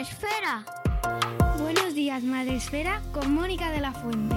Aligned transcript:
Días, 0.00 0.14
Madre 0.16 0.32
Esfera. 0.32 0.64
Buenos 1.58 1.94
días, 1.94 2.22
Madre 2.22 2.56
Esfera, 2.56 3.02
con 3.12 3.34
Mónica 3.34 3.70
de 3.70 3.80
la 3.80 3.92
Fuente. 3.92 4.36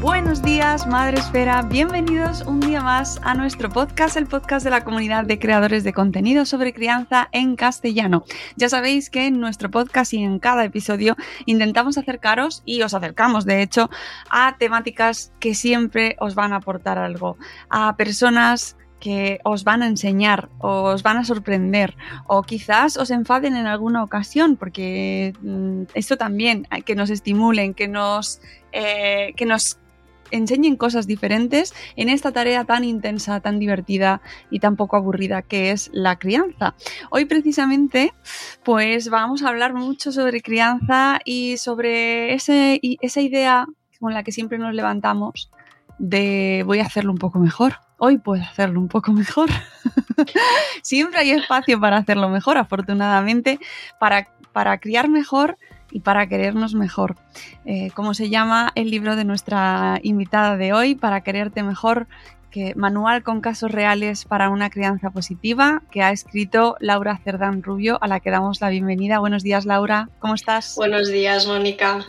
Buenos 0.00 0.42
días, 0.42 0.88
Madre 0.88 1.18
Esfera. 1.18 1.62
Bienvenidos 1.62 2.42
un 2.42 2.58
día 2.58 2.80
más 2.82 3.20
a 3.22 3.34
nuestro 3.34 3.68
podcast, 3.70 4.16
el 4.16 4.26
podcast 4.26 4.64
de 4.64 4.70
la 4.70 4.82
comunidad 4.82 5.24
de 5.24 5.38
creadores 5.38 5.84
de 5.84 5.92
contenido 5.92 6.44
sobre 6.44 6.72
crianza 6.72 7.28
en 7.30 7.54
castellano. 7.54 8.24
Ya 8.56 8.68
sabéis 8.68 9.08
que 9.08 9.28
en 9.28 9.38
nuestro 9.38 9.70
podcast 9.70 10.14
y 10.14 10.24
en 10.24 10.40
cada 10.40 10.64
episodio 10.64 11.14
intentamos 11.46 11.96
acercaros 11.96 12.62
y 12.64 12.82
os 12.82 12.92
acercamos, 12.92 13.44
de 13.44 13.62
hecho, 13.62 13.88
a 14.30 14.56
temáticas 14.58 15.32
que 15.38 15.54
siempre 15.54 16.16
os 16.18 16.34
van 16.34 16.52
a 16.52 16.56
aportar 16.56 16.98
algo, 16.98 17.36
a 17.70 17.96
personas 17.96 18.76
que 19.02 19.40
os 19.42 19.64
van 19.64 19.82
a 19.82 19.88
enseñar, 19.88 20.48
os 20.60 21.02
van 21.02 21.16
a 21.18 21.24
sorprender, 21.24 21.98
o 22.30 22.46
quizás 22.46 22.96
os 22.96 23.10
enfaden 23.10 23.58
en 23.58 23.66
alguna 23.66 24.04
ocasión, 24.06 24.54
porque 24.54 25.34
mm, 25.42 25.90
esto 25.94 26.16
también, 26.16 26.68
que 26.86 26.94
nos 26.94 27.10
estimulen, 27.10 27.74
que 27.74 27.88
nos, 27.88 28.40
eh, 28.70 29.34
que 29.34 29.44
nos 29.44 29.78
enseñen 30.30 30.76
cosas 30.76 31.08
diferentes 31.08 31.74
en 31.96 32.08
esta 32.08 32.30
tarea 32.30 32.64
tan 32.64 32.84
intensa, 32.84 33.40
tan 33.40 33.58
divertida 33.58 34.22
y 34.50 34.60
tan 34.60 34.76
poco 34.76 34.96
aburrida 34.96 35.42
que 35.42 35.72
es 35.72 35.90
la 35.92 36.16
crianza. 36.16 36.76
Hoy 37.10 37.24
precisamente 37.24 38.14
pues 38.62 39.10
vamos 39.10 39.42
a 39.42 39.48
hablar 39.48 39.74
mucho 39.74 40.12
sobre 40.12 40.40
crianza 40.42 41.18
y 41.24 41.56
sobre 41.56 42.34
ese, 42.34 42.80
esa 43.02 43.20
idea 43.20 43.66
con 43.98 44.14
la 44.14 44.22
que 44.22 44.30
siempre 44.30 44.58
nos 44.58 44.74
levantamos 44.74 45.50
de 45.98 46.62
voy 46.66 46.78
a 46.78 46.84
hacerlo 46.84 47.12
un 47.12 47.18
poco 47.18 47.38
mejor. 47.38 47.74
Hoy 48.04 48.18
puedo 48.18 48.42
hacerlo 48.42 48.80
un 48.80 48.88
poco 48.88 49.12
mejor. 49.12 49.48
siempre 50.82 51.20
hay 51.20 51.30
espacio 51.30 51.78
para 51.78 51.98
hacerlo 51.98 52.28
mejor, 52.28 52.58
afortunadamente, 52.58 53.60
para, 54.00 54.26
para 54.52 54.78
criar 54.78 55.08
mejor 55.08 55.56
y 55.92 56.00
para 56.00 56.26
querernos 56.26 56.74
mejor. 56.74 57.14
Eh, 57.64 57.92
como 57.94 58.12
se 58.14 58.28
llama 58.28 58.72
el 58.74 58.90
libro 58.90 59.14
de 59.14 59.24
nuestra 59.24 60.00
invitada 60.02 60.56
de 60.56 60.72
hoy, 60.72 60.96
Para 60.96 61.20
quererte 61.20 61.62
mejor, 61.62 62.08
que 62.50 62.74
manual 62.74 63.22
con 63.22 63.40
casos 63.40 63.70
reales 63.70 64.24
para 64.24 64.50
una 64.50 64.68
crianza 64.68 65.10
positiva, 65.10 65.80
que 65.92 66.02
ha 66.02 66.10
escrito 66.10 66.74
Laura 66.80 67.20
Cerdán 67.22 67.62
Rubio, 67.62 67.98
a 68.00 68.08
la 68.08 68.18
que 68.18 68.32
damos 68.32 68.60
la 68.60 68.70
bienvenida. 68.70 69.20
Buenos 69.20 69.44
días, 69.44 69.64
Laura. 69.64 70.08
¿Cómo 70.18 70.34
estás? 70.34 70.74
Buenos 70.74 71.06
días, 71.06 71.46
Mónica. 71.46 72.04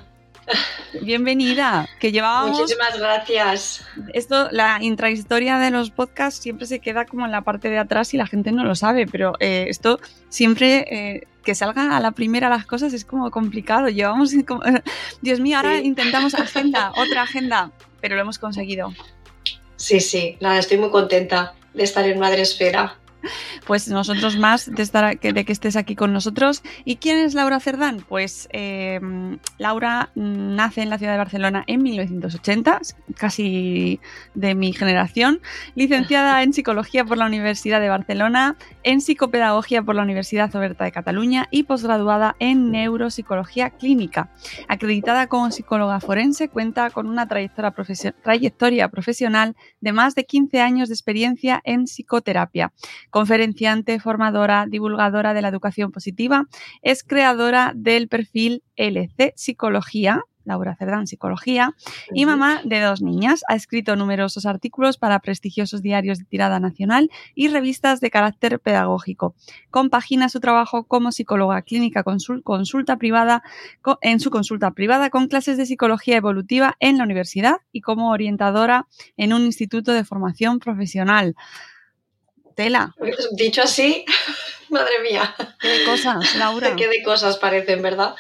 Bienvenida, 1.02 1.88
que 2.00 2.12
llevábamos... 2.12 2.60
Muchísimas 2.60 2.98
gracias. 3.00 3.86
Esto, 4.14 4.50
la 4.52 4.78
intrahistoria 4.82 5.58
de 5.58 5.72
los 5.72 5.92
podcasts 5.92 6.42
siempre 6.42 6.66
se 6.68 6.80
queda 6.80 7.06
como 7.06 7.26
en 7.26 7.32
la 7.32 7.42
parte 7.42 7.70
de 7.70 7.78
atrás 7.78 8.14
y 8.14 8.18
la 8.18 8.28
gente 8.28 8.52
no 8.52 8.64
lo 8.64 8.76
sabe, 8.76 9.08
pero 9.08 9.34
eh, 9.40 9.66
esto 9.70 10.00
siempre... 10.30 10.86
Eh, 10.90 11.28
que 11.44 11.56
salga 11.56 11.98
a 11.98 12.00
la 12.00 12.12
primera 12.12 12.50
las 12.50 12.66
cosas 12.66 12.94
es 12.94 13.04
como 13.06 13.30
complicado. 13.30 13.90
Llevamos, 13.90 14.32
como, 14.48 14.62
Dios 15.22 15.42
mío, 15.42 15.58
ahora 15.58 15.78
Sí. 15.78 15.86
intentamos 15.86 16.34
agenda, 16.36 16.94
otra 16.98 17.24
agenda, 17.24 17.72
pero 18.02 18.16
lo 18.16 18.22
hemos 18.22 18.40
conseguido. 18.40 18.94
Sí, 19.76 20.00
sí, 20.00 20.38
nada, 20.40 20.60
estoy 20.60 20.78
muy 20.78 20.90
contenta 20.90 21.54
de 21.74 21.84
estar 21.84 22.08
en 22.08 22.18
Madre 22.20 22.44
Esfera. 22.44 22.96
Pues 23.66 23.88
nosotros 23.88 24.38
más 24.38 24.70
de, 24.70 24.84
estar, 24.84 25.20
de 25.20 25.46
que 25.46 25.52
estés 25.52 25.76
aquí 25.76 25.96
con 25.96 26.14
nosotros. 26.14 26.64
¿Y 26.86 26.98
quién 26.98 27.18
es 27.18 27.34
Laura 27.34 27.60
Cerdán? 27.60 28.04
Pues 28.08 28.48
eh, 28.52 29.00
Laura 29.58 30.12
nace 30.16 30.82
en 30.82 30.90
la 30.90 30.98
ciudad 30.98 31.14
de 31.14 31.18
Barcelona 31.18 31.64
en 31.68 31.82
1980, 31.82 32.82
casi 33.16 34.00
de 34.34 34.56
mi 34.56 34.74
generación, 34.74 35.42
licenciada 35.76 36.44
en 36.44 36.54
psicología 36.54 37.06
por 37.06 37.18
la 37.18 37.26
Universidad 37.26 37.80
de 37.80 37.90
Barcelona, 37.90 38.58
en 38.84 39.02
psicopedagogía 39.02 39.82
por 39.82 39.96
la 39.96 40.04
Universidad 40.04 40.54
Oberta 40.56 40.84
de 40.84 40.92
Cataluña 40.92 41.48
y 41.52 41.64
posgraduada 41.64 42.36
en 42.40 42.72
neuropsicología 42.72 43.70
clínica. 43.72 44.30
Acreditada 44.68 45.28
como 45.28 45.52
psicóloga 45.52 46.00
forense, 46.00 46.50
cuenta 46.50 46.90
con 46.90 47.08
una 47.08 47.28
trayectoria 47.28 48.90
profesional 48.90 49.56
de 49.80 49.94
más 49.94 50.16
de 50.16 50.26
15 50.26 50.62
años 50.62 50.90
de 50.90 50.96
experiencia 50.96 51.62
en 51.64 51.86
psicoterapia 51.86 52.74
conferenciante, 53.14 54.00
formadora, 54.00 54.66
divulgadora 54.68 55.36
de 55.36 55.44
la 55.44 55.50
educación 55.50 55.92
positiva, 55.92 56.48
es 56.82 57.04
creadora 57.04 57.72
del 57.76 58.08
perfil 58.08 58.64
LC 58.76 59.34
Psicología, 59.36 60.22
Laura 60.46 60.76
Cerdán 60.76 61.06
Psicología, 61.06 61.76
y 62.12 62.26
mamá 62.26 62.62
de 62.66 62.82
dos 62.82 63.04
niñas. 63.04 63.44
Ha 63.48 63.56
escrito 63.56 63.96
numerosos 63.96 64.48
artículos 64.48 64.98
para 64.98 65.20
prestigiosos 65.20 65.84
diarios 65.84 66.18
de 66.18 66.26
tirada 66.26 66.60
nacional 66.60 67.12
y 67.36 67.50
revistas 67.50 68.02
de 68.02 68.10
carácter 68.10 68.60
pedagógico. 68.60 69.36
Compagina 69.70 70.28
su 70.28 70.40
trabajo 70.40 70.86
como 70.86 71.12
psicóloga 71.12 71.62
clínica 71.62 72.04
consul- 72.04 72.42
consulta 72.42 72.98
privada 72.98 73.44
en 74.02 74.20
su 74.20 74.32
consulta 74.32 74.72
privada 74.72 75.12
con 75.12 75.28
clases 75.28 75.56
de 75.58 75.68
psicología 75.68 76.18
evolutiva 76.18 76.76
en 76.80 76.98
la 76.98 77.04
universidad 77.04 77.58
y 77.72 77.82
como 77.82 78.10
orientadora 78.10 78.88
en 79.18 79.34
un 79.34 79.44
instituto 79.44 79.94
de 79.94 80.04
formación 80.04 80.58
profesional. 80.58 81.36
Tela, 82.54 82.96
Dicho 83.32 83.62
así, 83.64 84.06
madre 84.70 85.00
mía, 85.10 85.36
qué 85.60 85.68
de 85.68 85.86
cosas, 85.86 86.36
Laura. 86.36 86.76
qué 86.78 86.88
de 86.88 87.04
cosas 87.04 87.38
parecen, 87.38 87.82
¿verdad? 87.82 88.16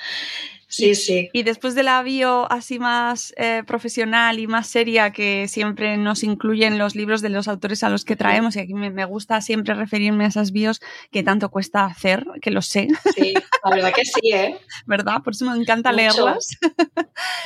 Sí, 0.67 0.95
sí. 0.95 1.29
Y 1.33 1.43
después 1.43 1.75
de 1.75 1.83
la 1.83 2.01
bio 2.01 2.51
así 2.51 2.79
más 2.79 3.31
eh, 3.37 3.61
profesional 3.67 4.39
y 4.39 4.47
más 4.47 4.65
seria 4.65 5.11
que 5.11 5.47
siempre 5.47 5.97
nos 5.97 6.23
incluyen 6.23 6.79
los 6.79 6.95
libros 6.95 7.21
de 7.21 7.29
los 7.29 7.47
autores 7.47 7.83
a 7.83 7.89
los 7.89 8.03
que 8.05 8.15
traemos, 8.15 8.55
y 8.55 8.59
aquí 8.61 8.73
me, 8.73 8.89
me 8.89 9.05
gusta 9.05 9.39
siempre 9.41 9.75
referirme 9.75 10.25
a 10.25 10.29
esas 10.29 10.51
bios 10.51 10.81
que 11.11 11.21
tanto 11.21 11.51
cuesta 11.51 11.85
hacer, 11.85 12.25
que 12.41 12.49
lo 12.49 12.63
sé, 12.63 12.87
Sí, 13.15 13.35
la 13.63 13.69
verdad 13.75 13.93
que 13.93 14.03
sí, 14.03 14.33
¿eh? 14.33 14.57
¿verdad? 14.87 15.21
Por 15.23 15.33
eso 15.33 15.45
me 15.45 15.55
encanta 15.55 15.91
Mucho. 15.91 16.01
leerlas, 16.01 16.57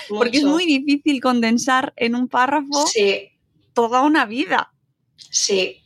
porque 0.07 0.37
es 0.37 0.43
muy 0.45 0.65
difícil 0.65 1.19
condensar 1.19 1.91
en 1.97 2.15
un 2.15 2.29
párrafo 2.29 2.87
Sí, 2.87 3.31
toda 3.73 4.03
una 4.03 4.25
vida. 4.25 4.71
sí. 5.17 5.81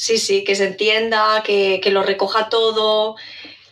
Sí, 0.00 0.16
sí, 0.16 0.44
que 0.44 0.54
se 0.54 0.66
entienda, 0.66 1.42
que, 1.44 1.78
que 1.82 1.90
lo 1.90 2.02
recoja 2.02 2.48
todo. 2.48 3.16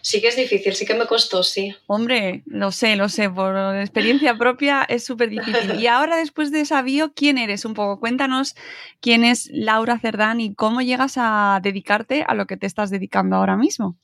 Sí 0.02 0.20
que 0.20 0.28
es 0.28 0.36
difícil, 0.36 0.74
sí 0.74 0.84
que 0.84 0.92
me 0.92 1.06
costó, 1.06 1.42
sí. 1.42 1.74
Hombre, 1.86 2.42
lo 2.44 2.70
sé, 2.70 2.96
lo 2.96 3.08
sé, 3.08 3.30
por 3.30 3.56
experiencia 3.76 4.36
propia 4.36 4.84
es 4.86 5.06
súper 5.06 5.30
difícil. 5.30 5.76
Y 5.80 5.86
ahora, 5.86 6.18
después 6.18 6.52
de 6.52 6.60
esa 6.60 6.82
bio, 6.82 7.14
¿quién 7.14 7.38
eres? 7.38 7.64
Un 7.64 7.72
poco, 7.72 7.98
cuéntanos 7.98 8.56
quién 9.00 9.24
es 9.24 9.48
Laura 9.54 9.98
Cerdán 9.98 10.42
y 10.42 10.54
cómo 10.54 10.82
llegas 10.82 11.14
a 11.16 11.60
dedicarte 11.62 12.26
a 12.28 12.34
lo 12.34 12.46
que 12.46 12.58
te 12.58 12.66
estás 12.66 12.90
dedicando 12.90 13.36
ahora 13.36 13.56
mismo. 13.56 13.96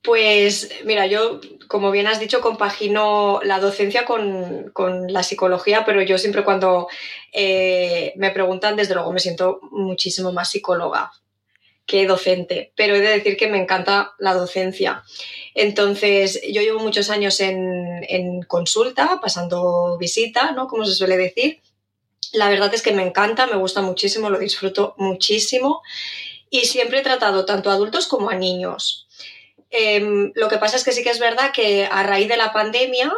Pues 0.00 0.70
mira, 0.84 1.06
yo, 1.08 1.40
como 1.66 1.90
bien 1.90 2.06
has 2.06 2.20
dicho, 2.20 2.40
compagino 2.40 3.40
la 3.42 3.58
docencia 3.58 4.04
con, 4.04 4.70
con 4.72 5.12
la 5.12 5.24
psicología, 5.24 5.84
pero 5.84 6.02
yo 6.02 6.18
siempre 6.18 6.44
cuando 6.44 6.86
eh, 7.32 8.12
me 8.14 8.30
preguntan, 8.30 8.76
desde 8.76 8.94
luego 8.94 9.12
me 9.12 9.18
siento 9.18 9.58
muchísimo 9.72 10.30
más 10.32 10.48
psicóloga. 10.48 11.10
Que 11.86 12.06
docente, 12.06 12.72
pero 12.76 12.94
he 12.94 13.00
de 13.00 13.08
decir 13.08 13.36
que 13.36 13.48
me 13.48 13.58
encanta 13.58 14.14
la 14.18 14.34
docencia. 14.34 15.02
Entonces, 15.54 16.40
yo 16.50 16.62
llevo 16.62 16.78
muchos 16.78 17.10
años 17.10 17.40
en, 17.40 18.04
en 18.08 18.42
consulta, 18.42 19.20
pasando 19.20 19.98
visita, 19.98 20.52
¿no? 20.52 20.68
Como 20.68 20.84
se 20.84 20.94
suele 20.94 21.16
decir. 21.16 21.60
La 22.32 22.48
verdad 22.48 22.72
es 22.72 22.82
que 22.82 22.92
me 22.92 23.06
encanta, 23.06 23.46
me 23.46 23.56
gusta 23.56 23.82
muchísimo, 23.82 24.30
lo 24.30 24.38
disfruto 24.38 24.94
muchísimo 24.96 25.82
y 26.48 26.66
siempre 26.66 27.00
he 27.00 27.02
tratado 27.02 27.44
tanto 27.44 27.70
a 27.70 27.74
adultos 27.74 28.06
como 28.06 28.30
a 28.30 28.34
niños. 28.34 29.08
Em, 29.70 30.32
lo 30.34 30.48
que 30.48 30.58
pasa 30.58 30.76
es 30.76 30.84
que 30.84 30.92
sí 30.92 31.02
que 31.02 31.10
es 31.10 31.18
verdad 31.18 31.50
que 31.52 31.88
a 31.90 32.02
raíz 32.02 32.28
de 32.28 32.36
la 32.36 32.52
pandemia 32.52 33.12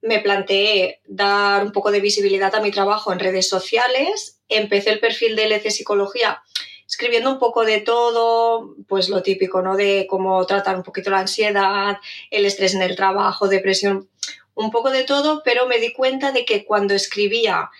me 0.00 0.20
planteé 0.20 1.00
dar 1.06 1.64
un 1.64 1.72
poco 1.72 1.90
de 1.90 2.00
visibilidad 2.00 2.54
a 2.54 2.60
mi 2.60 2.70
trabajo 2.70 3.12
en 3.12 3.18
redes 3.18 3.48
sociales, 3.48 4.40
empecé 4.48 4.90
el 4.90 5.00
perfil 5.00 5.36
de 5.36 5.44
LC 5.44 5.70
Psicología 5.70 6.42
escribiendo 6.88 7.30
un 7.30 7.38
poco 7.38 7.64
de 7.64 7.80
todo, 7.80 8.74
pues 8.88 9.08
lo 9.08 9.22
típico, 9.22 9.62
¿no? 9.62 9.76
De 9.76 10.06
cómo 10.08 10.44
tratar 10.46 10.76
un 10.76 10.82
poquito 10.82 11.10
la 11.10 11.20
ansiedad, 11.20 11.98
el 12.30 12.46
estrés 12.46 12.74
en 12.74 12.82
el 12.82 12.96
trabajo, 12.96 13.48
depresión, 13.48 14.08
un 14.54 14.70
poco 14.70 14.90
de 14.90 15.04
todo, 15.04 15.42
pero 15.44 15.66
me 15.66 15.78
di 15.78 15.92
cuenta 15.92 16.32
de 16.32 16.44
que 16.44 16.64
cuando 16.64 16.94
escribía 16.94 17.70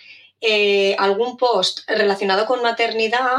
eh, 0.40 0.94
algún 0.98 1.36
post 1.36 1.88
relacionado 1.88 2.46
con 2.46 2.62
maternidad, 2.62 3.38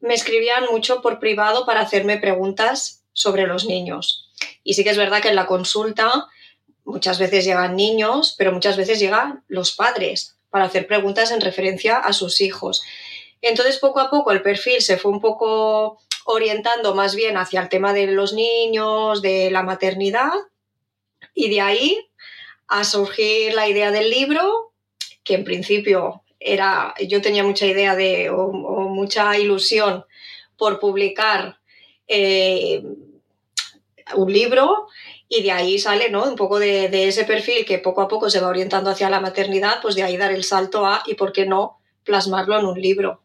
me 0.00 0.14
escribían 0.14 0.64
mucho 0.70 1.02
por 1.02 1.18
privado 1.18 1.66
para 1.66 1.80
hacerme 1.80 2.18
preguntas 2.18 3.04
sobre 3.12 3.46
los 3.46 3.66
niños. 3.66 4.30
Y 4.64 4.74
sí 4.74 4.84
que 4.84 4.90
es 4.90 4.96
verdad 4.96 5.20
que 5.20 5.28
en 5.28 5.36
la 5.36 5.46
consulta 5.46 6.28
muchas 6.84 7.18
veces 7.18 7.44
llegan 7.44 7.76
niños, 7.76 8.34
pero 8.38 8.52
muchas 8.52 8.76
veces 8.76 8.98
llegan 8.98 9.44
los 9.48 9.72
padres 9.72 10.36
para 10.50 10.64
hacer 10.64 10.86
preguntas 10.86 11.30
en 11.30 11.40
referencia 11.40 11.98
a 11.98 12.12
sus 12.12 12.40
hijos. 12.40 12.82
Entonces, 13.42 13.78
poco 13.78 13.98
a 14.00 14.08
poco 14.08 14.30
el 14.30 14.40
perfil 14.40 14.80
se 14.80 14.96
fue 14.96 15.10
un 15.10 15.20
poco 15.20 15.98
orientando 16.24 16.94
más 16.94 17.16
bien 17.16 17.36
hacia 17.36 17.60
el 17.60 17.68
tema 17.68 17.92
de 17.92 18.06
los 18.06 18.32
niños, 18.32 19.20
de 19.20 19.50
la 19.50 19.64
maternidad, 19.64 20.32
y 21.34 21.50
de 21.50 21.60
ahí 21.60 22.08
a 22.68 22.84
surgir 22.84 23.54
la 23.54 23.68
idea 23.68 23.90
del 23.90 24.10
libro, 24.10 24.72
que 25.24 25.34
en 25.34 25.44
principio 25.44 26.22
era, 26.38 26.94
yo 27.08 27.20
tenía 27.20 27.42
mucha 27.42 27.66
idea 27.66 27.96
de, 27.96 28.30
o, 28.30 28.48
mucha 28.52 29.36
ilusión 29.36 30.04
por 30.56 30.78
publicar 30.78 31.58
eh, 32.06 32.82
un 34.14 34.32
libro, 34.32 34.86
y 35.28 35.42
de 35.42 35.50
ahí 35.50 35.78
sale, 35.78 36.10
¿no? 36.10 36.24
Un 36.24 36.36
poco 36.36 36.58
de, 36.58 36.88
de, 36.88 37.08
ese 37.08 37.24
perfil 37.24 37.64
que 37.64 37.78
poco 37.78 38.02
a 38.02 38.08
poco 38.08 38.30
se 38.30 38.38
va 38.38 38.48
orientando 38.48 38.90
hacia 38.90 39.10
la 39.10 39.20
maternidad, 39.20 39.80
pues 39.80 39.94
de 39.94 40.02
ahí 40.02 40.16
dar 40.16 40.30
el 40.30 40.44
salto 40.44 40.86
a, 40.86 41.02
y 41.06 41.14
por 41.14 41.32
qué 41.32 41.46
no, 41.46 41.78
plasmarlo 42.04 42.58
en 42.58 42.66
un 42.66 42.80
libro. 42.80 43.22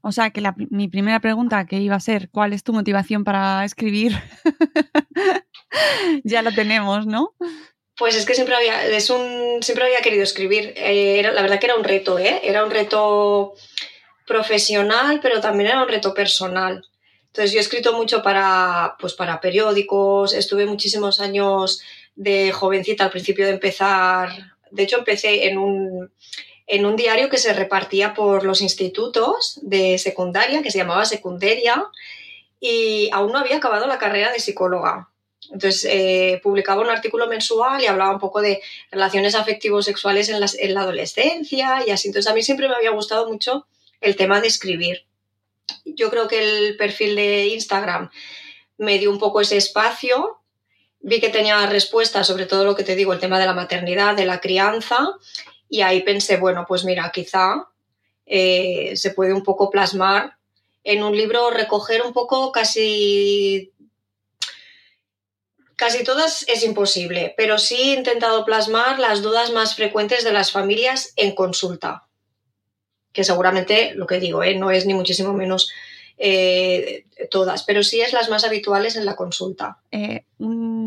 O 0.00 0.12
sea 0.12 0.30
que 0.30 0.42
mi 0.70 0.88
primera 0.88 1.20
pregunta 1.20 1.66
que 1.66 1.80
iba 1.80 1.96
a 1.96 2.00
ser, 2.00 2.30
¿cuál 2.30 2.52
es 2.52 2.62
tu 2.62 2.72
motivación 2.72 3.24
para 3.24 3.64
escribir? 3.64 4.12
ya 6.24 6.42
la 6.42 6.52
tenemos, 6.52 7.06
¿no? 7.06 7.34
Pues 7.96 8.16
es 8.16 8.24
que 8.24 8.34
siempre 8.34 8.56
había, 8.56 8.86
es 8.86 9.10
un, 9.10 9.62
siempre 9.62 9.84
había 9.84 10.00
querido 10.00 10.22
escribir. 10.22 10.72
Eh, 10.76 11.18
era, 11.18 11.32
la 11.32 11.42
verdad 11.42 11.60
que 11.60 11.66
era 11.66 11.76
un 11.76 11.84
reto, 11.84 12.18
¿eh? 12.18 12.40
Era 12.42 12.64
un 12.64 12.70
reto 12.70 13.54
profesional, 14.26 15.20
pero 15.22 15.40
también 15.40 15.70
era 15.70 15.82
un 15.82 15.88
reto 15.88 16.14
personal. 16.14 16.84
Entonces 17.26 17.52
yo 17.52 17.58
he 17.58 17.62
escrito 17.62 17.92
mucho 17.92 18.22
para, 18.22 18.96
pues 18.98 19.14
para 19.14 19.40
periódicos, 19.40 20.32
estuve 20.32 20.66
muchísimos 20.66 21.20
años 21.20 21.82
de 22.14 22.52
jovencita 22.52 23.04
al 23.04 23.10
principio 23.10 23.44
de 23.44 23.52
empezar. 23.52 24.30
De 24.70 24.84
hecho, 24.84 24.98
empecé 24.98 25.48
en 25.48 25.58
un, 25.58 26.12
en 26.66 26.86
un 26.86 26.96
diario 26.96 27.28
que 27.28 27.38
se 27.38 27.52
repartía 27.52 28.14
por 28.14 28.44
los 28.44 28.60
institutos 28.60 29.58
de 29.62 29.98
secundaria, 29.98 30.62
que 30.62 30.70
se 30.70 30.78
llamaba 30.78 31.04
Secundaria, 31.04 31.84
y 32.60 33.10
aún 33.12 33.32
no 33.32 33.38
había 33.38 33.58
acabado 33.58 33.86
la 33.86 33.98
carrera 33.98 34.32
de 34.32 34.40
psicóloga. 34.40 35.10
Entonces, 35.52 35.84
eh, 35.90 36.40
publicaba 36.42 36.80
un 36.80 36.88
artículo 36.88 37.26
mensual 37.26 37.82
y 37.82 37.86
hablaba 37.86 38.12
un 38.12 38.18
poco 38.18 38.40
de 38.40 38.62
relaciones 38.90 39.34
afectivos 39.34 39.84
sexuales 39.84 40.30
en, 40.30 40.42
en 40.42 40.74
la 40.74 40.80
adolescencia 40.80 41.82
y 41.86 41.90
así. 41.90 42.08
Entonces, 42.08 42.30
a 42.30 42.34
mí 42.34 42.42
siempre 42.42 42.68
me 42.68 42.74
había 42.74 42.90
gustado 42.90 43.28
mucho 43.28 43.66
el 44.00 44.16
tema 44.16 44.40
de 44.40 44.48
escribir. 44.48 45.04
Yo 45.84 46.10
creo 46.10 46.28
que 46.28 46.42
el 46.42 46.76
perfil 46.76 47.16
de 47.16 47.48
Instagram 47.48 48.10
me 48.78 48.98
dio 48.98 49.10
un 49.10 49.18
poco 49.18 49.40
ese 49.40 49.56
espacio. 49.56 50.38
Vi 51.00 51.20
que 51.20 51.28
tenía 51.28 51.66
respuestas 51.66 52.26
sobre 52.26 52.46
todo 52.46 52.64
lo 52.64 52.74
que 52.74 52.84
te 52.84 52.96
digo, 52.96 53.12
el 53.12 53.20
tema 53.20 53.38
de 53.38 53.46
la 53.46 53.52
maternidad, 53.52 54.16
de 54.16 54.24
la 54.24 54.40
crianza, 54.40 55.06
y 55.68 55.82
ahí 55.82 56.02
pensé, 56.02 56.36
bueno, 56.36 56.64
pues 56.68 56.84
mira, 56.84 57.10
quizá 57.12 57.68
eh, 58.26 58.92
se 58.96 59.10
puede 59.10 59.32
un 59.32 59.42
poco 59.42 59.70
plasmar 59.70 60.36
en 60.82 61.02
un 61.02 61.16
libro, 61.16 61.50
recoger 61.50 62.02
un 62.02 62.12
poco 62.12 62.52
casi... 62.52 63.70
Casi 65.76 66.04
todas 66.04 66.46
es 66.48 66.62
imposible, 66.62 67.34
pero 67.36 67.58
sí 67.58 67.74
he 67.74 67.94
intentado 67.94 68.44
plasmar 68.44 69.00
las 69.00 69.22
dudas 69.22 69.52
más 69.52 69.74
frecuentes 69.74 70.22
de 70.22 70.32
las 70.32 70.52
familias 70.52 71.12
en 71.16 71.34
consulta, 71.34 72.06
que 73.12 73.24
seguramente 73.24 73.92
lo 73.96 74.06
que 74.06 74.20
digo, 74.20 74.44
¿eh? 74.44 74.54
no 74.54 74.70
es 74.70 74.86
ni 74.86 74.94
muchísimo 74.94 75.32
menos 75.32 75.72
eh, 76.16 77.06
todas, 77.28 77.64
pero 77.64 77.82
sí 77.82 78.00
es 78.00 78.12
las 78.12 78.30
más 78.30 78.44
habituales 78.44 78.94
en 78.94 79.04
la 79.04 79.16
consulta. 79.16 79.78
Un, 80.38 80.83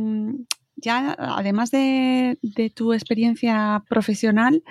ya, 0.77 1.15
además 1.17 1.71
de, 1.71 2.37
tu 2.73 2.93
experiencia 2.93 3.83
profesional, 3.89 4.63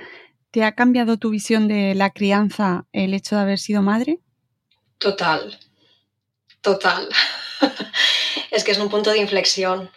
¿te 0.50 0.64
ha 0.64 0.74
cambiado 0.74 1.18
tu 1.18 1.30
visión 1.30 1.68
de 1.68 1.94
la 1.94 2.10
crianza 2.10 2.86
el 2.92 3.12
hecho 3.12 3.36
de 3.36 3.42
haber 3.42 3.58
sido 3.58 3.82
madre? 3.82 4.20
Total, 4.98 5.58
total. 6.60 7.08
es 8.50 8.64
que 8.64 8.72
es 8.72 8.78
un 8.78 8.88
punto 8.88 9.10
de 9.10 9.18
inflexión. 9.18 9.90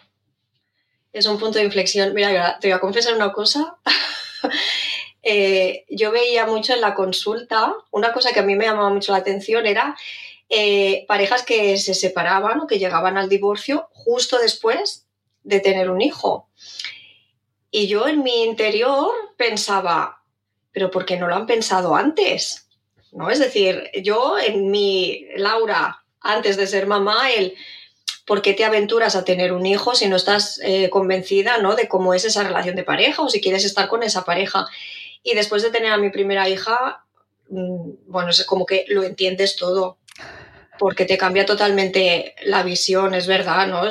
Es 1.12 1.26
un 1.26 1.38
punto 1.38 1.58
de 1.58 1.64
inflexión. 1.64 2.12
Mira, 2.12 2.58
te 2.60 2.68
voy 2.68 2.74
a 2.76 2.80
confesar 2.80 3.14
una 3.14 3.32
cosa. 3.32 3.76
Eh, 5.22 5.84
yo 5.90 6.12
veía 6.12 6.46
mucho 6.46 6.72
en 6.72 6.80
la 6.80 6.94
consulta, 6.94 7.74
una 7.90 8.10
cosa 8.10 8.32
que 8.32 8.40
a 8.40 8.42
mí 8.42 8.56
me 8.56 8.64
llamaba 8.64 8.88
mucho 8.88 9.12
la 9.12 9.18
atención 9.18 9.66
era 9.66 9.94
eh, 10.48 11.04
parejas 11.08 11.42
que 11.42 11.76
se 11.76 11.92
separaban 11.92 12.58
o 12.58 12.66
que 12.66 12.78
llegaban 12.78 13.18
al 13.18 13.28
divorcio 13.28 13.90
justo 13.92 14.38
después 14.38 15.09
de 15.42 15.60
tener 15.60 15.90
un 15.90 16.00
hijo. 16.00 16.48
Y 17.70 17.86
yo 17.86 18.08
en 18.08 18.22
mi 18.22 18.42
interior 18.42 19.10
pensaba, 19.36 20.22
pero 20.72 20.90
¿por 20.90 21.04
qué 21.04 21.16
no 21.16 21.28
lo 21.28 21.36
han 21.36 21.46
pensado 21.46 21.94
antes? 21.94 22.68
¿No? 23.12 23.30
Es 23.30 23.38
decir, 23.38 23.90
yo 24.02 24.38
en 24.38 24.70
mi 24.70 25.26
Laura, 25.36 26.04
antes 26.20 26.56
de 26.56 26.66
ser 26.66 26.86
mamá, 26.86 27.30
el 27.30 27.54
¿por 28.30 28.42
qué 28.42 28.54
te 28.54 28.64
aventuras 28.64 29.16
a 29.16 29.24
tener 29.24 29.52
un 29.52 29.66
hijo 29.66 29.96
si 29.96 30.06
no 30.06 30.14
estás 30.14 30.60
eh, 30.62 30.88
convencida 30.88 31.58
¿no? 31.58 31.74
de 31.74 31.88
cómo 31.88 32.14
es 32.14 32.24
esa 32.24 32.44
relación 32.44 32.76
de 32.76 32.84
pareja 32.84 33.22
o 33.22 33.28
si 33.28 33.40
quieres 33.40 33.64
estar 33.64 33.88
con 33.88 34.04
esa 34.04 34.24
pareja? 34.24 34.68
Y 35.24 35.34
después 35.34 35.64
de 35.64 35.70
tener 35.70 35.92
a 35.92 35.96
mi 35.96 36.10
primera 36.10 36.48
hija, 36.48 37.04
mm, 37.48 37.90
bueno, 38.06 38.30
es 38.30 38.44
como 38.44 38.66
que 38.66 38.84
lo 38.86 39.02
entiendes 39.02 39.56
todo, 39.56 39.98
porque 40.78 41.06
te 41.06 41.18
cambia 41.18 41.44
totalmente 41.44 42.36
la 42.44 42.62
visión, 42.62 43.14
es 43.14 43.26
verdad, 43.26 43.66
¿no? 43.66 43.82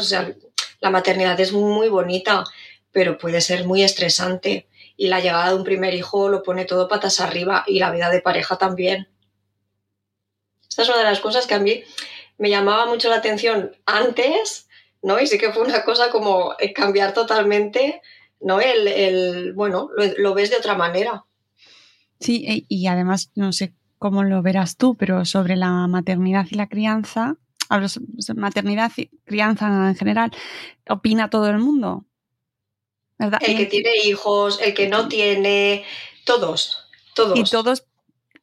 La 0.79 0.89
maternidad 0.89 1.39
es 1.39 1.51
muy 1.53 1.89
bonita, 1.89 2.43
pero 2.91 3.17
puede 3.17 3.41
ser 3.41 3.65
muy 3.65 3.83
estresante 3.83 4.67
y 4.97 5.07
la 5.07 5.19
llegada 5.19 5.49
de 5.49 5.55
un 5.55 5.63
primer 5.63 5.93
hijo 5.93 6.29
lo 6.29 6.43
pone 6.43 6.65
todo 6.65 6.87
patas 6.87 7.19
arriba 7.19 7.63
y 7.67 7.79
la 7.79 7.91
vida 7.91 8.09
de 8.09 8.21
pareja 8.21 8.57
también. 8.57 9.07
Esta 10.67 10.83
es 10.83 10.89
una 10.89 10.99
de 10.99 11.03
las 11.05 11.19
cosas 11.19 11.47
que 11.47 11.55
a 11.55 11.59
mí 11.59 11.83
me 12.37 12.49
llamaba 12.49 12.85
mucho 12.85 13.09
la 13.09 13.15
atención 13.15 13.75
antes, 13.85 14.67
¿no? 15.01 15.19
Y 15.19 15.27
sí 15.27 15.37
que 15.37 15.51
fue 15.51 15.63
una 15.63 15.83
cosa 15.83 16.09
como 16.09 16.53
cambiar 16.75 17.13
totalmente, 17.13 18.01
¿no? 18.39 18.59
El, 18.59 19.53
bueno, 19.53 19.89
lo, 19.95 20.05
lo 20.17 20.33
ves 20.33 20.49
de 20.49 20.57
otra 20.57 20.75
manera. 20.75 21.25
Sí, 22.19 22.45
e, 22.47 22.65
y 22.67 22.87
además, 22.87 23.31
no 23.35 23.53
sé 23.53 23.73
cómo 23.97 24.23
lo 24.23 24.41
verás 24.41 24.77
tú, 24.77 24.95
pero 24.95 25.25
sobre 25.25 25.55
la 25.55 25.87
maternidad 25.87 26.45
y 26.49 26.55
la 26.55 26.67
crianza, 26.67 27.35
hablo 27.69 27.87
maternidad 28.35 28.91
y 28.97 29.07
crianza 29.23 29.67
en 29.67 29.95
general, 29.95 30.31
opina 30.89 31.29
todo 31.29 31.47
el 31.47 31.59
mundo. 31.59 32.05
¿verdad? 33.17 33.39
El 33.45 33.57
que 33.57 33.65
tiene 33.65 33.95
hijos, 34.05 34.59
el 34.61 34.73
que 34.73 34.87
no 34.87 35.07
tiene, 35.07 35.85
todos, 36.25 36.89
todos. 37.13 37.37
Y 37.37 37.43
todos 37.43 37.83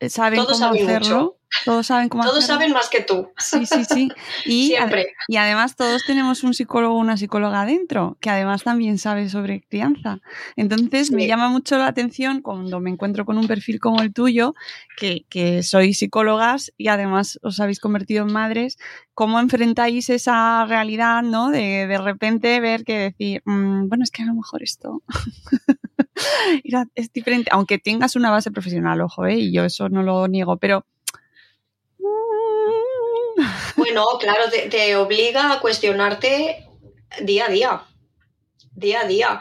saben 0.08 0.44
cómo 0.44 0.66
hacerlo. 0.66 1.38
Todos 1.64 1.86
saben 1.86 2.08
cómo 2.08 2.24
Todos 2.24 2.46
saben 2.46 2.72
más 2.72 2.88
que 2.88 3.02
tú. 3.02 3.30
Sí, 3.38 3.66
sí, 3.66 3.84
sí. 3.84 4.08
Y, 4.44 4.68
Siempre. 4.68 5.14
y 5.28 5.36
además 5.36 5.76
todos 5.76 6.04
tenemos 6.06 6.44
un 6.44 6.54
psicólogo 6.54 6.94
o 6.94 6.98
una 6.98 7.16
psicóloga 7.16 7.62
adentro, 7.62 8.16
que 8.20 8.30
además 8.30 8.62
también 8.62 8.98
sabe 8.98 9.28
sobre 9.28 9.62
crianza. 9.62 10.20
Entonces 10.56 11.10
me 11.10 11.26
llama 11.26 11.48
mucho 11.48 11.78
la 11.78 11.86
atención 11.86 12.42
cuando 12.42 12.80
me 12.80 12.90
encuentro 12.90 13.24
con 13.24 13.38
un 13.38 13.46
perfil 13.46 13.80
como 13.80 14.02
el 14.02 14.12
tuyo, 14.12 14.54
que, 14.96 15.24
que 15.28 15.62
sois 15.62 15.98
psicólogas 15.98 16.72
y 16.76 16.88
además 16.88 17.38
os 17.42 17.60
habéis 17.60 17.80
convertido 17.80 18.26
en 18.26 18.32
madres, 18.32 18.78
cómo 19.14 19.40
enfrentáis 19.40 20.10
esa 20.10 20.64
realidad, 20.66 21.22
¿no? 21.22 21.50
De 21.50 21.86
de 21.86 21.98
repente 21.98 22.60
ver 22.60 22.84
que 22.84 22.98
decir, 22.98 23.42
mmm, 23.44 23.88
bueno, 23.88 24.04
es 24.04 24.10
que 24.10 24.22
a 24.22 24.26
lo 24.26 24.34
mejor 24.34 24.62
esto 24.62 25.02
es 26.94 27.12
diferente, 27.12 27.50
aunque 27.52 27.78
tengas 27.78 28.16
una 28.16 28.30
base 28.30 28.50
profesional, 28.50 29.00
ojo, 29.00 29.26
¿eh? 29.26 29.36
y 29.36 29.52
yo 29.52 29.64
eso 29.64 29.88
no 29.88 30.02
lo 30.02 30.28
niego, 30.28 30.56
pero 30.58 30.84
no, 33.96 34.06
claro, 34.18 34.44
te, 34.50 34.96
obliga 34.96 35.42
a 35.52 35.60
cuestionarte 35.60 36.64
día 37.22 37.46
a 37.46 37.48
día, 37.48 37.82
día 38.84 39.00
a 39.00 39.06
día. 39.06 39.40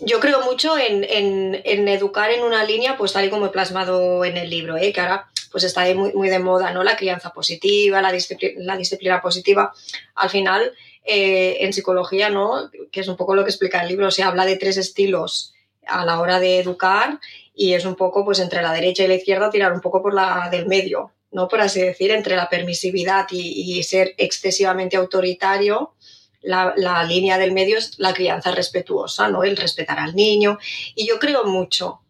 Yo 0.00 0.20
creo 0.20 0.40
mucho 0.42 0.78
en, 0.78 1.04
en- 1.04 1.88
educar 1.88 2.30
en 2.30 2.42
una 2.44 2.64
línea, 2.64 2.96
pues 2.96 3.12
tal 3.12 3.24
y 3.26 3.30
como 3.30 3.46
he 3.46 3.50
plasmado 3.50 4.24
en 4.24 4.36
el 4.36 4.48
libro, 4.48 4.76
¿eh? 4.76 4.92
que 4.92 5.00
ahora 5.00 5.26
pues 5.50 5.64
está 5.64 5.82
muy, 5.94 6.12
muy 6.12 6.28
de 6.28 6.38
moda, 6.38 6.72
¿no? 6.72 6.82
La 6.84 6.96
crianza 6.96 7.30
positiva, 7.32 8.00
la, 8.02 8.12
discipli- 8.12 8.54
la 8.58 8.76
disciplina 8.76 9.20
positiva. 9.20 9.72
Al 10.14 10.30
final, 10.30 10.72
eh, 11.04 11.56
en 11.60 11.72
psicología, 11.72 12.28
¿no? 12.30 12.70
Que 12.92 13.00
es 13.00 13.08
un 13.08 13.16
poco 13.16 13.34
lo 13.34 13.44
que 13.44 13.50
explica 13.50 13.80
el 13.82 13.88
libro, 13.88 14.10
se 14.10 14.22
habla 14.22 14.44
de 14.44 14.56
tres 14.56 14.76
estilos 14.76 15.54
a 15.86 16.04
la 16.04 16.20
hora 16.20 16.38
de 16.38 16.58
educar 16.60 17.18
y 17.54 17.72
es 17.74 17.84
un 17.86 17.96
poco, 17.96 18.24
pues 18.24 18.38
entre 18.40 18.62
la 18.62 18.72
derecha 18.72 19.04
y 19.04 19.08
la 19.08 19.14
izquierda, 19.14 19.50
tirar 19.50 19.72
un 19.72 19.80
poco 19.80 20.00
por 20.02 20.14
la 20.14 20.48
del 20.50 20.66
medio, 20.66 21.12
¿no? 21.30 21.48
Por 21.48 21.60
así 21.60 21.80
decir, 21.80 22.10
entre 22.10 22.36
la 22.36 22.48
permisividad 22.48 23.26
y, 23.30 23.82
ser 23.82 24.14
excesivamente 24.18 24.96
autoritario 24.96 25.94
la, 26.40 26.72
la 26.76 27.02
línea 27.04 27.36
del 27.36 27.52
medio 27.52 27.78
es 27.78 27.98
la 27.98 28.14
crianza 28.14 28.52
respetuosa, 28.52 29.28
¿no? 29.28 29.42
El 29.42 29.56
respetar 29.56 29.98
al 29.98 30.14
niño. 30.14 30.58
Y 30.94 31.06
yo 31.06 31.18
creo 31.18 31.44
mucho, 31.44 32.00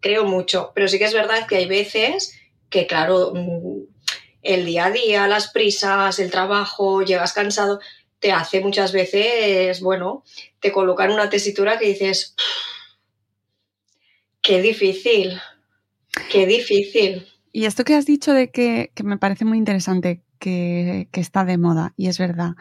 creo 0.00 0.24
mucho, 0.24 0.72
pero 0.74 0.88
sí 0.88 0.98
que 0.98 1.04
es 1.04 1.12
verdad 1.12 1.46
que 1.46 1.56
hay 1.56 1.66
veces 1.66 2.34
que, 2.70 2.86
claro, 2.86 3.32
mm, 3.34 3.82
el 4.42 4.66
día 4.66 4.86
a 4.86 4.90
día, 4.90 5.26
las 5.26 5.50
prisas, 5.50 6.18
el 6.18 6.30
trabajo, 6.30 7.02
llegas 7.02 7.32
cansado, 7.32 7.80
te 8.20 8.32
hace 8.32 8.60
muchas 8.60 8.92
veces, 8.92 9.80
bueno, 9.80 10.22
te 10.60 10.72
coloca 10.72 11.04
en 11.04 11.12
una 11.12 11.30
tesitura 11.30 11.78
que 11.78 11.86
dices, 11.86 12.34
qué 14.40 14.60
difícil, 14.60 15.40
qué 16.30 16.46
difícil. 16.46 17.26
Y 17.56 17.66
esto 17.66 17.84
que 17.84 17.94
has 17.94 18.04
dicho 18.04 18.32
de 18.32 18.50
que, 18.50 18.90
que 18.96 19.04
me 19.04 19.16
parece 19.16 19.44
muy 19.44 19.58
interesante, 19.58 20.20
que, 20.40 21.06
que 21.12 21.20
está 21.20 21.44
de 21.44 21.56
moda, 21.56 21.92
y 21.96 22.08
es 22.08 22.18
verdad, 22.18 22.56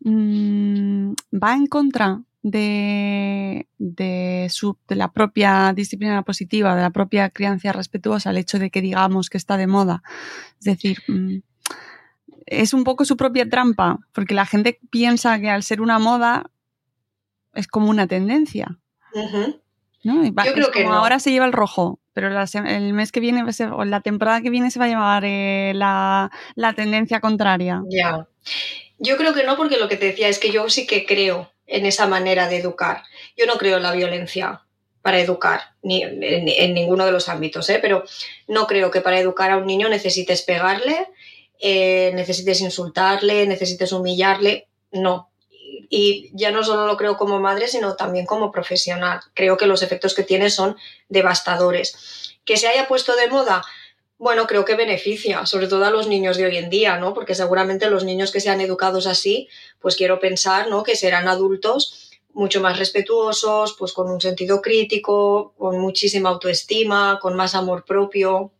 mm, 0.00 1.12
va 1.32 1.54
en 1.54 1.66
contra 1.68 2.20
de, 2.42 3.68
de, 3.78 4.48
su, 4.50 4.76
de 4.88 4.96
la 4.96 5.12
propia 5.12 5.72
disciplina 5.72 6.22
positiva, 6.22 6.74
de 6.74 6.82
la 6.82 6.90
propia 6.90 7.30
crianza 7.30 7.72
respetuosa, 7.72 8.30
el 8.30 8.38
hecho 8.38 8.58
de 8.58 8.70
que 8.70 8.82
digamos 8.82 9.30
que 9.30 9.38
está 9.38 9.56
de 9.56 9.68
moda. 9.68 10.02
Es 10.58 10.64
decir, 10.64 10.98
mm, 11.06 11.36
es 12.46 12.74
un 12.74 12.82
poco 12.82 13.04
su 13.04 13.16
propia 13.16 13.48
trampa, 13.48 14.00
porque 14.12 14.34
la 14.34 14.46
gente 14.46 14.80
piensa 14.90 15.38
que 15.38 15.48
al 15.48 15.62
ser 15.62 15.80
una 15.80 16.00
moda 16.00 16.50
es 17.54 17.68
como 17.68 17.88
una 17.88 18.08
tendencia. 18.08 18.78
Ujú. 19.14 19.60
¿no? 20.02 20.24
Y 20.24 20.32
va- 20.32 20.44
Yo 20.44 20.52
creo 20.54 20.66
es 20.66 20.72
que 20.74 20.82
como 20.82 20.94
no. 20.94 20.98
ahora 21.00 21.20
se 21.20 21.30
lleva 21.30 21.46
el 21.46 21.52
rojo, 21.52 22.00
pero 22.14 22.30
la 22.30 22.46
el 22.66 22.92
mes 22.94 23.12
que 23.12 23.20
viene, 23.20 23.44
o 23.72 23.84
la 23.84 24.00
temporada 24.00 24.40
que 24.40 24.50
viene 24.50 24.70
se 24.70 24.78
va 24.78 24.86
a 24.86 24.88
llevar 24.88 25.24
eh, 25.26 25.72
la, 25.74 26.30
la 26.54 26.72
tendencia 26.72 27.20
contraria. 27.20 27.82
Ya. 27.90 28.26
Yo 28.98 29.16
creo 29.16 29.34
que 29.34 29.44
no, 29.44 29.56
porque 29.56 29.76
lo 29.76 29.88
que 29.88 29.96
te 29.96 30.06
decía 30.06 30.28
es 30.28 30.38
que 30.38 30.50
yo 30.50 30.70
sí 30.70 30.86
que 30.86 31.04
creo 31.04 31.50
en 31.66 31.86
esa 31.86 32.06
manera 32.06 32.48
de 32.48 32.58
educar. 32.58 33.02
Yo 33.36 33.46
no 33.46 33.54
creo 33.54 33.76
en 33.76 33.82
la 33.82 33.92
violencia 33.92 34.62
para 35.02 35.20
educar, 35.20 35.60
ni 35.82 36.02
en, 36.02 36.22
en 36.22 36.72
ninguno 36.72 37.04
de 37.04 37.12
los 37.12 37.28
ámbitos, 37.28 37.68
¿eh? 37.68 37.78
pero 37.82 38.04
no 38.48 38.66
creo 38.66 38.90
que 38.90 39.02
para 39.02 39.18
educar 39.18 39.50
a 39.50 39.58
un 39.58 39.66
niño 39.66 39.90
necesites 39.90 40.40
pegarle, 40.42 41.08
eh, 41.60 42.12
necesites 42.14 42.60
insultarle, 42.60 43.46
necesites 43.46 43.92
humillarle. 43.92 44.68
No. 44.92 45.30
Y 45.88 46.30
ya 46.34 46.50
no 46.50 46.62
solo 46.62 46.86
lo 46.86 46.96
creo 46.96 47.16
como 47.16 47.40
madre, 47.40 47.68
sino 47.68 47.96
también 47.96 48.26
como 48.26 48.52
profesional. 48.52 49.20
Creo 49.34 49.56
que 49.56 49.66
los 49.66 49.82
efectos 49.82 50.14
que 50.14 50.22
tiene 50.22 50.50
son 50.50 50.76
devastadores. 51.08 52.38
Que 52.44 52.56
se 52.56 52.68
haya 52.68 52.88
puesto 52.88 53.16
de 53.16 53.28
moda, 53.28 53.62
bueno, 54.18 54.46
creo 54.46 54.64
que 54.64 54.74
beneficia, 54.74 55.46
sobre 55.46 55.66
todo 55.66 55.84
a 55.84 55.90
los 55.90 56.06
niños 56.06 56.36
de 56.36 56.46
hoy 56.46 56.56
en 56.56 56.70
día, 56.70 56.98
¿no? 56.98 57.14
Porque 57.14 57.34
seguramente 57.34 57.90
los 57.90 58.04
niños 58.04 58.30
que 58.32 58.40
sean 58.40 58.60
educados 58.60 59.06
así, 59.06 59.48
pues 59.80 59.96
quiero 59.96 60.20
pensar, 60.20 60.68
¿no? 60.68 60.82
Que 60.82 60.96
serán 60.96 61.28
adultos 61.28 62.10
mucho 62.34 62.60
más 62.60 62.78
respetuosos, 62.78 63.76
pues 63.78 63.92
con 63.92 64.10
un 64.10 64.20
sentido 64.20 64.60
crítico, 64.60 65.54
con 65.56 65.78
muchísima 65.78 66.30
autoestima, 66.30 67.18
con 67.22 67.36
más 67.36 67.54
amor 67.54 67.84
propio, 67.84 68.52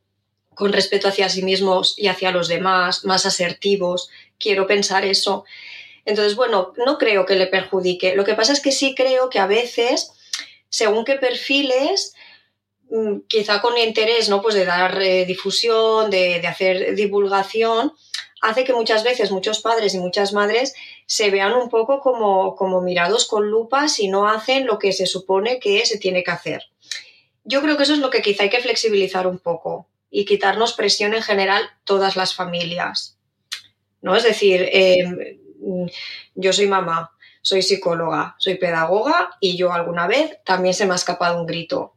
con 0.54 0.72
respeto 0.72 1.08
hacia 1.08 1.28
sí 1.28 1.42
mismos 1.42 1.94
y 1.98 2.06
hacia 2.06 2.30
los 2.30 2.48
demás, 2.48 3.04
más 3.04 3.26
asertivos. 3.26 4.08
Quiero 4.38 4.66
pensar 4.66 5.04
eso. 5.04 5.44
Entonces, 6.04 6.36
bueno, 6.36 6.72
no 6.84 6.98
creo 6.98 7.26
que 7.26 7.36
le 7.36 7.46
perjudique. 7.46 8.14
Lo 8.14 8.24
que 8.24 8.34
pasa 8.34 8.52
es 8.52 8.60
que 8.60 8.72
sí 8.72 8.94
creo 8.94 9.30
que 9.30 9.38
a 9.38 9.46
veces, 9.46 10.12
según 10.68 11.04
qué 11.04 11.16
perfiles, 11.16 12.14
mm, 12.90 13.20
quizá 13.28 13.60
con 13.60 13.78
interés 13.78 14.28
¿no? 14.28 14.42
pues 14.42 14.54
de 14.54 14.66
dar 14.66 15.00
eh, 15.00 15.24
difusión, 15.24 16.10
de, 16.10 16.40
de 16.40 16.46
hacer 16.46 16.94
divulgación, 16.94 17.92
hace 18.44 18.64
que 18.64 18.74
muchas 18.74 19.04
veces 19.04 19.30
muchos 19.30 19.60
padres 19.60 19.94
y 19.94 19.98
muchas 19.98 20.34
madres 20.34 20.74
se 21.06 21.30
vean 21.30 21.54
un 21.54 21.70
poco 21.70 22.00
como, 22.00 22.54
como 22.56 22.82
mirados 22.82 23.26
con 23.26 23.50
lupas 23.50 23.98
y 23.98 24.08
no 24.08 24.28
hacen 24.28 24.66
lo 24.66 24.78
que 24.78 24.92
se 24.92 25.06
supone 25.06 25.58
que 25.58 25.84
se 25.86 25.98
tiene 25.98 26.22
que 26.22 26.30
hacer. 26.30 26.64
Yo 27.44 27.62
creo 27.62 27.76
que 27.76 27.84
eso 27.84 27.94
es 27.94 28.00
lo 28.00 28.10
que 28.10 28.22
quizá 28.22 28.42
hay 28.42 28.50
que 28.50 28.60
flexibilizar 28.60 29.26
un 29.26 29.38
poco 29.38 29.88
y 30.10 30.26
quitarnos 30.26 30.74
presión 30.74 31.14
en 31.14 31.22
general 31.22 31.62
todas 31.84 32.16
las 32.16 32.34
familias. 32.34 33.18
¿no? 34.02 34.14
Es 34.14 34.22
decir, 34.22 34.68
eh, 34.70 35.38
yo 36.34 36.52
soy 36.52 36.66
mamá, 36.66 37.12
soy 37.44 37.60
psicóloga, 37.60 38.36
soy 38.38 38.54
pedagoga 38.54 39.36
y 39.38 39.58
yo 39.58 39.72
alguna 39.72 40.06
vez 40.06 40.38
también 40.44 40.74
se 40.74 40.86
me 40.86 40.92
ha 40.92 40.96
escapado 40.96 41.38
un 41.38 41.46
grito. 41.46 41.92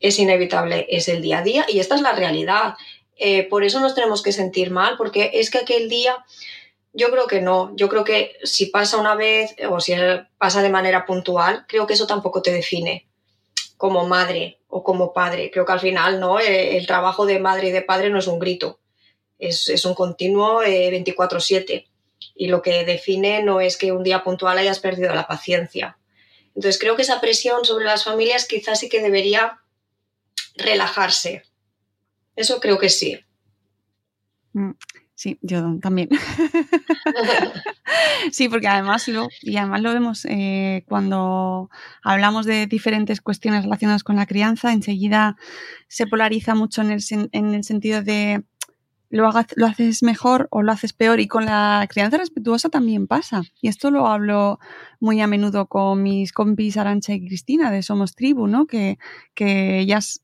Es 0.00 0.18
inevitable, 0.18 0.86
es 0.88 1.08
el 1.08 1.20
día 1.20 1.38
a 1.38 1.42
día 1.42 1.66
y 1.68 1.80
esta 1.80 1.94
es 1.94 2.00
la 2.00 2.12
realidad. 2.12 2.76
Eh, 3.16 3.42
por 3.42 3.62
eso 3.62 3.80
nos 3.80 3.94
tenemos 3.94 4.22
que 4.22 4.32
sentir 4.32 4.70
mal, 4.70 4.96
porque 4.96 5.32
es 5.34 5.50
que 5.50 5.58
aquel 5.58 5.90
día, 5.90 6.24
yo 6.94 7.10
creo 7.10 7.26
que 7.26 7.42
no, 7.42 7.76
yo 7.76 7.90
creo 7.90 8.04
que 8.04 8.36
si 8.42 8.66
pasa 8.66 8.96
una 8.96 9.14
vez 9.14 9.54
o 9.68 9.80
si 9.80 9.94
pasa 10.38 10.62
de 10.62 10.70
manera 10.70 11.04
puntual, 11.04 11.66
creo 11.68 11.86
que 11.86 11.92
eso 11.92 12.06
tampoco 12.06 12.40
te 12.40 12.50
define 12.50 13.06
como 13.76 14.06
madre 14.06 14.60
o 14.68 14.82
como 14.82 15.12
padre. 15.12 15.50
Creo 15.50 15.66
que 15.66 15.72
al 15.72 15.80
final 15.80 16.18
no, 16.18 16.40
eh, 16.40 16.78
el 16.78 16.86
trabajo 16.86 17.26
de 17.26 17.38
madre 17.38 17.68
y 17.68 17.72
de 17.72 17.82
padre 17.82 18.08
no 18.08 18.18
es 18.18 18.26
un 18.26 18.38
grito, 18.38 18.80
es, 19.38 19.68
es 19.68 19.84
un 19.84 19.94
continuo 19.94 20.62
eh, 20.62 20.90
24/7 20.90 21.89
y 22.34 22.48
lo 22.48 22.62
que 22.62 22.84
define 22.84 23.42
no 23.42 23.60
es 23.60 23.76
que 23.76 23.92
un 23.92 24.02
día 24.02 24.24
puntual 24.24 24.58
hayas 24.58 24.80
perdido 24.80 25.14
la 25.14 25.26
paciencia. 25.26 25.98
Entonces 26.54 26.78
creo 26.80 26.96
que 26.96 27.02
esa 27.02 27.20
presión 27.20 27.64
sobre 27.64 27.84
las 27.84 28.04
familias 28.04 28.46
quizás 28.46 28.80
sí 28.80 28.88
que 28.88 29.02
debería 29.02 29.60
relajarse. 30.56 31.44
Eso 32.36 32.60
creo 32.60 32.78
que 32.78 32.88
sí. 32.88 33.20
Mm, 34.52 34.72
Sí, 35.14 35.38
yo 35.42 35.62
también. 35.82 36.08
sí, 38.32 38.48
porque 38.48 38.68
además 38.68 39.06
lo, 39.08 39.28
y 39.42 39.58
además 39.58 39.82
lo 39.82 39.92
vemos 39.92 40.24
eh, 40.24 40.82
cuando 40.88 41.68
hablamos 42.02 42.46
de 42.46 42.66
diferentes 42.66 43.20
cuestiones 43.20 43.64
relacionadas 43.64 44.02
con 44.02 44.16
la 44.16 44.24
crianza, 44.24 44.72
enseguida 44.72 45.36
se 45.88 46.06
polariza 46.06 46.54
mucho 46.54 46.80
en 46.80 46.90
el, 46.92 47.00
sen- 47.00 47.28
en 47.32 47.52
el 47.52 47.64
sentido 47.64 48.00
de 48.02 48.44
lo, 49.10 49.28
hagas, 49.28 49.46
lo 49.56 49.66
haces 49.66 50.02
mejor 50.02 50.48
o 50.50 50.62
lo 50.62 50.72
haces 50.72 50.92
peor. 50.94 51.20
Y 51.20 51.28
con 51.28 51.44
la 51.44 51.86
crianza 51.90 52.16
respetuosa 52.16 52.68
también 52.70 53.06
pasa. 53.06 53.42
Y 53.60 53.68
esto 53.68 53.90
lo 53.90 54.06
hablo 54.06 54.58
muy 55.00 55.20
a 55.20 55.26
menudo 55.26 55.66
con 55.66 56.02
mis 56.02 56.32
compis 56.32 56.76
Arancha 56.78 57.12
y 57.12 57.26
Cristina 57.26 57.70
de 57.70 57.82
Somos 57.82 58.14
Tribu, 58.14 58.46
¿no? 58.46 58.66
Que, 58.66 58.98
que 59.34 59.78
ellas 59.80 60.22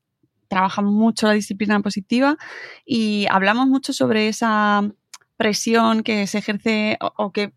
trabajan 0.48 0.84
mucho 0.86 1.26
la 1.26 1.32
disciplina 1.34 1.80
positiva 1.80 2.36
y 2.84 3.26
hablamos 3.30 3.66
mucho 3.66 3.92
sobre 3.92 4.28
esa 4.28 4.88
presión 5.36 6.02
que 6.02 6.26
se 6.28 6.38
ejerce 6.38 6.96
o, 7.00 7.12
o 7.16 7.32
que 7.32 7.52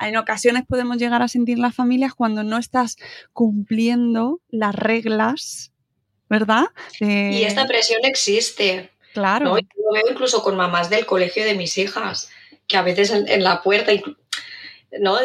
en 0.00 0.16
ocasiones 0.16 0.64
podemos 0.66 0.96
llegar 0.96 1.22
a 1.22 1.28
sentir 1.28 1.58
las 1.58 1.74
familias 1.74 2.14
cuando 2.14 2.42
no 2.42 2.56
estás 2.56 2.96
cumpliendo 3.32 4.40
las 4.48 4.74
reglas, 4.74 5.72
¿verdad? 6.30 6.66
De- 7.00 7.32
Y 7.32 7.42
esta 7.42 7.66
presión 7.66 8.00
existe. 8.04 8.90
Claro. 9.12 9.44
¿no? 9.46 9.58
Yo 9.58 9.66
lo 9.84 9.92
veo 9.92 10.04
incluso 10.10 10.42
con 10.42 10.56
mamás 10.56 10.90
del 10.90 11.06
colegio 11.06 11.44
de 11.44 11.54
mis 11.54 11.76
hijas, 11.78 12.30
que 12.66 12.76
a 12.76 12.82
veces 12.82 13.10
en, 13.10 13.28
en 13.28 13.42
la 13.44 13.62
puerta, 13.62 13.92
¿no? 15.00 15.18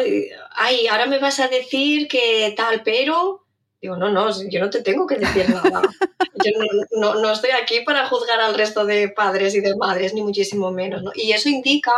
Ay, 0.52 0.86
ahora 0.88 1.06
me 1.06 1.18
vas 1.18 1.40
a 1.40 1.48
decir 1.48 2.08
que 2.08 2.52
tal, 2.56 2.82
pero... 2.82 3.44
Digo, 3.80 3.96
no, 3.96 4.08
no, 4.10 4.28
yo 4.48 4.58
no 4.58 4.70
te 4.70 4.82
tengo 4.82 5.06
que 5.06 5.16
decir 5.16 5.48
nada. 5.50 5.82
Yo 6.44 6.52
no, 6.56 6.66
no- 7.14 7.20
no 7.20 7.32
estoy 7.32 7.50
aquí 7.50 7.80
para 7.80 8.08
juzgar 8.08 8.40
al 8.40 8.54
resto 8.54 8.84
de 8.86 9.08
padres 9.08 9.54
y 9.56 9.60
de 9.60 9.74
madres, 9.76 10.14
ni 10.14 10.22
muchísimo 10.22 10.70
menos, 10.70 11.02
¿no? 11.02 11.10
Y 11.14 11.32
eso 11.32 11.48
indica, 11.48 11.92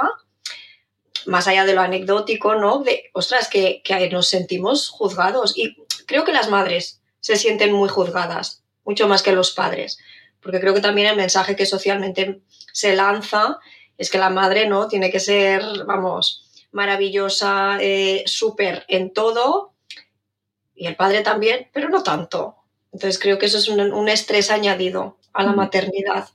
más 1.27 1.47
allá 1.47 1.65
de 1.67 1.75
lo 1.75 1.81
anecdótico, 1.83 2.55
¿no? 2.55 2.79
De, 2.83 3.11
ostras, 3.13 3.49
que, 3.49 3.83
que 3.83 4.09
nos 4.09 4.29
sentimos 4.29 4.89
juzgados. 4.89 5.57
Y 5.57 5.77
creo 6.07 6.25
que 6.25 6.33
las 6.33 6.49
madres 6.49 7.01
se 7.21 7.37
sienten 7.37 7.73
muy 7.73 7.89
juzgadas, 7.91 8.63
mucho 8.85 9.07
más 9.09 9.23
que 9.23 9.33
los 9.33 9.51
padres 9.53 9.99
porque 10.43 10.61
creo 10.61 10.75
que 10.75 10.81
también 10.81 11.09
el 11.09 11.17
mensaje 11.17 11.57
que 11.57 11.67
socialmente 11.67 12.41
se 12.73 12.95
lanza 12.97 13.59
es 13.99 14.11
que 14.11 14.19
la 14.19 14.31
madre 14.31 14.67
no 14.69 14.89
tiene 14.89 15.11
que 15.11 15.21
ser, 15.21 15.63
vamos, 15.87 16.47
maravillosa, 16.73 17.79
eh, 17.81 18.23
súper 18.27 18.85
en 18.89 19.13
todo, 19.13 19.75
y 20.75 20.87
el 20.87 20.97
padre 20.97 21.23
también, 21.23 21.69
pero 21.73 21.89
no 21.91 22.03
tanto. 22.03 22.57
Entonces 22.93 23.19
creo 23.19 23.39
que 23.39 23.47
eso 23.47 23.59
es 23.59 23.69
un, 23.69 23.81
un 23.93 24.09
estrés 24.09 24.51
añadido 24.51 25.19
a 25.33 25.43
la 25.43 25.53
Mm. 25.53 25.57
maternidad. 25.57 26.29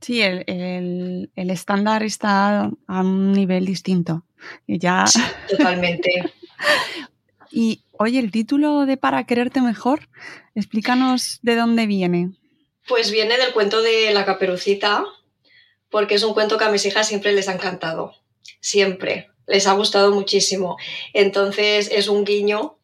Sí, 0.00 0.20
el, 0.20 0.44
el- 0.46 1.30
el 1.34 1.50
estándar 1.50 2.02
está 2.02 2.70
a 2.86 3.00
un 3.00 3.32
nivel 3.32 3.64
distinto. 3.64 4.24
Y 4.66 4.78
ya. 4.78 5.04
Totalmente. 5.48 6.10
Y 7.50 7.82
oye, 7.92 8.18
el 8.18 8.30
título 8.30 8.86
de 8.86 8.96
Para 8.98 9.24
quererte 9.24 9.60
mejor, 9.62 10.08
explícanos 10.54 11.38
de 11.42 11.56
dónde 11.56 11.86
viene. 11.86 12.32
Pues 12.88 13.10
viene 13.10 13.38
del 13.38 13.52
cuento 13.52 13.82
de 13.82 14.12
la 14.12 14.24
caperucita, 14.24 15.04
porque 15.90 16.14
es 16.14 16.22
un 16.22 16.34
cuento 16.34 16.58
que 16.58 16.64
a 16.64 16.70
mis 16.70 16.86
hijas 16.86 17.08
siempre 17.08 17.32
les 17.32 17.48
ha 17.48 17.54
encantado. 17.54 18.14
Siempre. 18.60 19.30
Les 19.46 19.66
ha 19.66 19.72
gustado 19.72 20.12
muchísimo. 20.12 20.76
Entonces 21.12 21.88
es 21.92 22.08
un 22.08 22.24
guiño 22.24 22.78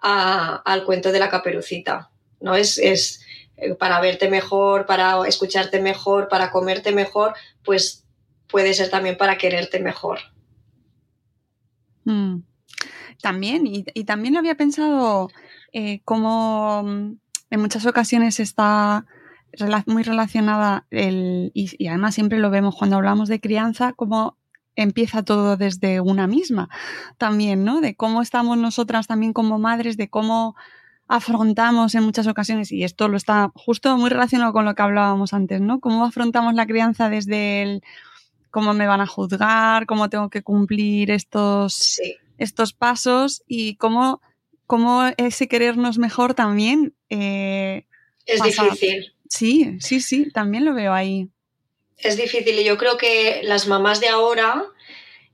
al 0.00 0.84
cuento 0.84 1.12
de 1.12 1.18
la 1.18 1.30
caperucita. 1.30 2.10
¿no? 2.40 2.54
Es, 2.54 2.78
es 2.78 3.24
eh, 3.56 3.74
para 3.74 4.00
verte 4.00 4.28
mejor, 4.28 4.86
para 4.86 5.26
escucharte 5.26 5.80
mejor, 5.80 6.28
para 6.28 6.50
comerte 6.50 6.92
mejor, 6.92 7.34
pues 7.64 8.04
puede 8.48 8.74
ser 8.74 8.90
también 8.90 9.16
para 9.16 9.38
quererte 9.38 9.80
mejor. 9.80 10.18
Mm. 12.04 12.40
También, 13.22 13.66
y, 13.66 14.04
también 14.04 14.36
había 14.36 14.56
pensado 14.56 15.30
eh, 15.72 16.00
cómo 16.04 16.82
mm, 16.84 17.16
en 17.50 17.60
muchas 17.60 17.86
ocasiones 17.86 18.38
está 18.40 19.06
muy 19.86 20.02
relacionada 20.02 20.86
el, 20.90 21.50
y, 21.54 21.70
y 21.78 21.86
además 21.88 22.14
siempre 22.14 22.38
lo 22.38 22.50
vemos 22.50 22.74
cuando 22.76 22.96
hablamos 22.96 23.28
de 23.28 23.40
crianza, 23.40 23.92
cómo 23.94 24.36
empieza 24.76 25.22
todo 25.22 25.56
desde 25.56 26.00
una 26.00 26.26
misma 26.26 26.68
también, 27.18 27.64
¿no? 27.64 27.80
De 27.80 27.94
cómo 27.94 28.22
estamos 28.22 28.56
nosotras 28.58 29.06
también 29.06 29.32
como 29.32 29.58
madres, 29.58 29.96
de 29.96 30.08
cómo 30.10 30.56
afrontamos 31.06 31.94
en 31.94 32.02
muchas 32.02 32.26
ocasiones, 32.26 32.72
y 32.72 32.82
esto 32.82 33.08
lo 33.08 33.16
está 33.16 33.52
justo 33.54 33.96
muy 33.98 34.10
relacionado 34.10 34.52
con 34.52 34.64
lo 34.64 34.74
que 34.74 34.82
hablábamos 34.82 35.32
antes, 35.34 35.60
¿no? 35.60 35.78
Cómo 35.80 36.04
afrontamos 36.04 36.54
la 36.54 36.66
crianza 36.66 37.08
desde 37.08 37.62
el 37.62 37.82
cómo 38.50 38.72
me 38.72 38.86
van 38.86 39.00
a 39.00 39.06
juzgar, 39.06 39.84
cómo 39.86 40.08
tengo 40.08 40.30
que 40.30 40.42
cumplir 40.42 41.10
estos, 41.10 41.74
Sí. 41.74 42.16
estos 42.38 42.72
pasos 42.72 43.42
y 43.46 43.76
cómo, 43.76 44.20
cómo 44.66 45.02
ese 45.16 45.46
querernos 45.48 45.98
mejor 45.98 46.34
también. 46.34 46.94
eh, 47.10 47.84
Es 48.26 48.40
pasa- 48.40 48.64
difícil. 48.64 49.12
Sí, 49.36 49.78
sí, 49.80 50.00
sí, 50.00 50.30
también 50.30 50.64
lo 50.64 50.74
veo 50.74 50.92
ahí. 50.92 51.28
Es 51.98 52.16
difícil 52.16 52.56
y 52.56 52.62
yo 52.62 52.78
creo 52.78 52.96
que 52.96 53.40
las 53.42 53.66
mamás 53.66 53.98
de 53.98 54.06
ahora, 54.08 54.64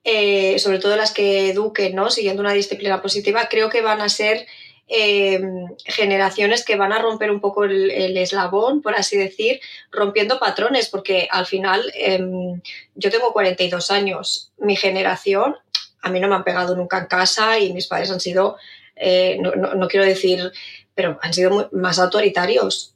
eh, 0.04 0.58
sobre 0.58 0.78
todo 0.78 0.96
las 0.96 1.12
que 1.12 1.50
eduquen, 1.50 1.94
¿no? 1.94 2.08
siguiendo 2.10 2.40
una 2.40 2.54
disciplina 2.54 3.02
positiva, 3.02 3.48
creo 3.50 3.68
que 3.68 3.82
van 3.82 4.00
a 4.00 4.08
ser 4.08 4.46
eh, 4.88 5.38
generaciones 5.84 6.64
que 6.64 6.76
van 6.76 6.94
a 6.94 6.98
romper 7.02 7.30
un 7.30 7.42
poco 7.42 7.64
el, 7.64 8.16
eslabón, 8.16 8.80
por 8.80 8.94
así 8.94 9.18
decir, 9.18 9.60
rompiendo 9.90 10.38
patrones, 10.40 10.88
porque 10.88 11.28
al 11.30 11.44
final 11.44 11.92
em, 11.94 12.62
yo 12.94 13.10
tengo 13.10 13.34
42 13.34 13.90
años, 13.90 14.50
mi 14.56 14.76
generación, 14.76 15.56
a 16.00 16.08
mí 16.10 16.20
no 16.20 16.28
me 16.28 16.36
han 16.36 16.44
pegado 16.44 16.74
nunca 16.74 16.96
en 16.98 17.04
casa 17.06 17.58
y 17.58 17.74
mis 17.74 17.86
padres 17.86 18.10
han 18.10 18.20
sido, 18.20 18.56
eh, 18.96 19.36
no, 19.42 19.50
no- 19.56 19.74
no 19.74 19.88
quiero 19.88 20.06
decir, 20.06 20.50
pero 20.94 21.18
han 21.20 21.34
sido 21.34 21.68
más 21.72 21.98
autoritarios. 21.98 22.94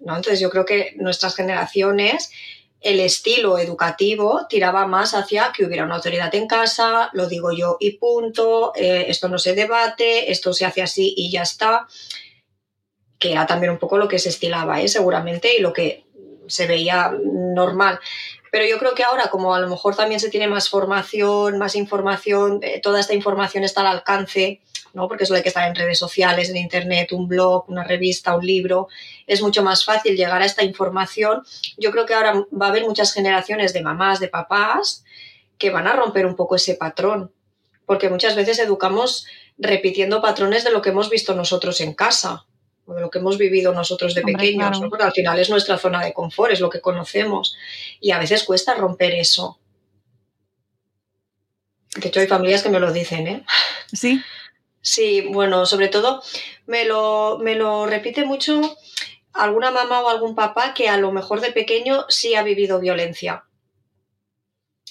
¿No? 0.00 0.16
Entonces 0.16 0.40
yo 0.40 0.50
creo 0.50 0.64
que 0.64 0.94
nuestras 0.96 1.34
generaciones 1.34 2.30
el 2.84 3.00
estilo 3.00 3.58
educativo 3.58 4.46
tiraba 4.48 4.86
más 4.86 5.14
hacia 5.14 5.52
que 5.56 5.64
hubiera 5.64 5.84
una 5.84 5.96
autoridad 5.96 6.32
en 6.34 6.46
casa, 6.46 7.08
lo 7.14 7.26
digo 7.26 7.50
yo 7.50 7.78
y 7.80 7.92
punto, 7.92 8.72
eh, 8.76 9.06
esto 9.08 9.28
no 9.28 9.38
se 9.38 9.54
debate, 9.54 10.30
esto 10.30 10.52
se 10.52 10.66
hace 10.66 10.82
así 10.82 11.14
y 11.16 11.30
ya 11.30 11.42
está, 11.42 11.88
que 13.18 13.32
era 13.32 13.46
también 13.46 13.72
un 13.72 13.78
poco 13.78 13.96
lo 13.96 14.06
que 14.06 14.18
se 14.18 14.28
estilaba, 14.28 14.82
¿eh? 14.82 14.88
seguramente, 14.88 15.56
y 15.56 15.62
lo 15.62 15.72
que 15.72 16.04
se 16.46 16.66
veía 16.66 17.10
normal. 17.24 18.00
Pero 18.54 18.66
yo 18.66 18.78
creo 18.78 18.94
que 18.94 19.02
ahora, 19.02 19.30
como 19.30 19.52
a 19.52 19.58
lo 19.58 19.68
mejor 19.68 19.96
también 19.96 20.20
se 20.20 20.30
tiene 20.30 20.46
más 20.46 20.68
formación, 20.68 21.58
más 21.58 21.74
información, 21.74 22.60
eh, 22.62 22.80
toda 22.80 23.00
esta 23.00 23.12
información 23.12 23.64
está 23.64 23.80
al 23.80 23.88
alcance, 23.88 24.60
¿no? 24.92 25.08
porque 25.08 25.26
solo 25.26 25.38
hay 25.38 25.42
que 25.42 25.48
estar 25.48 25.68
en 25.68 25.74
redes 25.74 25.98
sociales, 25.98 26.50
en 26.50 26.58
internet, 26.58 27.10
un 27.10 27.26
blog, 27.26 27.64
una 27.68 27.82
revista, 27.82 28.36
un 28.36 28.46
libro, 28.46 28.86
es 29.26 29.42
mucho 29.42 29.64
más 29.64 29.84
fácil 29.84 30.16
llegar 30.16 30.40
a 30.40 30.44
esta 30.44 30.62
información 30.62 31.42
yo 31.78 31.90
creo 31.90 32.06
que 32.06 32.14
ahora 32.14 32.44
va 32.52 32.66
a 32.66 32.68
haber 32.68 32.84
muchas 32.84 33.12
generaciones 33.12 33.72
de 33.72 33.82
mamás, 33.82 34.20
de 34.20 34.28
papás, 34.28 35.04
que 35.58 35.70
van 35.70 35.88
a 35.88 35.96
romper 35.96 36.24
un 36.24 36.36
poco 36.36 36.54
ese 36.54 36.76
patrón, 36.76 37.32
porque 37.86 38.08
muchas 38.08 38.36
veces 38.36 38.60
educamos 38.60 39.26
repitiendo 39.58 40.22
patrones 40.22 40.62
de 40.62 40.70
lo 40.70 40.80
que 40.80 40.90
hemos 40.90 41.10
visto 41.10 41.34
nosotros 41.34 41.80
en 41.80 41.92
casa 41.92 42.46
o 42.86 42.94
de 42.94 43.00
lo 43.00 43.10
que 43.10 43.18
hemos 43.18 43.38
vivido 43.38 43.72
nosotros 43.72 44.14
de 44.14 44.20
Hombre, 44.20 44.34
pequeños, 44.34 44.68
claro. 44.68 44.80
¿no? 44.80 44.90
porque 44.90 45.04
al 45.04 45.12
final 45.12 45.38
es 45.38 45.50
nuestra 45.50 45.78
zona 45.78 46.04
de 46.04 46.12
confort, 46.12 46.52
es 46.52 46.60
lo 46.60 46.70
que 46.70 46.80
conocemos 46.80 47.56
y 48.00 48.10
a 48.10 48.18
veces 48.18 48.44
cuesta 48.44 48.74
romper 48.74 49.14
eso. 49.14 49.58
De 51.96 52.08
hecho, 52.08 52.20
hay 52.20 52.26
familias 52.26 52.62
que 52.62 52.70
me 52.70 52.80
lo 52.80 52.92
dicen, 52.92 53.26
¿eh? 53.28 53.44
Sí, 53.92 54.20
Sí, 54.84 55.22
bueno, 55.22 55.64
sobre 55.64 55.88
todo 55.88 56.22
me 56.66 56.84
lo, 56.84 57.38
me 57.40 57.54
lo 57.54 57.86
repite 57.86 58.26
mucho 58.26 58.76
alguna 59.32 59.70
mamá 59.70 60.02
o 60.02 60.10
algún 60.10 60.34
papá 60.34 60.74
que 60.74 60.90
a 60.90 60.98
lo 60.98 61.10
mejor 61.10 61.40
de 61.40 61.52
pequeño 61.52 62.04
sí 62.10 62.34
ha 62.34 62.42
vivido 62.42 62.80
violencia. 62.80 63.44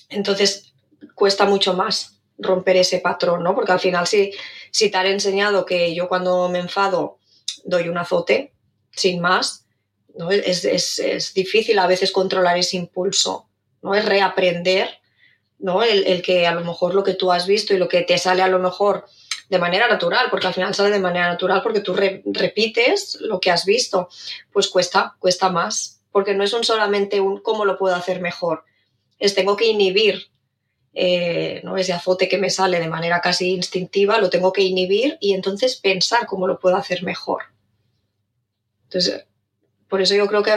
Entonces 0.10 0.74
cuesta 1.14 1.46
mucho 1.46 1.76
más 1.76 2.20
romper 2.40 2.78
ese 2.78 2.98
patrón, 3.02 3.44
¿no? 3.44 3.54
Porque 3.54 3.72
al 3.72 3.80
final 3.80 4.08
si, 4.08 4.32
si 4.72 4.90
te 4.90 4.98
han 4.98 5.06
enseñado 5.06 5.64
que 5.64 5.94
yo 5.94 6.08
cuando 6.08 6.50
me 6.50 6.58
enfado 6.58 7.20
doy 7.64 7.90
un 7.90 7.98
azote, 7.98 8.54
sin 8.92 9.22
más, 9.22 9.66
¿no? 10.18 10.32
Es, 10.32 10.66
es- 10.66 11.00
es 11.00 11.34
difícil 11.34 11.80
a 11.80 11.88
veces 11.88 12.12
controlar 12.12 12.58
ese 12.58 12.78
impulso, 12.78 13.48
¿no? 13.82 13.96
Es 13.96 14.06
reaprender, 14.06 14.90
¿no? 15.60 15.84
El, 15.84 16.06
el 16.08 16.22
que 16.22 16.46
a 16.48 16.54
lo 16.54 16.62
mejor 16.62 16.94
lo 16.94 17.04
que 17.04 17.14
tú 17.16 17.32
has 17.32 17.48
visto 17.48 17.74
y 17.74 17.78
lo 17.78 17.88
que 17.88 18.02
te 18.02 18.18
sale 18.18 18.42
a 18.42 18.48
lo 18.48 18.60
mejor 18.60 19.06
de 19.50 19.60
manera 19.60 19.88
natural, 19.88 20.28
porque 20.32 20.48
al 20.48 20.54
final 20.54 20.74
sale 20.74 20.90
de 20.92 21.00
manera 21.00 21.28
natural 21.28 21.62
porque 21.62 21.82
tú 21.82 21.94
re- 21.94 22.24
repites 22.26 23.18
lo 23.22 23.40
que 23.40 23.52
has 23.52 23.66
visto, 23.66 24.10
pues 24.52 24.68
cuesta, 24.68 25.16
cuesta 25.20 25.50
más, 25.50 26.02
porque 26.12 26.34
no 26.34 26.44
es 26.44 26.54
un 26.54 26.64
solamente 26.64 27.20
un 27.20 27.40
cómo 27.42 27.66
lo 27.66 27.78
puedo 27.78 27.96
hacer 27.96 28.20
mejor, 28.22 28.64
es 29.20 29.36
tengo 29.36 29.56
que 29.56 29.66
inhibir 29.68 30.28
eh, 30.94 31.62
¿no? 31.64 31.78
ese 31.78 31.94
azote 31.94 32.28
que 32.30 32.38
me 32.38 32.50
sale 32.50 32.80
de 32.80 32.88
manera 32.88 33.22
casi 33.22 33.52
instintiva, 33.54 34.20
lo 34.20 34.30
tengo 34.30 34.54
que 34.54 34.62
inhibir 34.62 35.18
y 35.20 35.34
entonces 35.34 35.76
pensar 35.76 36.26
cómo 36.28 36.48
lo 36.48 36.60
puedo 36.60 36.76
hacer 36.76 37.04
mejor. 37.04 37.44
Entonces, 38.94 39.26
por 39.90 40.02
eso 40.02 40.14
yo 40.16 40.28
creo 40.28 40.44
que 40.44 40.52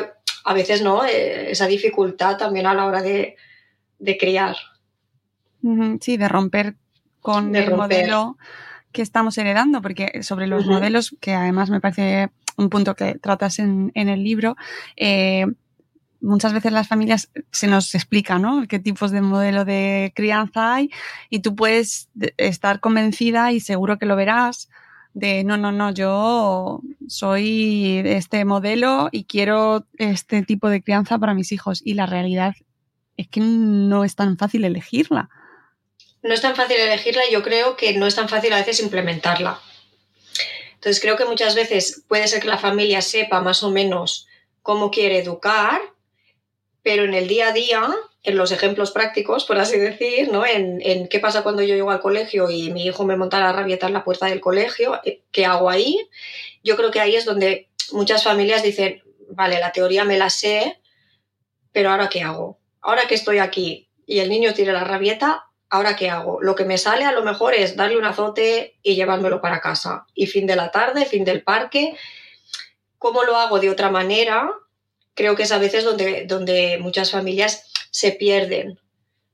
a 0.44 0.54
veces 0.54 0.82
no, 0.82 1.04
Eh, 1.04 1.50
esa 1.50 1.66
dificultad 1.66 2.36
también 2.36 2.66
a 2.66 2.74
la 2.74 2.84
hora 2.86 3.02
de, 3.02 3.36
de 3.98 4.18
criar. 4.18 4.56
Sí, 6.00 6.16
de 6.16 6.28
romper 6.28 6.76
con 7.20 7.52
De 7.52 7.60
el 7.60 7.66
romper. 7.66 8.02
modelo 8.06 8.38
que 8.92 9.02
estamos 9.02 9.36
heredando, 9.38 9.82
porque 9.82 10.22
sobre 10.22 10.46
los 10.46 10.66
modelos, 10.66 11.16
que 11.20 11.34
además 11.34 11.70
me 11.70 11.80
parece 11.80 12.30
un 12.56 12.70
punto 12.70 12.94
que 12.94 13.16
tratas 13.18 13.58
en, 13.58 13.90
en 13.94 14.08
el 14.08 14.22
libro, 14.22 14.56
eh, 14.96 15.46
muchas 16.20 16.52
veces 16.54 16.72
las 16.72 16.88
familias 16.88 17.30
se 17.50 17.66
nos 17.66 17.94
explica, 17.94 18.38
¿no? 18.38 18.66
Qué 18.68 18.78
tipos 18.78 19.10
de 19.10 19.20
modelo 19.20 19.64
de 19.64 20.12
crianza 20.14 20.74
hay 20.74 20.90
y 21.28 21.40
tú 21.40 21.54
puedes 21.54 22.08
de- 22.14 22.32
estar 22.38 22.80
convencida 22.80 23.52
y 23.52 23.60
seguro 23.60 23.98
que 23.98 24.06
lo 24.06 24.16
verás 24.16 24.70
de 25.16 25.44
no, 25.44 25.56
no, 25.56 25.72
no, 25.72 25.92
yo 25.92 26.82
soy 27.08 28.02
este 28.04 28.44
modelo 28.44 29.08
y 29.10 29.24
quiero 29.24 29.86
este 29.96 30.42
tipo 30.42 30.68
de 30.68 30.82
crianza 30.82 31.18
para 31.18 31.32
mis 31.32 31.52
hijos 31.52 31.80
y 31.82 31.94
la 31.94 32.04
realidad 32.04 32.54
es 33.16 33.26
que 33.26 33.40
no 33.40 34.04
es 34.04 34.14
tan 34.14 34.36
fácil 34.36 34.66
elegirla. 34.66 35.30
no 36.22 36.34
es 36.34 36.42
tan 36.42 36.54
fácil 36.54 36.76
elegirla 36.76 37.22
y 37.26 37.32
yo 37.32 37.42
creo 37.42 37.78
que 37.78 37.96
no 37.96 38.06
es 38.06 38.14
tan 38.14 38.28
fácil 38.28 38.52
a 38.52 38.58
veces 38.58 38.80
implementarla. 38.80 39.58
Entonces 40.74 41.00
creo 41.00 41.16
que 41.16 41.24
muchas 41.24 41.54
veces 41.54 42.04
puede 42.06 42.28
ser 42.28 42.42
que 42.42 42.48
la 42.48 42.58
familia 42.58 43.00
sepa 43.00 43.40
más 43.40 43.62
o 43.62 43.70
menos 43.70 44.26
cómo 44.60 44.90
quiere 44.90 45.20
educar, 45.20 45.80
pero 46.86 47.02
en 47.02 47.14
el 47.14 47.26
día 47.26 47.48
a 47.48 47.52
día, 47.52 47.84
en 48.22 48.36
los 48.36 48.52
ejemplos 48.52 48.92
prácticos, 48.92 49.44
por 49.44 49.58
así 49.58 49.76
decir, 49.76 50.30
¿no? 50.30 50.46
en, 50.46 51.08
qué 51.08 51.18
pasa 51.18 51.42
cuando 51.42 51.62
yo 51.62 51.74
llego 51.74 51.90
al 51.90 51.98
colegio 51.98 52.48
y 52.48 52.70
mi 52.70 52.86
hijo 52.86 53.04
me 53.04 53.16
monta 53.16 53.40
la 53.40 53.50
rabieta 53.50 53.88
en 53.88 53.92
la 53.92 54.04
puerta 54.04 54.26
del 54.26 54.40
colegio, 54.40 55.00
eh, 55.04 55.24
¿qué 55.32 55.46
hago 55.46 55.68
ahí? 55.68 56.08
Yo 56.62 56.76
creo 56.76 56.92
que 56.92 57.00
ahí 57.00 57.16
es 57.16 57.24
donde 57.24 57.70
muchas 57.90 58.22
familias 58.22 58.62
dicen, 58.62 59.02
vale, 59.30 59.58
la 59.58 59.72
teoría 59.72 60.04
me 60.04 60.16
la 60.16 60.30
sé, 60.30 60.80
pero 61.72 61.90
ahora 61.90 62.08
qué 62.08 62.22
hago? 62.22 62.60
Ahora 62.82 63.08
que 63.08 63.16
estoy 63.16 63.38
aquí 63.38 63.88
y 64.06 64.20
el 64.20 64.28
niño 64.28 64.54
tiene 64.54 64.70
la 64.70 64.84
rabieta, 64.84 65.46
¿ahora 65.68 65.96
qué 65.96 66.08
hago? 66.08 66.40
Lo 66.40 66.54
que 66.54 66.66
me 66.66 66.78
sale 66.78 67.04
a 67.04 67.10
lo 67.10 67.24
mejor 67.24 67.54
es 67.54 67.74
darle 67.74 67.98
un 67.98 68.04
azote 68.04 68.78
y 68.84 68.94
llevármelo 68.94 69.40
para 69.40 69.60
casa. 69.60 70.06
Y 70.14 70.28
fin 70.28 70.46
de 70.46 70.54
la 70.54 70.70
tarde, 70.70 71.04
fin 71.04 71.24
del 71.24 71.42
parque. 71.42 71.96
¿Cómo 72.96 73.24
lo 73.24 73.34
hago 73.34 73.58
de 73.58 73.70
otra 73.70 73.90
manera? 73.90 74.52
Creo 75.16 75.34
que 75.34 75.42
es 75.42 75.50
a 75.50 75.58
veces 75.58 75.82
donde, 75.82 76.26
donde 76.26 76.78
muchas 76.78 77.10
familias 77.10 77.64
se 77.90 78.12
pierden. 78.12 78.78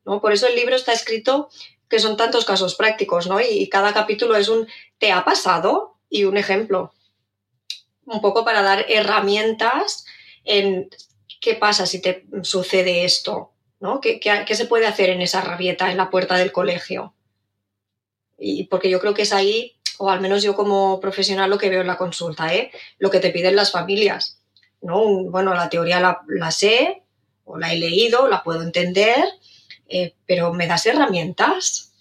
¿no? 0.06 0.22
Por 0.22 0.32
eso 0.32 0.46
el 0.46 0.56
libro 0.56 0.74
está 0.74 0.94
escrito 0.94 1.50
que 1.90 1.98
son 1.98 2.16
tantos 2.16 2.46
casos 2.46 2.74
prácticos, 2.74 3.26
¿no? 3.26 3.38
Y 3.38 3.68
cada 3.68 3.92
capítulo 3.92 4.34
es 4.34 4.48
un 4.48 4.66
¿te 4.96 5.12
ha 5.12 5.26
pasado? 5.26 5.92
y 6.12 6.24
un 6.24 6.36
ejemplo. 6.36 6.92
Un 8.04 8.20
poco 8.20 8.44
para 8.44 8.62
dar 8.62 8.84
herramientas 8.88 10.04
en 10.44 10.90
¿qué 11.40 11.54
pasa 11.54 11.86
si 11.86 12.00
te 12.00 12.26
sucede 12.42 13.04
esto? 13.04 13.52
¿no? 13.80 14.00
¿Qué, 14.00 14.20
qué, 14.20 14.44
qué 14.46 14.54
se 14.54 14.66
puede 14.66 14.86
hacer 14.86 15.10
en 15.10 15.22
esa 15.22 15.40
rabieta 15.40 15.90
en 15.90 15.96
la 15.96 16.10
puerta 16.10 16.36
del 16.36 16.52
colegio? 16.52 17.14
Y 18.38 18.64
porque 18.64 18.90
yo 18.90 19.00
creo 19.00 19.14
que 19.14 19.22
es 19.22 19.32
ahí, 19.32 19.76
o 19.98 20.10
al 20.10 20.20
menos 20.20 20.42
yo 20.42 20.54
como 20.54 21.00
profesional 21.00 21.48
lo 21.48 21.58
que 21.58 21.70
veo 21.70 21.80
en 21.80 21.86
la 21.86 21.96
consulta, 21.96 22.54
¿eh? 22.54 22.70
lo 22.98 23.10
que 23.10 23.20
te 23.20 23.30
piden 23.30 23.56
las 23.56 23.72
familias. 23.72 24.41
¿No? 24.82 25.24
Bueno, 25.30 25.54
la 25.54 25.68
teoría 25.70 26.00
la, 26.00 26.22
la 26.28 26.50
sé, 26.50 27.02
o 27.44 27.58
la 27.58 27.72
he 27.72 27.78
leído, 27.78 28.28
la 28.28 28.42
puedo 28.42 28.62
entender, 28.62 29.24
eh, 29.88 30.14
pero 30.26 30.52
¿me 30.52 30.66
das 30.66 30.86
herramientas 30.86 31.92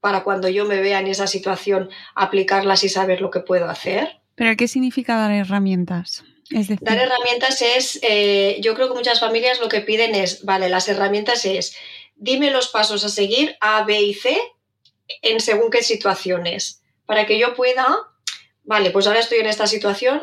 para 0.00 0.22
cuando 0.22 0.48
yo 0.48 0.64
me 0.64 0.80
vea 0.80 1.00
en 1.00 1.08
esa 1.08 1.26
situación 1.26 1.90
aplicarlas 2.14 2.84
y 2.84 2.88
saber 2.88 3.20
lo 3.20 3.30
que 3.30 3.40
puedo 3.40 3.68
hacer? 3.68 4.20
¿Pero 4.34 4.56
qué 4.56 4.68
significa 4.68 5.16
dar 5.16 5.32
herramientas? 5.32 6.24
Es 6.50 6.68
decir, 6.68 6.78
Dar 6.80 6.96
herramientas 6.96 7.60
es, 7.60 7.98
eh, 8.02 8.58
yo 8.62 8.74
creo 8.74 8.88
que 8.88 8.94
muchas 8.94 9.20
familias 9.20 9.60
lo 9.60 9.68
que 9.68 9.80
piden 9.80 10.14
es, 10.14 10.44
vale, 10.44 10.68
las 10.68 10.88
herramientas 10.88 11.44
es, 11.44 11.76
dime 12.16 12.50
los 12.50 12.68
pasos 12.68 13.04
a 13.04 13.08
seguir 13.08 13.56
A, 13.60 13.84
B 13.84 14.00
y 14.00 14.14
C 14.14 14.38
en 15.22 15.40
según 15.40 15.70
qué 15.70 15.82
situaciones, 15.82 16.82
para 17.04 17.26
que 17.26 17.38
yo 17.38 17.54
pueda, 17.54 17.86
vale, 18.64 18.90
pues 18.90 19.06
ahora 19.06 19.20
estoy 19.20 19.38
en 19.38 19.46
esta 19.46 19.66
situación, 19.66 20.22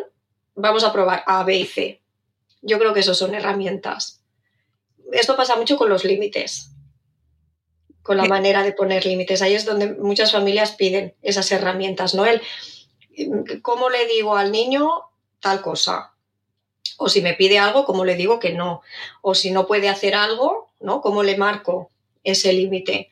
vamos 0.56 0.84
a 0.84 0.92
probar 0.92 1.24
A, 1.28 1.44
B 1.44 1.56
y 1.56 1.66
C. 1.66 2.02
Yo 2.62 2.80
creo 2.80 2.94
que 2.94 3.02
eso 3.02 3.14
son 3.14 3.36
herramientas. 3.36 4.22
Esto 5.12 5.36
pasa 5.36 5.56
mucho 5.56 5.78
con 5.78 5.90
los 5.90 6.04
límites, 6.04 6.72
con 8.02 8.18
la 8.18 8.26
manera 8.26 8.64
de 8.64 8.74
poner 8.74 9.06
límites. 9.06 9.42
Ahí 9.42 9.54
es 9.54 9.66
donde 9.66 9.94
muchas 9.94 10.32
familias 10.32 10.72
piden 10.72 11.14
esas 11.22 11.52
herramientas, 11.52 12.16
¿no? 12.16 12.26
El, 12.26 12.42
¿Cómo 13.62 13.90
le 13.90 14.08
digo 14.08 14.36
al 14.36 14.52
niño 14.52 14.90
tal 15.40 15.62
cosa? 15.62 16.14
O 16.98 17.10
si 17.10 17.22
me 17.22 17.34
pide 17.34 17.60
algo, 17.60 17.86
¿cómo 17.86 18.06
le 18.06 18.16
digo 18.16 18.40
que 18.40 18.54
no? 18.54 18.82
O 19.22 19.36
si 19.36 19.52
no 19.52 19.68
puede 19.68 19.90
hacer 19.90 20.16
algo, 20.16 20.72
¿no? 20.80 21.02
¿Cómo 21.02 21.24
le 21.24 21.38
marco 21.38 21.92
ese 22.24 22.52
límite? 22.54 23.12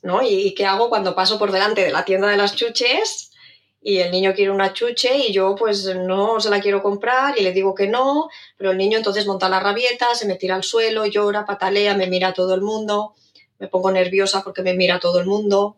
¿No? 0.00 0.22
¿Y, 0.22 0.28
y 0.28 0.54
qué 0.54 0.64
hago 0.64 0.88
cuando 0.88 1.14
paso 1.14 1.38
por 1.38 1.52
delante 1.52 1.84
de 1.84 1.90
la 1.90 2.04
tienda 2.04 2.28
de 2.28 2.36
las 2.36 2.54
chuches 2.54 3.27
y 3.80 3.98
el 3.98 4.10
niño 4.10 4.34
quiere 4.34 4.50
una 4.50 4.72
chuche 4.72 5.16
y 5.16 5.32
yo 5.32 5.54
pues 5.54 5.84
no 5.94 6.40
se 6.40 6.50
la 6.50 6.60
quiero 6.60 6.82
comprar 6.82 7.38
y 7.38 7.42
le 7.42 7.52
digo 7.52 7.74
que 7.74 7.86
no, 7.86 8.28
pero 8.56 8.72
el 8.72 8.78
niño 8.78 8.98
entonces 8.98 9.26
monta 9.26 9.48
la 9.48 9.60
rabieta, 9.60 10.14
se 10.14 10.26
me 10.26 10.34
tira 10.34 10.56
al 10.56 10.64
suelo, 10.64 11.06
llora, 11.06 11.44
patalea, 11.44 11.94
me 11.94 12.08
mira 12.08 12.32
todo 12.32 12.54
el 12.54 12.60
mundo, 12.60 13.14
me 13.58 13.68
pongo 13.68 13.90
nerviosa 13.90 14.42
porque 14.42 14.62
me 14.62 14.74
mira 14.74 14.98
todo 14.98 15.20
el 15.20 15.26
mundo, 15.26 15.76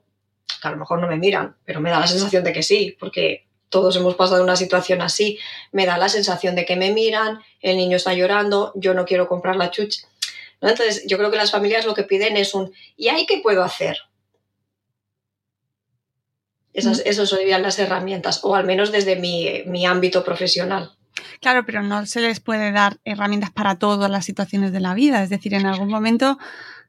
que 0.61 0.69
a 0.69 0.71
lo 0.71 0.79
mejor 0.79 1.01
no 1.01 1.09
me 1.09 1.17
miran, 1.17 1.57
pero 1.65 1.81
me 1.81 1.91
da 1.91 2.01
la 2.01 2.07
sensación 2.07 2.43
de 2.45 2.53
que 2.53 2.63
sí, 2.63 2.97
porque 2.99 3.47
todos 3.69 3.95
hemos 3.97 4.17
pasado 4.17 4.43
una 4.43 4.57
situación 4.57 5.01
así, 5.01 5.39
me 5.73 5.87
da 5.87 5.97
la 5.97 6.09
sensación 6.09 6.55
de 6.57 6.65
que 6.65 6.77
me 6.77 6.93
miran, 6.93 7.41
el 7.61 7.77
niño 7.77 7.97
está 7.97 8.15
llorando, 8.15 8.73
yo 8.75 8.95
no 8.95 9.05
quiero 9.05 9.29
comprar 9.29 9.57
la 9.57 9.71
chuche. 9.71 10.03
¿no? 10.61 10.69
Entonces, 10.69 11.05
yo 11.07 11.17
creo 11.17 11.31
que 11.31 11.37
las 11.37 11.53
familias 11.53 11.87
lo 11.87 11.95
que 11.95 12.03
piden 12.03 12.37
es 12.37 12.55
un 12.55 12.73
¿y 12.97 13.09
ahí 13.09 13.27
qué 13.27 13.41
puedo 13.43 13.63
hacer? 13.63 13.97
Esas, 16.73 17.03
esas 17.05 17.29
serían 17.29 17.63
las 17.63 17.79
herramientas, 17.79 18.41
o 18.45 18.55
al 18.55 18.65
menos 18.65 18.93
desde 18.93 19.17
mi, 19.17 19.63
mi 19.67 19.87
ámbito 19.87 20.23
profesional. 20.25 20.93
Claro, 21.41 21.65
pero 21.67 21.83
no 21.83 22.07
se 22.07 22.21
les 22.21 22.41
puede 22.41 22.71
dar 22.73 22.99
herramientas 23.05 23.51
para 23.51 23.79
todas 23.79 24.11
las 24.11 24.25
situaciones 24.25 24.73
de 24.73 24.81
la 24.81 24.95
vida. 24.95 25.23
Es 25.23 25.31
decir, 25.31 25.55
en 25.55 25.67
algún 25.67 25.89
momento 25.89 26.39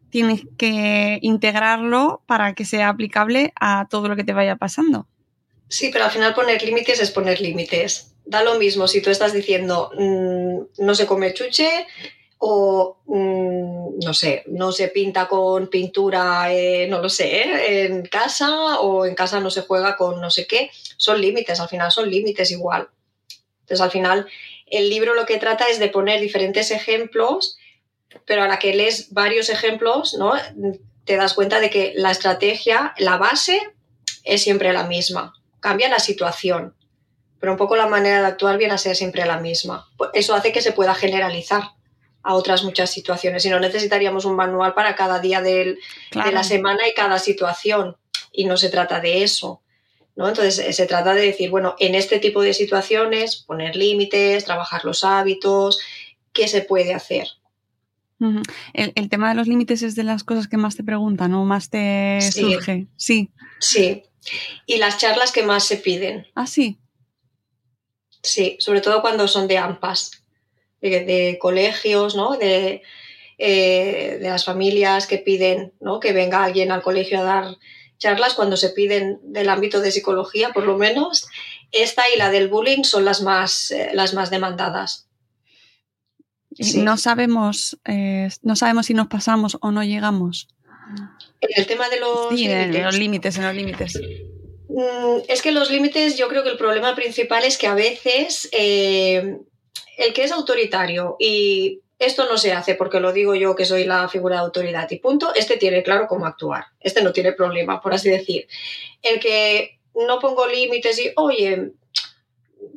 tienes 0.09 0.41
que 0.57 1.19
integrarlo 1.21 2.21
para 2.27 2.53
que 2.53 2.65
sea 2.65 2.89
aplicable 2.89 3.53
a 3.59 3.87
todo 3.89 4.07
lo 4.07 4.15
que 4.15 4.23
te 4.23 4.33
vaya 4.33 4.57
pasando. 4.57 5.07
Sí, 5.67 5.89
pero 5.91 6.05
al 6.05 6.11
final 6.11 6.33
poner 6.33 6.61
límites 6.61 6.99
es 6.99 7.11
poner 7.11 7.39
límites. 7.39 8.13
Da 8.25 8.43
lo 8.43 8.59
mismo 8.59 8.87
si 8.87 9.01
tú 9.01 9.09
estás 9.09 9.33
diciendo 9.33 9.89
mmm, 9.97 10.83
no 10.85 10.95
se 10.95 11.07
come 11.07 11.33
chuche 11.33 11.87
o 12.43 12.97
mmm, 13.05 13.99
no 14.03 14.13
sé, 14.13 14.43
no 14.47 14.71
se 14.71 14.87
pinta 14.87 15.27
con 15.27 15.69
pintura, 15.69 16.51
eh, 16.53 16.87
no 16.89 17.01
lo 17.01 17.09
sé, 17.09 17.85
en 17.85 18.03
casa 18.03 18.79
o 18.79 19.05
en 19.05 19.15
casa 19.15 19.39
no 19.39 19.49
se 19.49 19.61
juega 19.61 19.95
con 19.95 20.19
no 20.19 20.29
sé 20.29 20.47
qué. 20.47 20.71
Son 20.97 21.21
límites, 21.21 21.59
al 21.59 21.69
final 21.69 21.91
son 21.91 22.09
límites 22.09 22.51
igual. 22.51 22.89
Entonces 23.61 23.81
al 23.81 23.91
final 23.91 24.27
el 24.65 24.89
libro 24.89 25.13
lo 25.13 25.25
que 25.25 25.37
trata 25.37 25.69
es 25.69 25.79
de 25.79 25.89
poner 25.89 26.19
diferentes 26.19 26.71
ejemplos, 26.71 27.57
pero 28.25 28.43
a 28.43 28.47
la 28.47 28.59
que 28.59 28.73
lees 28.73 29.13
varios 29.13 29.49
ejemplos, 29.49 30.15
¿no? 30.15 30.33
Te 31.05 31.15
das 31.15 31.33
cuenta 31.33 31.59
de 31.59 31.69
que 31.69 31.93
la 31.95 32.11
estrategia, 32.11 32.93
la 32.97 33.17
base 33.17 33.59
es 34.23 34.43
siempre 34.43 34.73
la 34.73 34.83
misma 34.83 35.33
cambia 35.61 35.87
la 35.87 35.99
situación, 35.99 36.75
pero 37.39 37.53
un 37.53 37.57
poco 37.57 37.77
la 37.77 37.87
manera 37.87 38.19
de 38.19 38.27
actuar 38.27 38.57
viene 38.57 38.73
a 38.73 38.77
ser 38.77 38.97
siempre 38.97 39.25
la 39.25 39.37
misma. 39.37 39.87
Eso 40.13 40.35
hace 40.35 40.51
que 40.51 40.61
se 40.61 40.73
pueda 40.73 40.93
generalizar 40.93 41.63
a 42.23 42.35
otras 42.35 42.63
muchas 42.63 42.91
situaciones. 42.91 43.43
Si 43.43 43.49
no, 43.49 43.59
necesitaríamos 43.59 44.25
un 44.25 44.35
manual 44.35 44.73
para 44.73 44.95
cada 44.95 45.19
día 45.19 45.41
del, 45.41 45.79
claro. 46.09 46.29
de 46.29 46.35
la 46.35 46.43
semana 46.43 46.87
y 46.87 46.93
cada 46.93 47.19
situación. 47.19 47.97
Y 48.31 48.45
no 48.45 48.57
se 48.57 48.69
trata 48.69 48.99
de 48.99 49.23
eso. 49.23 49.61
¿no? 50.15 50.29
Entonces, 50.29 50.75
se 50.75 50.85
trata 50.85 51.13
de 51.13 51.21
decir, 51.21 51.49
bueno, 51.49 51.75
en 51.79 51.95
este 51.95 52.19
tipo 52.19 52.41
de 52.41 52.53
situaciones, 52.53 53.37
poner 53.37 53.75
límites, 53.75 54.45
trabajar 54.45 54.85
los 54.85 55.03
hábitos, 55.03 55.79
¿qué 56.33 56.47
se 56.47 56.61
puede 56.61 56.93
hacer? 56.93 57.27
Uh 58.19 58.25
-huh. 58.25 58.43
el, 58.73 58.93
el, 58.95 59.09
tema 59.09 59.29
de 59.29 59.35
los 59.35 59.47
límites 59.47 59.81
es 59.81 59.95
de 59.95 60.03
las 60.03 60.23
cosas 60.23 60.47
que 60.47 60.57
más 60.57 60.75
te 60.75 60.83
preguntan 60.83 61.33
o 61.33 61.43
más 61.43 61.71
te 61.71 62.19
sí. 62.21 62.41
surge. 62.41 62.85
Sí. 62.95 63.31
Sí, 63.59 64.03
y 64.65 64.77
las 64.77 64.97
charlas 64.97 65.31
que 65.31 65.43
más 65.43 65.63
se 65.65 65.77
piden. 65.77 66.27
Ah, 66.35 66.47
sí. 66.47 66.77
Sí, 68.23 68.57
sobre 68.59 68.81
todo 68.81 69.01
cuando 69.01 69.27
son 69.27 69.47
de 69.47 69.57
AMPAs, 69.57 70.20
de, 70.81 71.05
de 71.05 71.37
colegios, 71.39 72.15
¿no? 72.15 72.37
De, 72.37 72.81
eh, 73.43 74.19
de, 74.21 74.29
las 74.29 74.45
familias 74.45 75.07
que 75.07 75.17
piden 75.17 75.73
¿no? 75.79 75.99
que 75.99 76.13
venga 76.13 76.43
alguien 76.43 76.71
al 76.71 76.83
colegio 76.83 77.19
a 77.19 77.23
dar 77.23 77.57
charlas, 77.97 78.35
cuando 78.35 78.55
se 78.55 78.69
piden 78.69 79.19
del 79.23 79.49
ámbito 79.49 79.81
de 79.81 79.91
psicología, 79.91 80.51
por 80.53 80.63
lo 80.67 80.77
menos. 80.77 81.27
Esta 81.71 82.03
y 82.13 82.19
la 82.19 82.29
del 82.29 82.49
bullying 82.49 82.83
son 82.83 83.03
las 83.03 83.23
más, 83.23 83.71
eh, 83.71 83.89
las 83.93 84.13
más 84.13 84.29
demandadas. 84.29 85.07
Sí. 86.59 86.83
No, 86.83 86.97
sabemos, 86.97 87.79
eh, 87.85 88.29
no 88.43 88.55
sabemos 88.55 88.85
si 88.85 88.93
nos 88.93 89.07
pasamos 89.07 89.57
o 89.59 89.71
no 89.71 89.83
llegamos. 89.83 90.47
En 91.39 91.49
el 91.55 91.65
tema 91.65 91.89
de 91.89 91.99
los 91.99 92.29
sí, 92.29 92.47
límites. 92.47 92.75
En 92.75 92.83
los 92.83 92.99
límites, 92.99 93.37
en 93.37 93.43
los 93.43 93.55
límites. 93.55 94.01
Mm, 94.69 95.21
Es 95.27 95.41
que 95.41 95.51
los 95.51 95.71
límites, 95.71 96.15
yo 96.15 96.27
creo 96.27 96.43
que 96.43 96.49
el 96.49 96.57
problema 96.57 96.93
principal 96.93 97.43
es 97.43 97.57
que 97.57 97.65
a 97.65 97.73
veces 97.73 98.49
eh, 98.51 99.39
el 99.97 100.13
que 100.13 100.23
es 100.23 100.31
autoritario 100.31 101.15
y 101.19 101.81
esto 101.99 102.25
no 102.25 102.37
se 102.37 102.51
hace 102.51 102.75
porque 102.75 102.99
lo 102.99 103.13
digo 103.13 103.35
yo 103.35 103.55
que 103.55 103.65
soy 103.65 103.83
la 103.83 104.09
figura 104.09 104.35
de 104.35 104.41
autoridad 104.41 104.89
y 104.89 104.97
punto, 104.97 105.33
este 105.35 105.57
tiene 105.57 105.83
claro 105.83 106.07
cómo 106.07 106.25
actuar. 106.25 106.65
Este 106.79 107.03
no 107.03 107.13
tiene 107.13 107.33
problema, 107.33 107.79
por 107.79 107.93
así 107.93 108.09
decir. 108.09 108.47
El 109.03 109.19
que 109.19 109.79
no 109.93 110.19
pongo 110.19 110.47
límites 110.47 110.97
y, 110.99 111.11
oye, 111.15 111.73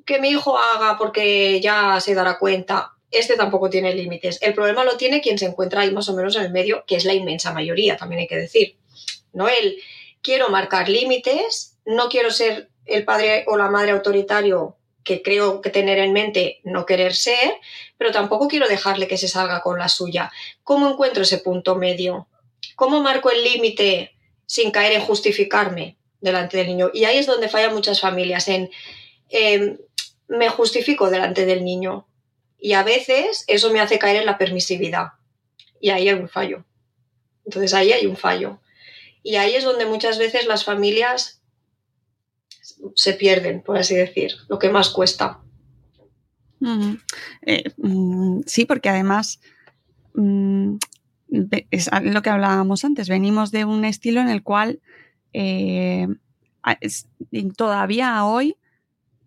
que 0.04 0.20
mi 0.20 0.28
hijo 0.28 0.58
haga 0.58 0.98
porque 0.98 1.60
ya 1.60 1.98
se 2.00 2.14
dará 2.14 2.38
cuenta, 2.38 2.92
este 3.10 3.36
tampoco 3.36 3.70
tiene 3.70 3.94
límites. 3.94 4.38
El 4.42 4.52
problema 4.52 4.84
lo 4.84 4.96
tiene 4.96 5.22
quien 5.22 5.38
se 5.38 5.46
encuentra 5.46 5.82
ahí 5.82 5.90
más 5.90 6.08
o 6.08 6.14
menos 6.14 6.36
en 6.36 6.42
el 6.42 6.52
medio, 6.52 6.84
que 6.86 6.96
es 6.96 7.04
la 7.04 7.14
inmensa 7.14 7.52
mayoría, 7.52 7.96
también 7.96 8.20
hay 8.20 8.26
que 8.26 8.36
decir. 8.36 8.76
¿no? 9.32 9.48
El 9.48 9.78
quiero 10.20 10.48
marcar 10.48 10.88
límites, 10.88 11.78
no 11.86 12.08
quiero 12.08 12.30
ser 12.30 12.68
el 12.86 13.04
padre 13.04 13.44
o 13.46 13.56
la 13.56 13.70
madre 13.70 13.92
autoritario 13.92 14.76
que 15.04 15.22
creo 15.22 15.60
que 15.60 15.70
tener 15.70 15.98
en 15.98 16.12
mente 16.12 16.60
no 16.64 16.86
querer 16.86 17.14
ser, 17.14 17.54
pero 17.98 18.10
tampoco 18.10 18.48
quiero 18.48 18.66
dejarle 18.68 19.06
que 19.06 19.18
se 19.18 19.28
salga 19.28 19.60
con 19.60 19.78
la 19.78 19.88
suya. 19.88 20.32
¿Cómo 20.62 20.90
encuentro 20.90 21.22
ese 21.22 21.38
punto 21.38 21.76
medio? 21.76 22.26
¿Cómo 22.74 23.00
marco 23.02 23.30
el 23.30 23.44
límite 23.44 24.16
sin 24.46 24.70
caer 24.70 24.92
en 24.92 25.02
justificarme 25.02 25.98
delante 26.20 26.56
del 26.56 26.68
niño? 26.68 26.90
Y 26.92 27.04
ahí 27.04 27.18
es 27.18 27.26
donde 27.26 27.48
fallan 27.48 27.74
muchas 27.74 28.00
familias, 28.00 28.48
en 28.48 28.70
eh, 29.28 29.78
me 30.26 30.48
justifico 30.48 31.10
delante 31.10 31.46
del 31.46 31.64
niño. 31.64 32.08
Y 32.58 32.72
a 32.72 32.82
veces 32.82 33.44
eso 33.46 33.70
me 33.70 33.80
hace 33.80 33.98
caer 33.98 34.16
en 34.16 34.26
la 34.26 34.38
permisividad. 34.38 35.08
Y 35.80 35.90
ahí 35.90 36.08
hay 36.08 36.14
un 36.14 36.28
fallo. 36.28 36.64
Entonces 37.44 37.74
ahí 37.74 37.92
hay 37.92 38.06
un 38.06 38.16
fallo. 38.16 38.60
Y 39.22 39.36
ahí 39.36 39.54
es 39.54 39.64
donde 39.64 39.84
muchas 39.84 40.18
veces 40.18 40.46
las 40.46 40.64
familias 40.64 41.42
se 42.94 43.12
pierden, 43.14 43.62
por 43.62 43.76
así 43.76 43.94
decir, 43.94 44.32
lo 44.48 44.58
que 44.58 44.70
más 44.70 44.90
cuesta. 44.90 45.40
Eh, 47.42 47.64
mm, 47.76 48.40
sí, 48.46 48.64
porque 48.64 48.88
además 48.88 49.40
mm, 50.14 50.76
es 51.70 51.90
lo 52.02 52.22
que 52.22 52.30
hablábamos 52.30 52.84
antes, 52.84 53.08
venimos 53.08 53.50
de 53.50 53.64
un 53.64 53.84
estilo 53.84 54.20
en 54.20 54.28
el 54.28 54.42
cual 54.42 54.80
eh, 55.32 56.06
todavía 57.56 58.24
hoy 58.24 58.56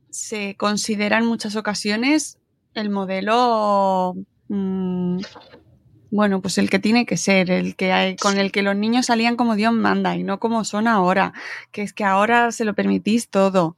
se 0.10 0.56
considera 0.56 1.20
en 1.20 1.26
muchas 1.26 1.56
ocasiones 1.56 2.40
el 2.74 2.90
modelo 2.90 4.16
mmm, 4.48 5.20
bueno, 6.18 6.42
pues 6.42 6.58
el 6.58 6.70
que 6.70 6.80
tiene 6.80 7.06
que 7.06 7.16
ser, 7.16 7.52
el 7.52 7.76
que 7.76 7.92
hay, 7.94 8.16
con 8.16 8.40
el 8.40 8.52
que 8.52 8.64
los 8.64 8.76
niños 8.76 9.06
salían 9.06 9.36
como 9.36 9.56
Dios 9.56 9.72
manda 9.72 10.16
y 10.16 10.24
no 10.24 10.40
como 10.40 10.64
son 10.66 10.88
ahora, 10.88 11.32
que 11.72 11.84
es 11.84 11.94
que 11.94 12.04
ahora 12.04 12.52
se 12.52 12.66
lo 12.66 12.74
permitís 12.74 13.30
todo. 13.30 13.78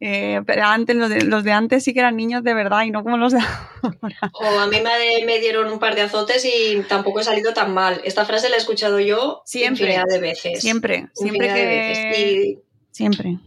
Eh, 0.00 0.40
pero 0.46 0.64
antes, 0.64 0.96
los 0.96 1.08
de, 1.08 1.22
los 1.22 1.44
de 1.44 1.52
antes 1.52 1.84
sí 1.84 1.92
que 1.92 2.00
eran 2.00 2.16
niños 2.16 2.42
de 2.42 2.52
verdad 2.54 2.82
y 2.82 2.90
no 2.90 3.02
como 3.04 3.16
los 3.16 3.32
de 3.32 3.38
ahora. 3.82 4.16
O 4.32 4.58
a 4.58 4.66
mí 4.66 4.78
me, 4.80 5.24
me 5.24 5.38
dieron 5.38 5.70
un 5.72 5.78
par 5.78 5.94
de 5.94 6.02
azotes 6.02 6.44
y 6.44 6.82
tampoco 6.88 7.20
he 7.20 7.24
salido 7.24 7.52
tan 7.54 7.72
mal. 7.74 8.00
Esta 8.04 8.24
frase 8.24 8.48
la 8.48 8.56
he 8.56 8.58
escuchado 8.58 8.98
yo 8.98 9.42
Siempre. 9.44 9.84
infinidad 9.84 10.06
de 10.12 10.18
veces. 10.18 10.60
Siempre, 10.60 11.08
siempre 11.14 11.46
que... 11.46 11.66
veces. 11.66 12.18
Y, 12.18 12.58
Siempre. 12.90 13.38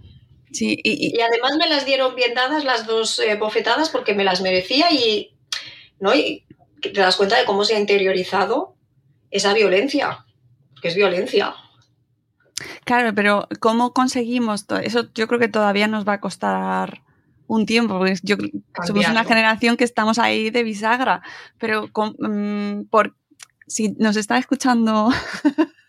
Sí, 0.51 0.79
y, 0.83 0.91
y- 1.07 1.17
y 1.17 1.21
además 1.21 1.57
me 1.57 1.67
las 1.67 1.85
dieron 1.85 2.15
bien 2.15 2.33
dadas 2.33 2.63
las 2.63 2.85
dos 2.87 3.19
eh, 3.19 3.35
bofetadas 3.35 3.89
porque 3.89 4.13
me 4.13 4.23
las 4.23 4.41
merecía 4.41 4.91
y, 4.91 5.31
¿no? 5.99 6.15
y 6.15 6.43
te 6.81 6.91
das 6.99 7.15
cuenta 7.15 7.37
de 7.37 7.45
cómo 7.45 7.63
se 7.65 7.75
ha 7.75 7.79
interiorizado 7.79 8.75
esa 9.31 9.53
violencia. 9.53 10.25
Que 10.81 10.87
es 10.87 10.95
violencia. 10.95 11.53
Claro, 12.85 13.13
pero 13.13 13.47
¿cómo 13.59 13.93
conseguimos 13.93 14.65
todo 14.65 14.79
eso? 14.79 15.07
Yo 15.13 15.27
creo 15.27 15.39
que 15.39 15.47
todavía 15.47 15.87
nos 15.87 16.07
va 16.07 16.13
a 16.13 16.19
costar 16.21 17.01
un 17.47 17.65
tiempo, 17.65 17.97
porque 17.97 18.15
yo 18.23 18.35
somos 18.85 19.07
una 19.07 19.23
generación 19.23 19.75
que 19.75 19.83
estamos 19.83 20.19
ahí 20.19 20.51
de 20.51 20.63
bisagra, 20.63 21.21
pero 21.57 21.91
con- 21.91 22.15
mm, 22.19 22.85
por, 22.89 23.15
si 23.67 23.89
nos 23.97 24.17
están 24.17 24.37
escuchando 24.37 25.09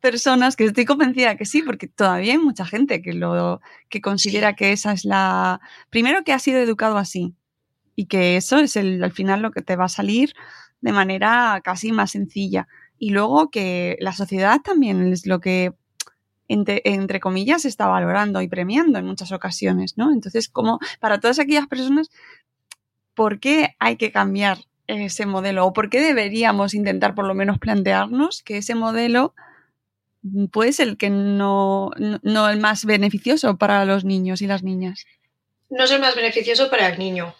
personas 0.00 0.56
que 0.56 0.64
estoy 0.64 0.84
convencida 0.84 1.36
que 1.36 1.44
sí, 1.44 1.62
porque 1.62 1.86
todavía 1.86 2.32
hay 2.32 2.38
mucha 2.38 2.66
gente 2.66 3.00
que 3.02 3.12
lo 3.12 3.60
que 3.88 4.00
considera 4.00 4.54
que 4.54 4.72
esa 4.72 4.92
es 4.92 5.04
la 5.04 5.60
primero 5.90 6.24
que 6.24 6.32
ha 6.32 6.38
sido 6.38 6.58
educado 6.58 6.98
así 6.98 7.34
y 7.96 8.06
que 8.06 8.36
eso 8.36 8.58
es 8.58 8.76
el, 8.76 9.02
al 9.02 9.12
final 9.12 9.42
lo 9.42 9.50
que 9.50 9.62
te 9.62 9.76
va 9.76 9.84
a 9.84 9.88
salir 9.88 10.34
de 10.80 10.92
manera 10.92 11.60
casi 11.64 11.92
más 11.92 12.12
sencilla 12.12 12.68
y 12.98 13.10
luego 13.10 13.50
que 13.50 13.96
la 14.00 14.12
sociedad 14.12 14.60
también 14.62 15.12
es 15.12 15.26
lo 15.26 15.40
que 15.40 15.72
entre, 16.48 16.82
entre 16.84 17.20
comillas 17.20 17.64
está 17.64 17.86
valorando 17.86 18.40
y 18.42 18.48
premiando 18.48 18.98
en 18.98 19.06
muchas 19.06 19.32
ocasiones, 19.32 19.96
¿no? 19.96 20.12
Entonces, 20.12 20.48
como 20.48 20.78
para 21.00 21.18
todas 21.18 21.38
aquellas 21.38 21.66
personas, 21.66 22.10
¿por 23.14 23.40
qué 23.40 23.76
hay 23.78 23.96
que 23.96 24.12
cambiar 24.12 24.58
ese 24.86 25.26
modelo? 25.26 25.66
¿O 25.66 25.72
por 25.72 25.88
qué 25.88 26.00
deberíamos 26.00 26.74
intentar 26.74 27.14
por 27.14 27.26
lo 27.26 27.34
menos 27.34 27.58
plantearnos 27.58 28.42
que 28.42 28.58
ese 28.58 28.74
modelo 28.74 29.34
puede 30.52 30.72
ser 30.72 30.88
el 30.88 30.96
que 30.96 31.10
no, 31.10 31.90
no, 31.98 32.20
no 32.22 32.48
el 32.48 32.60
más 32.60 32.84
beneficioso 32.84 33.56
para 33.56 33.84
los 33.84 34.04
niños 34.04 34.42
y 34.42 34.46
las 34.46 34.62
niñas? 34.62 35.06
No 35.70 35.84
es 35.84 35.90
el 35.90 36.00
más 36.00 36.14
beneficioso 36.14 36.70
para 36.70 36.88
el 36.88 36.98
niño, 36.98 37.34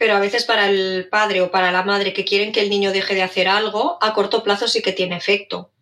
pero 0.00 0.14
a 0.14 0.18
veces 0.18 0.46
para 0.46 0.70
el 0.70 1.08
padre 1.10 1.42
o 1.42 1.50
para 1.50 1.70
la 1.70 1.82
madre 1.82 2.14
que 2.14 2.24
quieren 2.24 2.52
que 2.52 2.62
el 2.62 2.70
niño 2.70 2.90
deje 2.90 3.14
de 3.14 3.22
hacer 3.22 3.48
algo, 3.48 3.98
a 4.00 4.14
corto 4.14 4.42
plazo 4.42 4.66
sí 4.66 4.80
que 4.80 4.92
tiene 4.92 5.14
efecto. 5.14 5.72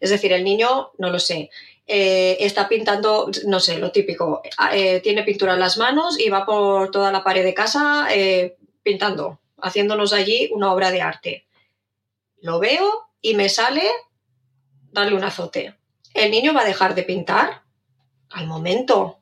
Es 0.00 0.10
decir, 0.10 0.34
el 0.34 0.44
niño, 0.44 0.90
no 0.98 1.08
lo 1.08 1.18
sé, 1.18 1.48
eh, 1.86 2.36
está 2.40 2.68
pintando, 2.68 3.30
no 3.46 3.60
sé, 3.60 3.78
lo 3.78 3.90
típico, 3.90 4.42
eh, 4.70 5.00
tiene 5.00 5.22
pintura 5.22 5.54
en 5.54 5.60
las 5.60 5.78
manos 5.78 6.20
y 6.20 6.28
va 6.28 6.44
por 6.44 6.90
toda 6.90 7.10
la 7.10 7.24
pared 7.24 7.42
de 7.42 7.54
casa 7.54 8.08
eh, 8.10 8.58
pintando, 8.82 9.40
haciéndonos 9.56 10.12
allí 10.12 10.50
una 10.52 10.70
obra 10.70 10.90
de 10.90 11.00
arte. 11.00 11.46
Lo 12.42 12.58
veo 12.58 13.08
y 13.22 13.32
me 13.32 13.48
sale 13.48 13.90
darle 14.92 15.16
un 15.16 15.24
azote. 15.24 15.74
El 16.12 16.30
niño 16.30 16.52
va 16.52 16.60
a 16.60 16.66
dejar 16.66 16.94
de 16.94 17.04
pintar 17.04 17.62
al 18.28 18.46
momento, 18.46 19.20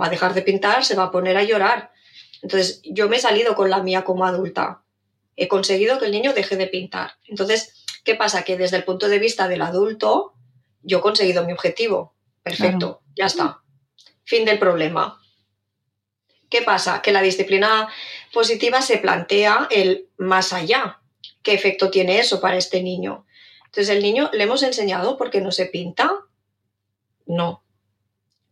va 0.00 0.06
a 0.06 0.10
dejar 0.10 0.32
de 0.32 0.42
pintar, 0.42 0.84
se 0.84 0.94
va 0.94 1.06
a 1.06 1.10
poner 1.10 1.36
a 1.36 1.42
llorar. 1.42 1.90
Entonces, 2.42 2.80
yo 2.84 3.08
me 3.08 3.16
he 3.16 3.20
salido 3.20 3.54
con 3.54 3.70
la 3.70 3.82
mía 3.82 4.04
como 4.04 4.24
adulta. 4.24 4.82
He 5.36 5.48
conseguido 5.48 5.98
que 5.98 6.06
el 6.06 6.12
niño 6.12 6.32
deje 6.32 6.56
de 6.56 6.66
pintar. 6.66 7.12
Entonces, 7.26 7.84
¿qué 8.04 8.14
pasa? 8.14 8.42
Que 8.42 8.56
desde 8.56 8.76
el 8.76 8.84
punto 8.84 9.08
de 9.08 9.18
vista 9.18 9.48
del 9.48 9.62
adulto, 9.62 10.34
yo 10.82 10.98
he 10.98 11.02
conseguido 11.02 11.44
mi 11.44 11.52
objetivo. 11.52 12.14
Perfecto, 12.42 13.02
ya 13.16 13.26
está. 13.26 13.62
Fin 14.24 14.44
del 14.44 14.58
problema. 14.58 15.20
¿Qué 16.48 16.62
pasa? 16.62 17.00
Que 17.02 17.12
la 17.12 17.22
disciplina 17.22 17.88
positiva 18.32 18.82
se 18.82 18.98
plantea 18.98 19.68
el 19.70 20.08
más 20.16 20.52
allá. 20.52 21.00
¿Qué 21.42 21.54
efecto 21.54 21.90
tiene 21.90 22.18
eso 22.18 22.40
para 22.40 22.56
este 22.56 22.82
niño? 22.82 23.24
Entonces, 23.66 23.88
el 23.94 24.02
niño 24.02 24.30
le 24.32 24.44
hemos 24.44 24.62
enseñado 24.62 25.16
por 25.16 25.30
qué 25.30 25.40
no 25.40 25.52
se 25.52 25.66
pinta. 25.66 26.10
No. 27.26 27.62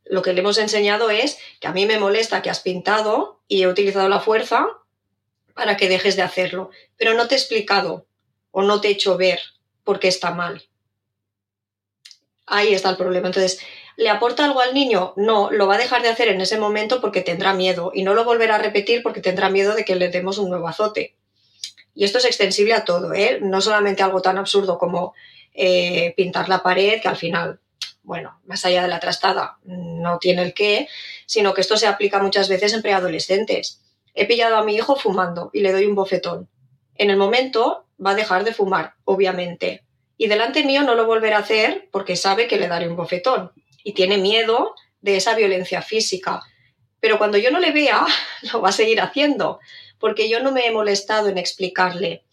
Lo 0.09 0.23
que 0.23 0.33
le 0.33 0.41
hemos 0.41 0.59
enseñado 0.59 1.11
es 1.11 1.39
que 1.61 1.69
a 1.69 1.73
mí 1.73 1.87
me 1.87 1.99
molesta 1.99 2.43
que 2.43 2.51
has 2.51 2.61
pintado 2.61 3.41
y 3.47 3.63
he 3.63 3.69
utilizado 3.69 4.09
la 4.09 4.21
fuerza 4.21 4.67
para 5.55 5.77
que 5.77 5.89
dejes 5.89 6.17
de 6.17 6.23
hacerlo, 6.23 6.71
pero 6.97 7.15
no 7.15 7.29
te 7.29 7.35
he 7.35 7.39
explicado 7.39 8.07
o 8.51 8.63
no 8.63 8.81
te 8.81 8.89
he 8.89 8.93
hecho 8.93 9.17
ver 9.17 9.41
por 9.85 9.99
qué 10.01 10.09
está 10.09 10.31
mal. 10.31 10.69
Ahí 12.47 12.73
está 12.73 12.91
el 12.91 12.97
problema. 12.97 13.27
Entonces, 13.27 13.61
¿le 13.97 14.09
aporta 14.09 14.45
algo 14.45 14.61
al 14.61 14.73
niño? 14.73 15.13
No, 15.17 15.51
lo 15.51 15.67
va 15.67 15.75
a 15.75 15.79
dejar 15.79 16.03
de 16.03 16.09
hacer 16.09 16.29
en 16.29 16.41
ese 16.41 16.59
momento 16.59 17.01
porque 17.01 17.21
tendrá 17.21 17.53
miedo 17.53 17.91
y 17.95 18.03
no 18.03 18.15
lo 18.15 18.25
volverá 18.25 18.55
a 18.55 18.59
repetir 18.59 19.03
porque 19.03 19.21
tendrá 19.21 19.51
miedo 19.51 19.75
de 19.75 19.85
que 19.85 19.97
le 19.97 20.09
demos 20.09 20.39
un 20.39 20.49
nuevo 20.49 20.69
azote. 20.69 21.17
Y 21.95 22.05
esto 22.05 22.19
es 22.19 22.25
extensible 22.25 22.75
a 22.75 22.85
todo, 22.85 23.13
¿eh? 23.13 23.41
no 23.43 23.61
solamente 23.61 24.03
algo 24.03 24.23
tan 24.23 24.39
absurdo 24.39 24.79
como 24.79 25.15
eh, 25.53 26.15
pintar 26.17 26.49
la 26.49 26.63
pared, 26.63 27.03
que 27.03 27.09
al 27.09 27.17
final, 27.17 27.61
bueno, 28.09 28.41
más 28.47 28.65
allá 28.65 28.81
de 28.81 28.89
la 28.89 29.01
trastada, 29.01 29.59
no 29.65 30.19
tiene 30.19 30.41
el 30.41 30.55
qué, 30.55 30.89
sino 31.27 31.53
que 31.53 31.61
esto 31.61 31.77
se 31.77 31.87
aplica 31.87 32.19
muchas 32.21 32.49
veces 32.49 32.73
en 32.73 32.81
preadolescentes. 32.81 33.83
He 34.15 34.27
pillado 34.27 34.57
a 34.57 34.65
mi 34.65 34.75
hijo 34.77 34.97
fumando 34.97 35.51
y 35.53 35.61
le 35.61 35.73
doy 35.73 35.85
un 35.85 35.95
bofetón. 35.95 36.49
En 36.95 37.11
el 37.11 37.19
momento 37.19 37.85
va 38.05 38.13
a 38.13 38.15
dejar 38.15 38.45
de 38.45 38.55
fumar, 38.55 38.95
obviamente. 39.05 39.85
Y 40.17 40.29
delante 40.29 40.65
mío 40.65 40.85
no 40.85 40.95
lo 40.95 41.05
volverá 41.05 41.37
a 41.37 41.41
hacer 41.41 41.91
porque 41.93 42.17
sabe 42.17 42.49
que 42.49 42.57
le 42.57 42.67
daré 42.67 42.89
un 42.89 42.97
bofetón. 42.97 43.53
Y 43.85 43.93
tiene 43.93 44.17
miedo 44.17 44.75
de 45.03 45.19
esa 45.19 45.35
violencia 45.35 45.83
física. 45.83 46.41
Pero 47.01 47.19
cuando 47.19 47.37
yo 47.37 47.51
no 47.51 47.59
le 47.59 47.73
vea, 47.73 48.07
lo 48.55 48.63
va 48.63 48.71
a 48.71 48.73
seguir 48.73 49.03
haciendo. 49.03 49.61
Porque 49.99 50.31
yo 50.31 50.41
no 50.41 50.51
me 50.51 50.67
he 50.67 50.71
molestado 50.71 51.29
en 51.29 51.37
explicarle 51.37 52.25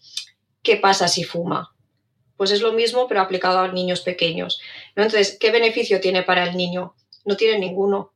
qué 0.62 0.78
pasa 0.78 1.06
si 1.06 1.22
fuma. 1.22 1.75
Pues 2.36 2.50
es 2.50 2.60
lo 2.60 2.72
mismo, 2.72 3.08
pero 3.08 3.20
aplicado 3.20 3.58
a 3.58 3.68
niños 3.68 4.00
pequeños. 4.00 4.60
Entonces, 4.94 5.36
¿qué 5.40 5.50
beneficio 5.50 6.00
tiene 6.00 6.22
para 6.22 6.44
el 6.44 6.56
niño? 6.56 6.94
No 7.24 7.36
tiene 7.36 7.58
ninguno. 7.58 8.12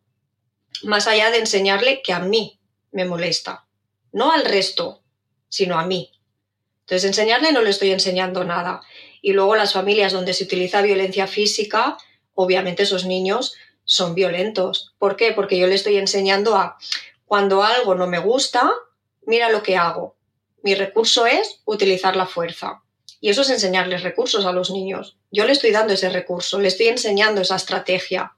Más 0.83 1.06
allá 1.06 1.30
de 1.30 1.38
enseñarle 1.38 2.02
que 2.02 2.12
a 2.12 2.20
mí 2.20 2.61
me 2.92 3.04
molesta. 3.04 3.66
No 4.12 4.33
al 4.33 4.44
resto, 4.44 5.02
sino 5.48 5.78
a 5.78 5.87
mí. 5.87 6.12
Entonces, 6.80 7.04
enseñarle 7.04 7.52
no 7.52 7.62
le 7.62 7.70
estoy 7.70 7.90
enseñando 7.92 8.44
nada. 8.44 8.83
Y 9.22 9.33
luego 9.33 9.54
las 9.56 9.72
familias 9.72 10.12
donde 10.12 10.35
se 10.35 10.44
utiliza 10.44 10.83
violencia 10.83 11.26
física, 11.26 11.96
obviamente 12.35 12.83
esos 12.83 13.04
niños 13.04 13.54
son 13.85 14.14
violentos. 14.14 14.94
¿Por 14.98 15.16
qué? 15.16 15.33
Porque 15.33 15.59
yo 15.59 15.66
le 15.66 15.74
estoy 15.74 15.96
enseñando 15.96 16.56
a 16.56 16.78
cuando 17.24 17.62
algo 17.62 17.94
no 17.94 18.06
me 18.06 18.18
gusta, 18.18 18.70
mira 19.26 19.50
lo 19.50 19.62
que 19.62 19.76
hago. 19.76 20.16
Mi 20.62 20.74
recurso 20.74 21.26
es 21.26 21.61
utilizar 21.64 22.16
la 22.16 22.26
fuerza. 22.26 22.83
Y 23.20 23.28
eso 23.28 23.42
es 23.42 23.50
enseñarles 23.50 24.02
recursos 24.02 24.46
a 24.46 24.52
los 24.52 24.70
niños. 24.70 25.16
Yo 25.30 25.44
le 25.44 25.52
estoy 25.52 25.70
dando 25.70 25.92
ese 25.92 26.09
recurso, 26.09 26.59
le 26.59 26.68
estoy 26.68 26.88
enseñando 26.88 27.42
esa 27.42 27.56
estrategia. 27.56 28.35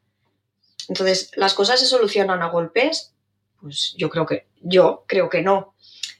Entonces, 0.88 1.31
¿las 1.37 1.55
cosas 1.55 1.79
se 1.79 1.87
solucionan 1.87 2.42
a 2.42 2.49
golpes? 2.49 3.12
Pues 3.61 3.95
yo 3.97 4.11
creo 4.11 4.27
que, 4.27 4.47
yo 4.61 5.05
creo 5.07 5.29
que 5.29 5.42
no. 5.42 5.75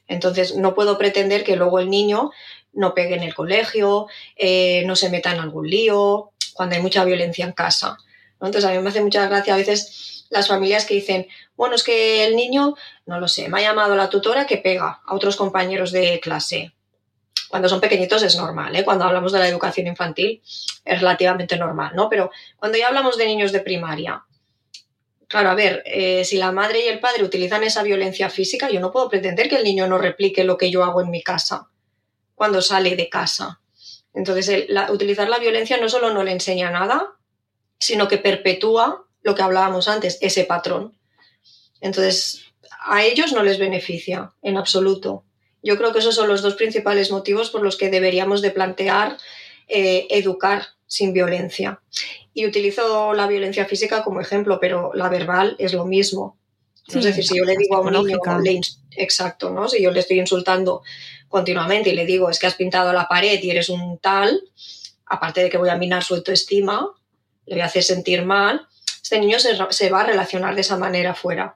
Entonces, 0.07 0.55
no 0.55 0.75
puedo 0.75 0.97
pretender 0.97 1.43
que 1.43 1.57
luego 1.57 1.79
el 1.79 1.89
niño 1.89 2.31
no 2.71 2.93
pegue 2.93 3.15
en 3.15 3.23
el 3.23 3.35
colegio, 3.35 4.07
eh, 4.35 4.83
no 4.85 4.95
se 4.95 5.09
meta 5.09 5.33
en 5.33 5.39
algún 5.39 5.69
lío, 5.69 6.31
cuando 6.53 6.75
hay 6.75 6.81
mucha 6.81 7.03
violencia 7.03 7.45
en 7.45 7.51
casa. 7.51 7.97
Entonces, 8.33 8.65
a 8.65 8.71
mí 8.71 8.79
me 8.79 8.89
hace 8.89 9.01
mucha 9.01 9.27
gracia 9.27 9.53
a 9.53 9.57
veces 9.57 10.25
las 10.29 10.47
familias 10.47 10.85
que 10.85 10.95
dicen, 10.95 11.27
bueno, 11.55 11.75
es 11.75 11.83
que 11.83 12.25
el 12.25 12.35
niño, 12.35 12.75
no 13.05 13.19
lo 13.19 13.27
sé, 13.27 13.47
me 13.49 13.59
ha 13.59 13.61
llamado 13.61 13.95
la 13.95 14.09
tutora 14.09 14.47
que 14.47 14.57
pega 14.57 15.01
a 15.05 15.15
otros 15.15 15.35
compañeros 15.35 15.91
de 15.91 16.19
clase. 16.19 16.73
Cuando 17.53 17.69
son 17.69 17.81
pequeñitos 17.81 18.23
es 18.23 18.35
normal, 18.35 18.75
¿eh? 18.75 18.83
cuando 18.83 19.05
hablamos 19.05 19.31
de 19.31 19.37
la 19.37 19.47
educación 19.47 19.85
infantil 19.85 20.41
es 20.83 20.99
relativamente 20.99 21.55
normal, 21.55 21.91
¿no? 21.95 22.09
Pero 22.09 22.31
cuando 22.57 22.79
ya 22.79 22.87
hablamos 22.87 23.15
de 23.15 23.27
niños 23.27 23.51
de 23.51 23.59
primaria, 23.59 24.25
claro, 25.27 25.51
a 25.51 25.53
ver, 25.53 25.83
eh, 25.85 26.25
si 26.25 26.37
la 26.37 26.51
madre 26.51 26.83
y 26.83 26.87
el 26.87 26.99
padre 26.99 27.23
utilizan 27.23 27.63
esa 27.63 27.83
violencia 27.83 28.31
física, 28.31 28.71
yo 28.71 28.79
no 28.79 28.91
puedo 28.91 29.07
pretender 29.07 29.49
que 29.49 29.57
el 29.57 29.63
niño 29.63 29.85
no 29.85 29.99
replique 29.99 30.43
lo 30.43 30.57
que 30.57 30.71
yo 30.71 30.83
hago 30.83 31.01
en 31.01 31.11
mi 31.11 31.21
casa 31.21 31.69
cuando 32.33 32.59
sale 32.59 32.95
de 32.95 33.07
casa. 33.07 33.61
Entonces, 34.15 34.65
utilizar 34.89 35.29
la 35.29 35.37
violencia 35.37 35.77
no 35.77 35.89
solo 35.89 36.11
no 36.11 36.23
le 36.23 36.31
enseña 36.31 36.71
nada, 36.71 37.17
sino 37.77 38.07
que 38.07 38.17
perpetúa 38.17 39.05
lo 39.21 39.35
que 39.35 39.43
hablábamos 39.43 39.87
antes, 39.87 40.17
ese 40.21 40.45
patrón. 40.45 40.97
Entonces, 41.81 42.45
a 42.83 43.03
ellos 43.03 43.31
no 43.31 43.43
les 43.43 43.59
beneficia 43.59 44.33
en 44.41 44.57
absoluto. 44.57 45.23
Yo 45.63 45.77
creo 45.77 45.93
que 45.93 45.99
esos 45.99 46.13
son 46.13 46.27
los 46.27 46.41
dos 46.41 46.55
principales 46.55 47.09
motivos 47.09 47.49
por 47.49 47.63
los 47.63 47.77
que 47.77 47.89
deberíamos 47.89 48.41
de 48.41 48.51
plantear 48.51 49.17
eh, 49.67 50.07
educar 50.09 50.67
sin 50.85 51.13
violencia. 51.13 51.79
Y 52.33 52.45
utilizo 52.45 53.13
la 53.13 53.27
violencia 53.27 53.65
física 53.65 54.03
como 54.03 54.19
ejemplo, 54.19 54.59
pero 54.59 54.91
la 54.93 55.09
verbal 55.09 55.55
es 55.57 55.73
lo 55.73 55.85
mismo. 55.85 56.37
Sí, 56.87 56.99
es 56.99 57.05
decir, 57.05 57.25
si 57.25 57.37
yo 57.37 57.45
le 57.45 57.55
digo 57.55 57.77
a 57.77 57.81
un 57.81 57.93
niño, 57.93 58.19
le, 58.43 58.59
exacto, 58.91 59.49
¿no? 59.49 59.69
Si 59.69 59.81
yo 59.81 59.91
le 59.91 60.01
estoy 60.01 60.19
insultando 60.19 60.83
continuamente 61.29 61.91
y 61.91 61.95
le 61.95 62.05
digo 62.05 62.29
es 62.29 62.37
que 62.37 62.45
has 62.45 62.55
pintado 62.55 62.91
la 62.91 63.07
pared 63.07 63.41
y 63.41 63.49
eres 63.49 63.69
un 63.69 63.97
tal, 63.99 64.41
aparte 65.05 65.41
de 65.41 65.49
que 65.49 65.57
voy 65.57 65.69
a 65.69 65.77
minar 65.77 66.03
su 66.03 66.13
autoestima, 66.13 66.89
le 67.45 67.55
voy 67.55 67.61
a 67.61 67.65
hacer 67.65 67.83
sentir 67.83 68.25
mal, 68.25 68.67
este 69.01 69.19
niño 69.19 69.39
se, 69.39 69.57
se 69.69 69.89
va 69.89 70.01
a 70.01 70.05
relacionar 70.05 70.55
de 70.55 70.61
esa 70.61 70.77
manera 70.77 71.15
fuera. 71.15 71.55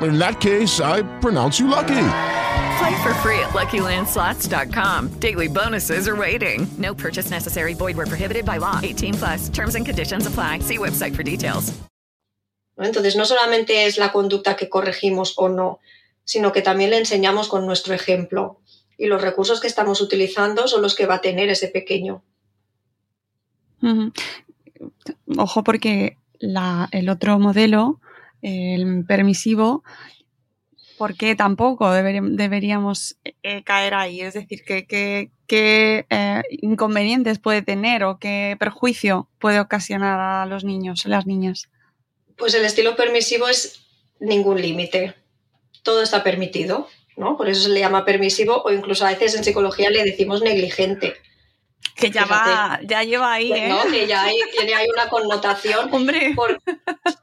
In 0.00 0.18
that 0.18 0.40
case, 0.40 0.80
I 0.80 1.02
pronounce 1.20 1.58
you 1.60 1.68
lucky. 1.68 1.94
Play 2.78 3.02
for 3.02 3.14
free 3.22 3.38
at 3.38 3.50
LuckyLandSlots.com. 3.54 5.08
Daily 5.20 5.48
bonuses 5.48 6.08
are 6.08 6.16
waiting. 6.16 6.66
No 6.78 6.94
purchase 6.94 7.30
necessary. 7.30 7.74
Void 7.74 7.96
where 7.96 8.06
prohibited 8.06 8.44
by 8.44 8.58
law. 8.58 8.80
18 8.82 9.14
plus. 9.14 9.48
Terms 9.50 9.74
and 9.76 9.86
conditions 9.86 10.26
apply. 10.26 10.58
See 10.60 10.78
website 10.78 11.14
for 11.14 11.22
details. 11.22 11.72
Entonces, 12.76 13.14
no 13.14 13.24
solamente 13.24 13.86
es 13.86 13.98
la 13.98 14.10
conducta 14.10 14.56
que 14.56 14.68
corregimos 14.68 15.34
o 15.36 15.48
no, 15.48 15.78
sino 16.24 16.50
que 16.52 16.60
también 16.60 16.90
le 16.90 16.98
enseñamos 16.98 17.46
con 17.48 17.64
nuestro 17.66 17.94
ejemplo. 17.94 18.60
Y 18.98 19.06
los 19.06 19.22
recursos 19.22 19.60
que 19.60 19.68
estamos 19.68 20.00
utilizando 20.00 20.66
son 20.66 20.82
los 20.82 20.96
que 20.96 21.06
va 21.06 21.14
a 21.16 21.20
tener 21.20 21.48
ese 21.50 21.68
pequeño. 21.68 22.24
Ujú. 23.80 24.12
Ojo 25.38 25.62
porque 25.62 26.18
la- 26.40 26.88
el 26.90 27.08
otro 27.08 27.38
modelo, 27.38 28.00
el 28.44 29.04
permisivo, 29.06 29.82
¿por 30.98 31.16
qué 31.16 31.34
tampoco 31.34 31.86
deberí- 31.92 32.36
deberíamos 32.36 33.16
eh, 33.42 33.62
caer 33.64 33.94
ahí? 33.94 34.20
Es 34.20 34.34
decir, 34.34 34.62
¿qué, 34.64 35.30
eh, 36.10 36.42
inconvenientes 36.50 37.38
puede 37.38 37.62
tener 37.62 38.04
o 38.04 38.18
qué 38.18 38.56
perjuicio 38.58 39.28
puede 39.38 39.60
ocasionar 39.60 40.20
a 40.20 40.46
los 40.46 40.64
niños, 40.64 41.04
las 41.06 41.26
niñas? 41.26 41.68
Pues 42.36 42.54
el 42.54 42.64
estilo 42.64 42.96
permisivo 42.96 43.48
es 43.48 43.86
ningún 44.20 44.60
límite. 44.60 45.14
Todo 45.82 46.02
está 46.02 46.22
permitido, 46.22 46.88
¿no? 47.16 47.36
Por 47.36 47.48
eso 47.48 47.62
se 47.64 47.68
le 47.70 47.80
llama 47.80 48.04
permisivo 48.04 48.62
o 48.62 48.72
incluso 48.72 49.04
a 49.06 49.10
veces 49.10 49.34
en 49.36 49.44
psicología 49.44 49.90
le 49.90 50.02
decimos 50.04 50.42
negligente. 50.42 51.14
Que 51.94 52.10
ya 52.10 52.24
Fíjate. 52.24 52.50
va, 52.50 52.80
ya 52.82 53.02
lleva 53.04 53.32
ahí, 53.32 53.48
Pues, 53.48 53.62
¿eh? 53.62 53.68
¿no? 53.68 53.82
Que 53.90 54.06
ya 54.06 54.24
hay, 54.24 54.36
tiene 54.56 54.74
ahí 54.74 54.86
una 54.92 55.08
connotación. 55.08 55.92
Hombre. 55.94 56.32
por- 56.34 56.60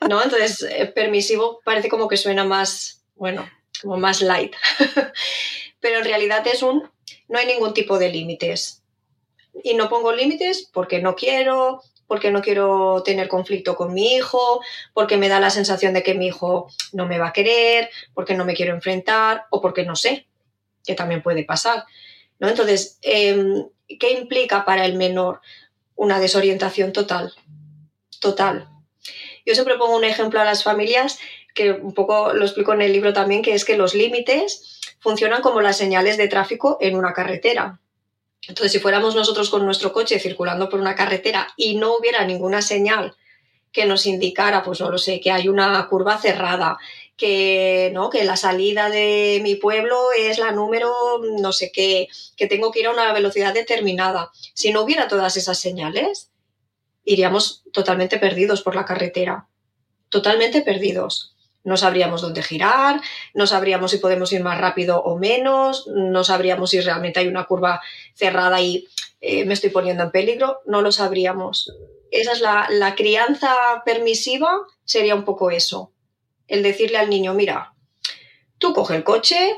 ¿no? 0.08 0.24
Entonces, 0.24 0.62
eh, 0.64 0.86
permisivo 0.86 1.60
parece 1.66 1.90
como 1.90 2.08
que 2.08 2.16
suena 2.18 2.44
más, 2.46 3.04
bueno, 3.16 3.50
como 3.82 3.98
más 3.98 4.22
light. 4.22 4.56
Pero 5.80 5.98
en 6.00 6.06
realidad 6.06 6.46
es 6.48 6.62
un, 6.64 6.90
no 7.28 7.40
hay 7.40 7.48
ningún 7.48 7.74
tipo 7.74 7.98
de 8.00 8.10
límites. 8.10 8.84
Y 9.64 9.74
no 9.74 9.90
pongo 9.90 10.14
límites 10.14 10.70
porque 10.72 11.02
no 11.02 11.16
quiero, 11.16 11.82
porque 12.08 12.32
no 12.32 12.42
quiero 12.42 13.04
tener 13.04 13.28
conflicto 13.28 13.76
con 13.76 13.94
mi 13.94 14.16
hijo, 14.16 14.62
porque 14.94 15.18
me 15.18 15.28
da 15.28 15.40
la 15.42 15.50
sensación 15.50 15.94
de 15.94 16.04
que 16.04 16.14
mi 16.14 16.28
hijo 16.28 16.68
no 16.94 17.06
me 17.08 17.20
va 17.20 17.28
a 17.30 17.34
querer, 17.34 17.90
porque 18.14 18.36
no 18.36 18.46
me 18.46 18.54
quiero 18.54 18.74
enfrentar 18.74 19.46
o 19.50 19.62
porque 19.62 19.84
no 19.84 19.96
sé, 19.98 20.28
que 20.86 20.96
también 20.96 21.22
puede 21.22 21.44
pasar. 21.44 21.84
¿No? 22.42 22.50
Entonces, 22.50 22.98
em, 23.04 23.68
¿qué 24.00 24.12
implica 24.12 24.66
para 24.66 24.84
el 24.86 24.96
menor? 24.96 25.40
Una 25.96 26.20
desorientación 26.20 26.92
total. 26.92 27.34
Total. 28.20 28.68
Yo 29.46 29.54
siempre 29.54 29.78
pongo 29.78 29.96
un 29.96 30.04
ejemplo 30.04 30.42
a 30.42 30.44
las 30.44 30.64
familias 30.64 31.20
que 31.54 31.72
un 31.72 31.94
poco 31.94 32.34
lo 32.34 32.44
explico 32.44 32.74
en 32.74 32.82
el 32.82 32.94
libro 32.94 33.14
también, 33.14 33.44
que 33.44 33.54
es 33.54 33.64
que 33.64 33.78
los 33.78 33.94
límites 33.94 34.80
funcionan 35.00 35.42
como 35.42 35.62
las 35.62 35.78
señales 35.78 36.18
de 36.18 36.28
tráfico 36.28 36.78
en 36.82 36.96
una 36.96 37.14
carretera. 37.14 37.80
Entonces, 38.48 38.72
si 38.72 38.80
fuéramos 38.80 39.16
nosotros 39.16 39.52
con 39.52 39.64
nuestro 39.64 39.94
coche 39.94 40.20
circulando 40.20 40.68
por 40.68 40.80
una 40.80 40.96
carretera 40.96 41.48
y 41.56 41.76
no 41.76 41.96
hubiera 41.96 42.26
ninguna 42.26 42.64
señal 42.64 43.16
que 43.72 43.86
nos 43.86 44.08
indicara, 44.08 44.64
pues 44.64 44.82
no 44.82 44.90
lo 44.90 44.98
sé, 44.98 45.20
que 45.20 45.32
hay 45.32 45.48
una 45.48 45.88
curva 45.88 46.18
cerrada, 46.18 46.78
que, 47.22 47.92
¿no? 47.94 48.10
que 48.10 48.24
la 48.24 48.36
salida 48.36 48.90
de 48.90 49.42
mi 49.44 49.54
pueblo 49.54 49.96
es 50.18 50.40
la 50.40 50.52
número 50.52 50.92
no 51.40 51.52
sé 51.52 51.72
qué, 51.72 52.08
que 52.36 52.48
tengo 52.48 52.72
que 52.72 52.80
ir 52.80 52.88
a 52.88 52.92
una 52.92 53.14
velocidad 53.14 53.54
determinada. 53.54 54.32
Si 54.56 54.74
no 54.74 54.82
hubiera 54.82 55.08
todas 55.08 55.38
esas 55.38 55.60
señales, 55.60 56.32
iríamos 57.06 57.64
totalmente 57.74 58.18
perdidos 58.18 58.64
por 58.64 58.74
la 58.74 58.86
carretera. 58.86 59.48
Totalmente 60.10 60.64
perdidos. 60.64 61.36
No 61.64 61.78
sabríamos 61.78 62.24
dónde 62.24 62.42
girar, 62.42 63.00
no 63.36 63.46
sabríamos 63.46 63.92
si 63.92 64.00
podemos 64.00 64.34
ir 64.34 64.42
más 64.42 64.60
rápido 64.60 65.04
o 65.04 65.20
menos, 65.20 65.86
no 65.94 66.24
sabríamos 66.24 66.72
si 66.72 66.82
realmente 66.82 67.20
hay 67.20 67.28
una 67.28 67.46
curva 67.46 67.82
cerrada 68.16 68.60
y 68.62 68.88
eh, 69.20 69.46
me 69.46 69.54
estoy 69.54 69.70
poniendo 69.70 70.02
en 70.02 70.10
peligro, 70.10 70.62
no 70.66 70.82
lo 70.82 70.92
sabríamos. 70.92 71.72
Esa 72.10 72.32
es 72.32 72.42
la, 72.42 72.68
la 72.72 72.96
crianza 72.96 73.56
permisiva, 73.86 74.62
sería 74.86 75.14
un 75.14 75.24
poco 75.24 75.52
eso. 75.52 75.92
El 76.52 76.64
decirle 76.64 76.98
al 76.98 77.10
niño, 77.10 77.34
mira, 77.34 77.76
tú 78.58 78.74
coge 78.74 78.98
el 78.98 79.06
coche 79.06 79.56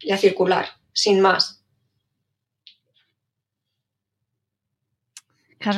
y 0.00 0.12
a 0.12 0.18
circular, 0.18 0.68
sin 0.92 1.18
más. 1.22 1.64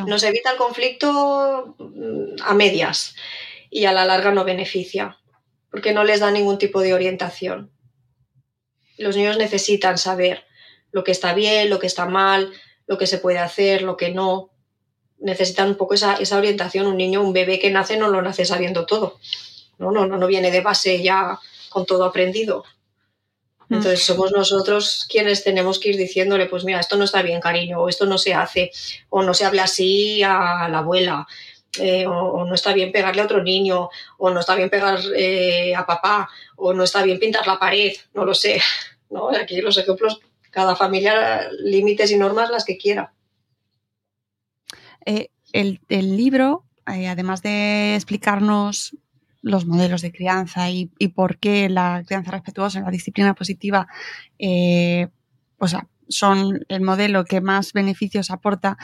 Nos 0.09 0.25
evita 0.25 0.51
el 0.51 0.57
conflicto 0.57 1.77
mm, 1.79 2.43
a 2.43 2.55
medias 2.55 3.15
y 3.71 3.85
a 3.85 3.93
la 3.93 4.05
larga 4.05 4.33
no 4.33 4.43
beneficia, 4.43 5.17
porque 5.71 5.93
no 5.93 6.03
les 6.03 6.19
da 6.19 6.33
ningún 6.33 6.59
tipo 6.59 6.81
de 6.81 6.93
orientación. 6.93 7.71
Los 8.99 9.15
niños 9.15 9.39
necesitan 9.39 9.97
saber 9.97 10.45
lo 10.91 11.05
que 11.05 11.13
está 11.13 11.35
bien, 11.35 11.71
lo 11.71 11.79
que 11.79 11.87
está 11.87 12.07
mal, 12.07 12.53
lo 12.89 12.99
que 12.99 13.07
se 13.07 13.19
puede 13.19 13.39
hacer, 13.39 13.83
lo 13.83 13.97
que 13.97 14.11
no. 14.11 14.51
Necesitan 15.19 15.69
un 15.69 15.77
poco 15.77 15.95
esa, 15.95 16.17
esa 16.17 16.37
orientación. 16.37 16.89
Un 16.89 16.97
niño, 16.97 17.23
un 17.23 17.33
bebé 17.33 17.61
que 17.61 17.71
nace 17.71 17.97
no 17.97 18.09
lo 18.09 18.23
nace 18.23 18.45
sabiendo 18.45 18.87
todo. 18.87 19.21
No, 19.79 19.91
no, 19.91 20.07
no, 20.07 20.17
no 20.17 20.27
viene 20.27 20.51
de 20.51 20.61
base 20.61 21.03
ya 21.03 21.39
con 21.69 21.87
todo 21.87 22.05
aprendido. 22.05 22.65
Entonces 23.69 24.05
somos 24.05 24.31
nosotros 24.31 25.07
quienes 25.09 25.43
tenemos 25.43 25.81
que 25.81 25.89
ir 25.89 25.97
diciéndole, 25.97 26.47
pues 26.47 26.65
mira, 26.65 26.79
esto 26.79 26.97
no 26.97 27.05
está 27.05 27.23
bien, 27.23 27.41
cariño, 27.41 27.81
o 27.81 27.89
esto 27.89 28.07
no 28.07 28.17
se 28.17 28.33
hace, 28.33 28.71
o 29.09 29.23
no 29.23 29.35
se 29.35 29.45
habla 29.45 29.65
así 29.65 30.23
a 30.23 30.69
la 30.69 30.79
abuela, 30.79 31.27
eh, 31.81 32.07
o, 32.07 32.13
o 32.13 32.45
no 32.45 32.55
está 32.55 32.73
bien 32.73 32.93
pegarle 32.93 33.23
a 33.23 33.25
otro 33.25 33.43
niño, 33.43 33.91
o 34.19 34.31
no 34.31 34.41
está 34.41 34.55
bien 34.55 34.71
pegar 34.71 35.01
eh, 35.17 35.75
a 35.75 35.85
papá, 35.85 36.29
o 36.57 36.73
no 36.73 36.85
está 36.85 37.03
bien 37.03 37.19
pintar 37.19 37.47
la 37.47 37.59
pared, 37.59 37.93
no 38.15 38.25
lo 38.25 38.35
sé. 38.35 38.61
¿no? 39.11 39.31
Aquí 39.31 39.61
los 39.61 39.77
ejemplos, 39.77 40.21
cada 40.51 40.77
familia, 40.77 41.49
límites 41.59 42.11
y 42.13 42.19
normas 42.19 42.51
las 42.51 42.65
que 42.65 42.79
quiera. 42.79 43.13
Eh, 45.05 45.31
el, 45.53 45.81
el 45.89 46.17
libro, 46.17 46.65
además 46.85 47.43
de 47.43 47.95
explicarnos 47.97 48.97
los 49.47 49.65
modelos 49.65 50.03
de 50.03 50.11
crianza 50.11 50.69
y, 50.71 50.91
y 50.99 51.09
por 51.09 51.39
qué 51.39 51.69
la 51.69 52.03
crianza 52.05 52.33
respetuosa, 52.33 52.81
la 52.81 52.91
disciplina 52.91 53.33
positiva, 53.33 53.87
eh, 54.41 55.07
o 55.59 55.69
sea, 55.69 55.87
son 56.09 56.65
el 56.69 56.81
modelo 56.81 57.25
que 57.25 57.41
más 57.41 57.73
beneficios 57.73 58.33
aporta, 58.33 58.77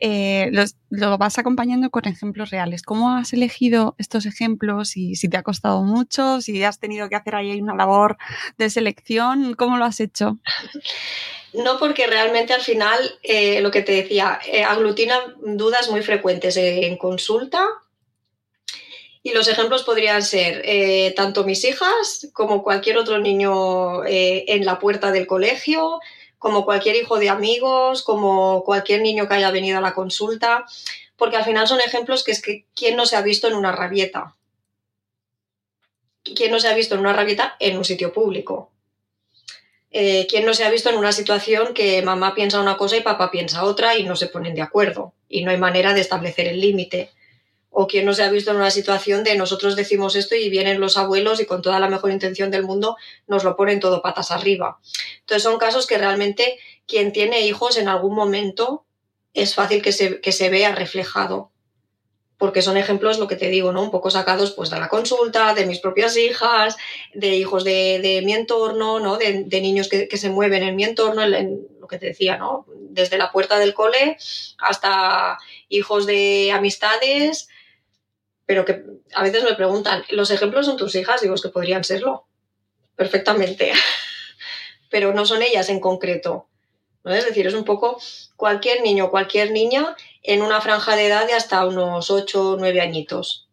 eh, 0.00 0.50
lo 0.90 1.16
vas 1.16 1.38
acompañando 1.38 1.88
con 1.88 2.06
ejemplos 2.06 2.50
reales. 2.50 2.82
¿Cómo 2.82 3.10
has 3.10 3.32
elegido 3.32 3.94
estos 3.96 4.26
ejemplos? 4.26 4.98
Y 4.98 5.16
si 5.16 5.30
te 5.30 5.38
ha 5.38 5.42
costado 5.42 5.82
mucho, 5.82 6.42
si 6.42 6.62
has 6.62 6.78
tenido 6.78 7.08
que 7.08 7.16
hacer 7.16 7.34
ahí 7.34 7.58
una 7.60 7.74
labor 7.74 8.18
de 8.58 8.68
selección, 8.68 9.54
¿cómo 9.54 9.78
lo 9.78 9.86
has 9.86 9.98
hecho? 10.00 10.38
No, 11.54 11.78
porque 11.78 12.06
realmente 12.06 12.54
al 12.54 12.62
final, 12.62 12.98
eh, 13.22 13.60
lo 13.60 13.70
que 13.70 13.82
te 13.82 13.92
decía, 13.92 14.40
aglutina 14.66 15.16
dudas 15.42 15.90
muy 15.90 16.02
frecuentes 16.02 16.56
en 16.56 16.96
consulta 16.96 17.66
y 19.22 19.32
los 19.32 19.46
ejemplos 19.48 19.84
podrían 19.84 20.22
ser 20.22 20.62
eh, 20.64 21.12
tanto 21.14 21.44
mis 21.44 21.64
hijas 21.64 22.28
como 22.32 22.62
cualquier 22.62 22.98
otro 22.98 23.18
niño 23.18 24.04
eh, 24.04 24.44
en 24.48 24.64
la 24.64 24.78
puerta 24.80 25.12
del 25.12 25.26
colegio, 25.26 26.00
como 26.38 26.64
cualquier 26.64 26.96
hijo 26.96 27.18
de 27.18 27.28
amigos, 27.28 28.02
como 28.02 28.64
cualquier 28.64 29.00
niño 29.00 29.28
que 29.28 29.34
haya 29.34 29.52
venido 29.52 29.78
a 29.78 29.82
la 29.82 29.94
consulta, 29.94 30.66
porque 31.16 31.36
al 31.36 31.44
final 31.44 31.68
son 31.68 31.80
ejemplos 31.80 32.24
que 32.24 32.32
es 32.32 32.42
que 32.42 32.66
quién 32.74 32.96
no 32.96 33.06
se 33.06 33.14
ha 33.14 33.22
visto 33.22 33.46
en 33.46 33.54
una 33.54 33.70
rabieta. 33.70 34.34
¿Quién 36.24 36.50
no 36.50 36.58
se 36.58 36.68
ha 36.68 36.74
visto 36.74 36.94
en 36.94 37.00
una 37.00 37.12
rabieta 37.12 37.56
en 37.60 37.76
un 37.76 37.84
sitio 37.84 38.12
público? 38.12 38.72
Eh, 39.92 40.26
¿Quién 40.28 40.46
no 40.46 40.54
se 40.54 40.64
ha 40.64 40.70
visto 40.70 40.88
en 40.88 40.96
una 40.96 41.12
situación 41.12 41.74
que 41.74 42.02
mamá 42.02 42.34
piensa 42.34 42.60
una 42.60 42.76
cosa 42.76 42.96
y 42.96 43.02
papá 43.02 43.30
piensa 43.30 43.62
otra 43.64 43.96
y 43.96 44.04
no 44.04 44.16
se 44.16 44.26
ponen 44.26 44.54
de 44.54 44.62
acuerdo? 44.62 45.12
Y 45.28 45.44
no 45.44 45.52
hay 45.52 45.58
manera 45.58 45.94
de 45.94 46.00
establecer 46.00 46.48
el 46.48 46.60
límite 46.60 47.10
O 47.74 47.86
quien 47.86 48.04
no 48.04 48.12
se 48.12 48.22
ha 48.22 48.30
visto 48.30 48.50
en 48.50 48.58
una 48.58 48.70
situación 48.70 49.24
de 49.24 49.34
nosotros 49.34 49.76
decimos 49.76 50.14
esto 50.14 50.34
y 50.34 50.50
vienen 50.50 50.78
los 50.78 50.98
abuelos 50.98 51.40
y 51.40 51.46
con 51.46 51.62
toda 51.62 51.80
la 51.80 51.88
mejor 51.88 52.10
intención 52.10 52.50
del 52.50 52.64
mundo 52.64 52.96
nos 53.26 53.44
lo 53.44 53.56
ponen 53.56 53.80
todo 53.80 54.02
patas 54.02 54.30
arriba. 54.30 54.78
Entonces 55.20 55.42
son 55.42 55.58
casos 55.58 55.86
que 55.86 55.96
realmente 55.96 56.58
quien 56.86 57.12
tiene 57.12 57.40
hijos 57.46 57.78
en 57.78 57.88
algún 57.88 58.14
momento 58.14 58.84
es 59.32 59.54
fácil 59.54 59.80
que 59.80 59.92
se, 59.92 60.20
que 60.20 60.32
se 60.32 60.50
vea 60.50 60.74
reflejado. 60.74 61.50
Porque 62.36 62.60
son 62.60 62.76
ejemplos, 62.76 63.18
lo 63.18 63.28
que 63.28 63.36
te 63.36 63.48
digo, 63.48 63.72
¿no? 63.72 63.82
Un 63.82 63.90
poco 63.90 64.10
sacados 64.10 64.50
pues 64.50 64.68
de 64.68 64.78
la 64.78 64.88
consulta, 64.88 65.54
de 65.54 65.64
mis 65.64 65.78
propias 65.78 66.16
hijas, 66.16 66.76
de 67.14 67.36
hijos 67.36 67.62
de, 67.62 68.00
de 68.02 68.20
mi 68.22 68.34
entorno, 68.34 68.98
¿no? 68.98 69.16
De, 69.16 69.44
niños 69.60 69.88
que, 69.88 70.08
que, 70.08 70.16
se 70.18 70.28
mueven 70.28 70.64
en 70.64 70.74
mi 70.74 70.82
entorno, 70.82 71.22
en, 71.22 71.34
en 71.34 71.68
lo 71.80 71.86
que 71.86 71.98
te 71.98 72.06
decía, 72.06 72.36
¿no? 72.36 72.66
Desde 72.90 73.16
la 73.16 73.30
puerta 73.30 73.60
del 73.60 73.74
cole 73.74 74.16
hasta 74.58 75.38
hijos 75.68 76.04
de 76.04 76.50
amistades, 76.52 77.48
pero 78.46 78.64
que 78.64 78.84
a 79.14 79.22
veces 79.22 79.44
me 79.44 79.54
preguntan, 79.54 80.02
¿los 80.10 80.30
ejemplos 80.30 80.66
son 80.66 80.76
tus 80.76 80.94
hijas? 80.94 81.20
Digo, 81.20 81.34
es 81.34 81.42
que 81.42 81.48
podrían 81.48 81.84
serlo, 81.84 82.26
perfectamente, 82.96 83.72
pero 84.90 85.12
no 85.12 85.24
son 85.24 85.42
ellas 85.42 85.68
en 85.68 85.80
concreto. 85.80 86.48
¿no? 87.04 87.12
Es 87.12 87.24
decir, 87.26 87.46
es 87.46 87.54
un 87.54 87.64
poco 87.64 87.98
cualquier 88.36 88.82
niño, 88.82 89.10
cualquier 89.10 89.52
niña 89.52 89.96
en 90.22 90.42
una 90.42 90.60
franja 90.60 90.96
de 90.96 91.06
edad 91.06 91.26
de 91.26 91.34
hasta 91.34 91.66
unos 91.66 92.10
8 92.10 92.50
o 92.50 92.56
9 92.56 92.80
añitos. 92.80 93.48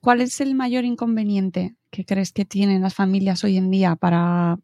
¿Cuál 0.00 0.20
es 0.20 0.40
el 0.40 0.54
mayor 0.54 0.84
inconveniente 0.84 1.76
que 1.90 2.04
crees 2.04 2.32
que 2.32 2.44
tienen 2.44 2.82
las 2.82 2.94
familias 2.94 3.44
hoy 3.44 3.56
en 3.56 3.70
día 3.70 3.96
para 3.96 4.58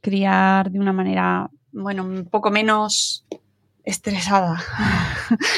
criar 0.00 0.70
de 0.70 0.78
una 0.78 0.92
manera, 0.92 1.50
bueno, 1.72 2.04
un 2.04 2.26
poco 2.26 2.50
menos 2.50 3.24
estresada? 3.84 4.62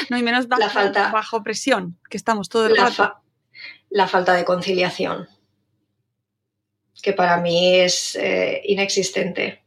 no, 0.09 0.17
y 0.17 0.23
menos 0.23 0.47
bajo, 0.47 0.61
la 0.61 0.69
falta, 0.69 1.11
bajo 1.11 1.43
presión, 1.43 1.97
que 2.09 2.17
estamos 2.17 2.49
todo 2.49 2.67
el 2.67 2.73
la 2.73 2.83
rato. 2.83 2.95
Fa 2.95 3.21
la 3.89 4.07
falta 4.07 4.33
de 4.33 4.43
conciliación, 4.43 5.29
que 7.01 7.13
para 7.13 7.37
mí 7.37 7.75
es 7.79 8.15
eh, 8.15 8.61
inexistente 8.65 9.63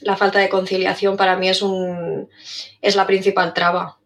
la 0.00 0.16
falta 0.16 0.38
de 0.38 0.48
conciliación 0.48 1.16
para 1.16 1.36
mí 1.36 1.48
es 1.48 1.62
un 1.62 2.28
es 2.80 2.96
la 2.96 3.06
principal 3.06 3.54
traba. 3.54 3.98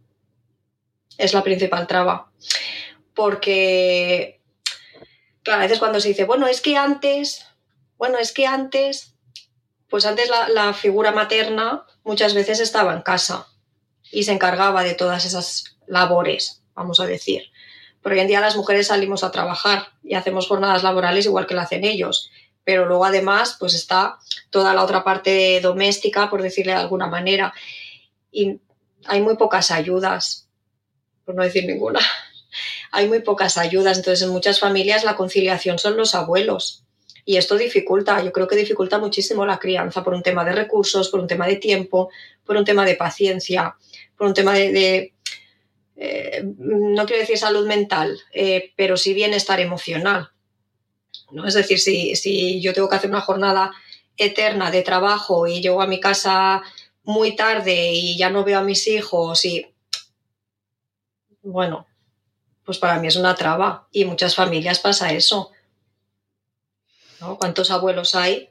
Es 1.18 1.34
la 1.34 1.42
principal 1.42 1.86
traba. 1.86 2.30
Porque 3.14 4.40
claro, 5.42 5.60
a 5.60 5.64
veces 5.64 5.78
cuando 5.78 6.00
se 6.00 6.08
dice, 6.08 6.24
bueno, 6.24 6.46
es 6.46 6.60
que 6.60 6.76
antes, 6.76 7.46
bueno, 7.98 8.18
es 8.18 8.32
que 8.32 8.46
antes, 8.46 9.11
pues 9.92 10.06
antes 10.06 10.28
la, 10.28 10.72
figura 10.74 11.12
materna 11.12 11.86
muchas 12.02 12.34
veces 12.34 12.58
estaba 12.58 12.92
en 12.92 13.02
casa 13.02 13.46
y 14.10 14.24
se 14.24 14.32
encargaba 14.32 14.82
de 14.82 14.94
todas 14.94 15.24
esas 15.24 15.76
labores, 15.86 16.62
vamos 16.74 16.98
a 16.98 17.06
decir. 17.06 17.44
Pero 18.02 18.16
hoy 18.16 18.20
en 18.20 18.26
día 18.26 18.40
las 18.40 18.56
mujeres 18.56 18.88
salimos 18.88 19.22
a 19.22 19.30
trabajar 19.30 19.90
y 20.02 20.14
hacemos 20.14 20.48
jornadas 20.48 20.82
laborales 20.82 21.26
igual 21.26 21.46
que 21.46 21.54
lo 21.54 21.60
hacen 21.60 21.84
ellos 21.84 22.32
pero 22.64 22.86
luego 22.86 23.04
además 23.04 23.56
pues 23.58 23.74
está 23.74 24.18
toda 24.50 24.74
la 24.74 24.84
otra 24.84 25.04
parte 25.04 25.60
doméstica, 25.60 26.30
por 26.30 26.42
decirle 26.42 26.72
de 26.72 26.78
alguna 26.78 27.06
manera, 27.06 27.52
y 28.30 28.60
hay 29.04 29.20
muy 29.20 29.36
pocas 29.36 29.70
ayudas, 29.70 30.48
por 31.24 31.34
no 31.34 31.42
decir 31.42 31.66
ninguna. 31.66 32.00
Hay 32.94 33.08
muy 33.08 33.20
pocas 33.20 33.56
ayudas, 33.56 33.96
entonces 33.96 34.20
en 34.20 34.28
muchas 34.28 34.60
familias 34.60 35.02
la 35.02 35.16
conciliación 35.16 35.78
son 35.78 35.96
los 35.96 36.14
abuelos. 36.14 36.81
Y 37.24 37.36
esto 37.36 37.56
dificulta, 37.56 38.22
yo 38.22 38.32
creo 38.32 38.48
que 38.48 38.56
dificulta 38.56 38.98
muchísimo 38.98 39.46
la 39.46 39.58
crianza 39.58 40.02
por 40.02 40.14
un 40.14 40.22
tema 40.22 40.44
de 40.44 40.52
recursos, 40.52 41.08
por 41.08 41.20
un 41.20 41.28
tema 41.28 41.46
de 41.46 41.56
tiempo, 41.56 42.10
por 42.44 42.56
un 42.56 42.64
tema 42.64 42.84
de 42.84 42.96
paciencia, 42.96 43.76
por 44.16 44.26
un 44.26 44.34
tema 44.34 44.54
de, 44.54 45.14
eh, 45.96 46.42
no 46.58 47.06
quiero 47.06 47.20
decir 47.20 47.38
salud 47.38 47.66
mental, 47.66 48.18
eh, 48.32 48.72
pero 48.76 48.96
sí 48.96 49.14
bienestar 49.14 49.60
emocional. 49.60 50.30
¿no? 51.30 51.46
Es 51.46 51.54
decir, 51.54 51.78
si, 51.78 52.16
si, 52.16 52.60
yo 52.60 52.72
tengo 52.72 52.88
que 52.88 52.96
hacer 52.96 53.10
una 53.10 53.20
jornada 53.20 53.72
eterna 54.16 54.70
de 54.70 54.82
trabajo 54.82 55.46
y 55.46 55.60
llego 55.60 55.80
a 55.80 55.86
mi 55.86 56.00
casa 56.00 56.62
muy 57.04 57.36
tarde 57.36 57.92
y 57.92 58.16
ya 58.16 58.30
no 58.30 58.44
veo 58.44 58.58
a 58.58 58.64
mis 58.64 58.86
hijos 58.86 59.44
y 59.44 59.66
bueno, 61.42 61.86
pues 62.64 62.78
para 62.78 62.98
mí 62.98 63.08
es 63.08 63.16
una 63.16 63.34
traba 63.34 63.88
y 63.90 64.04
muchas 64.04 64.34
familias 64.34 64.78
pasa 64.78 65.12
eso. 65.12 65.50
¿No? 67.22 67.38
¿Cuántos 67.38 67.70
abuelos 67.70 68.14
hay? 68.14 68.50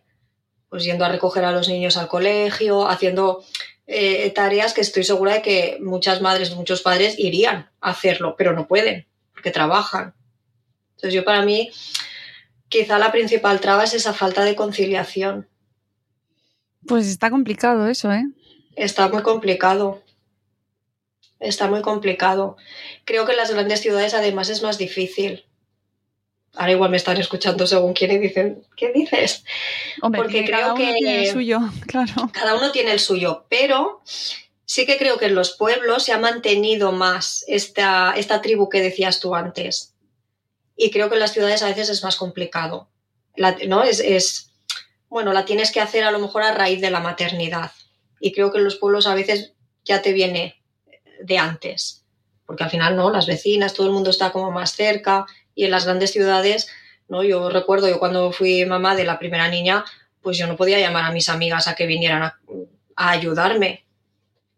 Pues 0.69 0.83
yendo 0.83 1.05
a 1.05 1.09
recoger 1.09 1.43
a 1.43 1.51
los 1.51 1.67
niños 1.67 1.97
al 1.97 2.07
colegio, 2.07 2.87
haciendo 2.87 3.43
eh, 3.85 4.29
tareas 4.31 4.73
que 4.73 4.81
estoy 4.81 5.03
segura 5.03 5.33
de 5.33 5.41
que 5.41 5.77
muchas 5.81 6.21
madres, 6.21 6.55
muchos 6.55 6.81
padres 6.81 7.19
irían 7.19 7.69
a 7.81 7.91
hacerlo, 7.91 8.35
pero 8.37 8.53
no 8.53 8.67
pueden, 8.67 9.05
porque 9.33 9.51
trabajan. 9.51 10.13
Entonces 10.91 11.13
yo 11.13 11.25
para 11.25 11.41
mí, 11.41 11.71
quizá 12.69 12.97
la 12.97 13.11
principal 13.11 13.59
traba 13.59 13.83
es 13.83 13.93
esa 13.93 14.13
falta 14.13 14.45
de 14.45 14.55
conciliación. 14.55 15.49
Pues 16.87 17.07
está 17.07 17.29
complicado 17.29 17.87
eso, 17.87 18.11
¿eh? 18.11 18.23
Está 18.75 19.09
muy 19.09 19.21
complicado. 19.21 20.01
Está 21.39 21.67
muy 21.67 21.81
complicado. 21.81 22.55
Creo 23.03 23.25
que 23.25 23.31
en 23.31 23.37
las 23.37 23.51
grandes 23.51 23.81
ciudades 23.81 24.13
además 24.13 24.49
es 24.49 24.63
más 24.63 24.77
difícil. 24.77 25.43
Ahora 26.55 26.71
igual 26.73 26.91
me 26.91 26.97
están 26.97 27.17
escuchando 27.17 27.65
según 27.65 27.93
quién 27.93 28.11
y 28.11 28.17
dicen, 28.17 28.65
¿qué 28.75 28.91
dices? 28.91 29.43
Hombre, 30.01 30.21
Porque 30.21 30.43
creo 30.45 30.59
cada 30.59 30.73
uno 30.73 30.83
que 30.83 30.93
tiene 30.93 31.23
el 31.23 31.31
suyo, 31.31 31.59
claro. 31.87 32.29
Cada 32.33 32.55
uno 32.55 32.71
tiene 32.71 32.91
el 32.91 32.99
suyo, 32.99 33.45
pero 33.49 34.01
sí 34.65 34.85
que 34.85 34.97
creo 34.97 35.17
que 35.17 35.25
en 35.25 35.35
los 35.35 35.55
pueblos 35.55 36.03
se 36.03 36.11
ha 36.11 36.17
mantenido 36.17 36.91
más 36.91 37.45
esta, 37.47 38.13
esta 38.17 38.41
tribu 38.41 38.69
que 38.69 38.81
decías 38.81 39.19
tú 39.19 39.33
antes. 39.35 39.95
Y 40.75 40.91
creo 40.91 41.09
que 41.09 41.15
en 41.15 41.21
las 41.21 41.33
ciudades 41.33 41.63
a 41.63 41.67
veces 41.67 41.89
es 41.89 42.03
más 42.03 42.15
complicado. 42.15 42.89
La, 43.35 43.55
¿no? 43.67 43.83
Es, 43.83 43.99
es, 43.99 44.51
bueno, 45.09 45.31
la 45.31 45.45
tienes 45.45 45.71
que 45.71 45.79
hacer 45.79 46.03
a 46.03 46.11
lo 46.11 46.19
mejor 46.19 46.43
a 46.43 46.53
raíz 46.53 46.81
de 46.81 46.91
la 46.91 46.99
maternidad. 46.99 47.71
Y 48.19 48.33
creo 48.33 48.51
que 48.51 48.57
en 48.57 48.65
los 48.65 48.75
pueblos 48.75 49.07
a 49.07 49.15
veces 49.15 49.53
ya 49.83 50.01
te 50.01 50.11
viene 50.11 50.61
de 51.21 51.37
antes. 51.37 52.05
Porque 52.45 52.63
al 52.63 52.69
final, 52.69 52.95
¿no? 52.95 53.09
Las 53.09 53.27
vecinas, 53.27 53.73
todo 53.73 53.87
el 53.87 53.93
mundo 53.93 54.09
está 54.09 54.31
como 54.31 54.51
más 54.51 54.73
cerca. 54.73 55.25
Y 55.55 55.65
en 55.65 55.71
las 55.71 55.85
grandes 55.85 56.11
ciudades, 56.11 56.69
¿no? 57.07 57.23
Yo 57.23 57.49
recuerdo, 57.49 57.89
yo 57.89 57.99
cuando 57.99 58.31
fui 58.31 58.65
mamá 58.65 58.95
de 58.95 59.03
la 59.03 59.19
primera 59.19 59.47
niña, 59.49 59.85
pues 60.21 60.37
yo 60.37 60.47
no 60.47 60.55
podía 60.55 60.79
llamar 60.79 61.03
a 61.03 61.11
mis 61.11 61.29
amigas 61.29 61.67
a 61.67 61.75
que 61.75 61.87
vinieran 61.87 62.23
a, 62.23 62.39
ayudarme. 62.95 63.85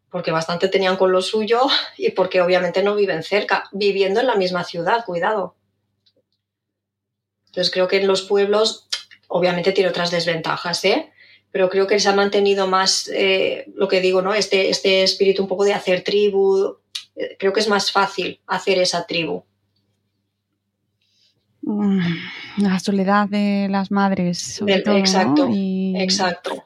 Porque 0.09 0.31
bastante 0.31 0.67
tenían 0.67 0.97
con 0.97 1.11
lo 1.11 1.21
suyo 1.21 1.61
y 1.97 2.11
porque 2.11 2.41
obviamente 2.41 2.83
no 2.83 2.95
viven 2.95 3.23
cerca, 3.23 3.69
viviendo 3.71 4.19
en 4.19 4.27
la 4.27 4.35
misma 4.35 4.63
ciudad, 4.63 5.05
cuidado. 5.05 5.55
Entonces 7.47 7.71
creo 7.71 7.87
que 7.87 7.97
en 7.97 8.07
los 8.07 8.23
pueblos, 8.23 8.87
obviamente 9.27 9.71
tiene 9.71 9.89
otras 9.89 10.11
desventajas, 10.11 10.83
¿eh? 10.85 11.11
pero 11.51 11.69
creo 11.69 11.85
que 11.85 11.99
se 11.99 12.09
ha 12.09 12.15
mantenido 12.15 12.65
más 12.65 13.07
eh, 13.13 13.65
lo 13.75 13.87
que 13.87 14.01
digo, 14.01 14.23
¿no? 14.23 14.33
Este, 14.33 14.69
este 14.69 15.03
espíritu 15.03 15.43
un 15.43 15.47
poco 15.47 15.63
de 15.63 15.73
hacer 15.73 16.03
tribu. 16.03 16.77
Creo 17.37 17.53
que 17.53 17.59
es 17.59 17.67
más 17.67 17.91
fácil 17.91 18.41
hacer 18.47 18.79
esa 18.79 19.05
tribu. 19.05 19.43
La 22.57 22.79
soledad 22.79 23.27
de 23.27 23.67
las 23.69 23.91
madres. 23.91 24.39
Sobre 24.39 24.75
Del, 24.75 24.83
todo, 24.83 24.97
exacto, 24.97 25.45
¿no? 25.47 25.55
y... 25.55 25.95
exacto. 25.97 26.65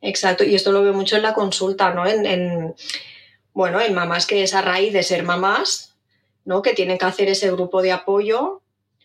Exacto. 0.00 0.44
Y 0.44 0.54
esto 0.54 0.72
lo 0.72 0.82
veo 0.82 0.92
mucho 0.92 1.16
en 1.16 1.22
la 1.22 1.34
consulta, 1.34 1.94
¿no? 1.94 2.06
En, 2.06 2.26
en, 2.26 2.74
bueno, 3.54 3.80
en 3.80 3.94
mamás 3.94 4.26
que 4.26 4.42
es 4.42 4.54
a 4.54 4.60
raíz 4.60 4.92
de 4.92 5.02
ser 5.02 5.22
mamás, 5.22 5.94
¿no? 6.44 6.60
Que 6.60 6.74
tienen 6.74 6.98
que 6.98 7.04
hacer 7.04 7.28
ese 7.28 7.50
grupo 7.52 7.82
de 7.82 7.92
apoyo 7.92 8.62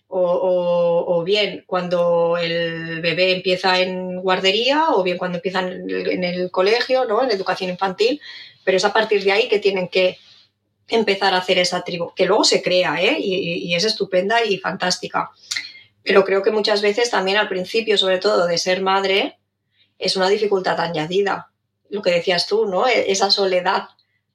o, 0.07 0.21
o, 0.21 1.17
o, 1.17 1.23
bien 1.23 1.63
cuando 1.67 2.37
el 2.37 3.01
bebé 3.01 3.33
empieza 3.33 3.79
en 3.79 4.21
guardería 4.21 4.91
o 4.91 5.03
bien 5.03 5.17
cuando 5.17 5.37
empieza 5.37 5.59
en 5.59 5.89
el, 5.89 6.09
en 6.09 6.23
el, 6.23 6.49
colegio, 6.49 7.05
¿no? 7.05 7.23
en 7.23 7.31
educación 7.31 7.69
infantil, 7.69 8.21
pero 8.63 8.77
es 8.77 8.85
a 8.85 8.93
partir 8.93 9.23
de 9.23 9.33
ahí 9.33 9.49
que 9.49 9.59
tienen 9.59 9.89
que 9.89 10.17
empezar 10.87 11.33
a 11.33 11.37
hacer 11.37 11.57
esa 11.59 11.83
tribu, 11.83 12.13
que 12.15 12.25
luego 12.25 12.43
se 12.43 12.61
crea 12.61 13.01
¿eh? 13.01 13.17
y, 13.19 13.73
es 13.75 13.83
estupenda 13.83 14.43
y 14.43 14.57
fantástica. 14.57 15.31
Pero 16.03 16.23
creo 16.23 16.41
que 16.41 16.51
muchas 16.51 16.81
veces 16.81 17.09
también 17.09 17.37
al 17.37 17.49
principio, 17.49 17.97
sobre 17.97 18.19
todo 18.19 18.47
de 18.47 18.57
ser 18.57 18.81
madre, 18.81 19.37
es 19.99 20.15
una 20.15 20.29
dificultad 20.29 20.79
añadida. 20.79 21.51
Lo 21.89 22.01
que 22.01 22.11
decías 22.11 22.47
tú, 22.47 22.65
¿no? 22.65 22.87
Esa 22.87 23.31
soledad 23.31 23.89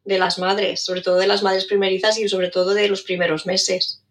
de 0.05 0.19
las 0.19 0.39
madres, 0.39 0.85
sobre 0.85 1.01
todo 1.01 1.17
de 1.17 1.27
las 1.27 1.43
madres 1.43 1.65
primerizas 1.65 2.19
y 2.19 2.29
sobre 2.29 2.51
todo 2.51 2.75
de 2.75 2.89
los 2.89 3.03
primeros 3.03 3.47
meses. 3.47 4.03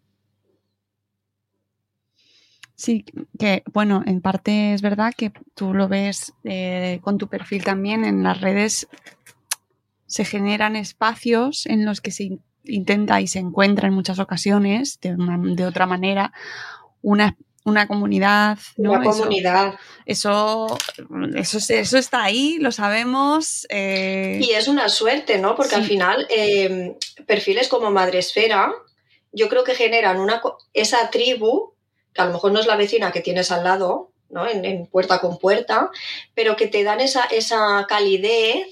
Sí, 2.74 3.04
que 3.38 3.62
bueno, 3.72 4.02
en 4.06 4.20
parte 4.20 4.74
es 4.74 4.82
verdad 4.82 5.12
que 5.16 5.30
tú 5.54 5.72
lo 5.72 5.86
ves 5.86 6.32
eh, 6.42 6.98
con 7.02 7.16
tu 7.16 7.28
perfil 7.28 7.62
también 7.62 8.04
en 8.04 8.24
las 8.24 8.40
redes. 8.40 8.88
Se 10.12 10.24
generan 10.24 10.76
espacios 10.76 11.66
en 11.66 11.84
los 11.84 12.00
que 12.00 12.10
se 12.10 12.38
intenta 12.64 13.20
y 13.20 13.26
se 13.26 13.38
encuentra 13.38 13.88
en 13.88 13.94
muchas 13.94 14.18
ocasiones, 14.18 14.98
de, 15.00 15.14
una, 15.14 15.38
de 15.54 15.66
otra 15.66 15.86
manera, 15.86 16.32
una 17.00 17.36
una 17.64 17.86
comunidad, 17.86 18.58
¿no? 18.76 18.90
Una 18.90 19.04
comunidad. 19.04 19.74
Eso, 20.04 20.66
eso, 21.36 21.58
eso, 21.58 21.74
eso 21.74 21.98
está 21.98 22.24
ahí, 22.24 22.58
lo 22.58 22.72
sabemos. 22.72 23.66
eh, 23.70 24.40
Y 24.42 24.50
es 24.50 24.66
una 24.66 24.88
suerte, 24.88 25.38
¿no? 25.38 25.54
Porque 25.54 25.76
al 25.76 25.84
final 25.84 26.26
eh, 26.28 26.96
perfiles 27.24 27.68
como 27.68 27.92
Madresfera, 27.92 28.72
yo 29.30 29.48
creo 29.48 29.62
que 29.62 29.76
generan 29.76 30.18
una 30.18 30.42
esa 30.72 31.08
tribu, 31.10 31.74
que 32.12 32.22
a 32.22 32.26
lo 32.26 32.32
mejor 32.32 32.50
no 32.50 32.58
es 32.58 32.66
la 32.66 32.74
vecina 32.76 33.12
que 33.12 33.20
tienes 33.20 33.52
al 33.52 33.62
lado, 33.62 34.10
¿no? 34.28 34.48
En, 34.48 34.64
en 34.64 34.86
puerta 34.86 35.20
con 35.20 35.38
puerta, 35.38 35.88
pero 36.34 36.56
que 36.56 36.66
te 36.66 36.82
dan 36.82 37.00
esa, 37.00 37.22
esa 37.26 37.86
calidez 37.88 38.66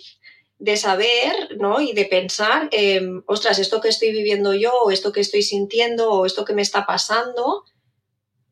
de 0.61 0.77
saber, 0.77 1.57
¿no? 1.57 1.81
Y 1.81 1.95
de 1.95 2.05
pensar, 2.05 2.69
eh, 2.71 3.01
ostras, 3.27 3.59
esto 3.59 3.81
que 3.81 3.89
estoy 3.89 4.13
viviendo 4.13 4.53
yo, 4.53 4.73
o 4.85 4.91
esto 4.91 5.11
que 5.11 5.21
estoy 5.21 5.43
sintiendo, 5.43 6.13
o 6.13 6.27
esto 6.27 6.45
que 6.45 6.53
me 6.53 6.61
está 6.61 6.85
pasando, 6.85 7.65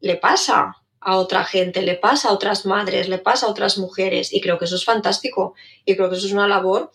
le 0.00 0.16
pasa 0.16 0.74
a 1.00 1.16
otra 1.18 1.44
gente, 1.44 1.82
le 1.82 1.94
pasa 1.94 2.30
a 2.30 2.32
otras 2.32 2.64
madres, 2.64 3.08
le 3.10 3.18
pasa 3.18 3.46
a 3.46 3.50
otras 3.50 3.76
mujeres. 3.76 4.32
Y 4.32 4.40
creo 4.40 4.58
que 4.58 4.64
eso 4.64 4.76
es 4.76 4.86
fantástico. 4.86 5.54
Y 5.84 5.96
creo 5.96 6.08
que 6.08 6.16
eso 6.16 6.26
es 6.26 6.32
una 6.32 6.48
labor 6.48 6.90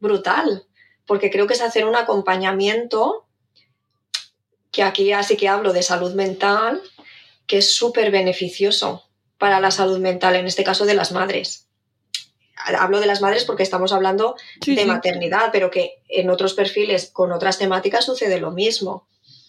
brutal. 0.00 0.66
Porque 1.06 1.30
creo 1.30 1.46
que 1.46 1.54
es 1.54 1.62
hacer 1.62 1.86
un 1.86 1.94
acompañamiento, 1.94 3.28
que 4.72 4.82
aquí 4.82 5.06
ya 5.06 5.22
sí 5.22 5.36
que 5.36 5.48
hablo 5.48 5.72
de 5.72 5.84
salud 5.84 6.12
mental, 6.14 6.82
que 7.46 7.58
es 7.58 7.72
súper 7.72 8.10
beneficioso 8.10 9.04
para 9.38 9.60
la 9.60 9.70
salud 9.70 10.00
mental, 10.00 10.34
en 10.34 10.46
este 10.46 10.64
caso 10.64 10.86
de 10.86 10.94
las 10.94 11.12
madres. 11.12 11.65
Hablo 12.78 13.00
de 13.00 13.06
las 13.06 13.20
madres 13.20 13.44
porque 13.44 13.62
estamos 13.62 13.92
hablando 13.92 14.36
Sí, 14.62 14.74
de 14.74 14.82
sí. 14.82 14.88
maternidad, 14.88 15.50
pero 15.52 15.70
que 15.70 16.02
en 16.08 16.30
otros 16.30 16.54
perfiles 16.54 17.10
con 17.12 17.32
otras 17.32 17.58
temáticas 17.58 18.04
sucede 18.04 18.40
lo 18.40 18.50
mismo. 18.50 19.06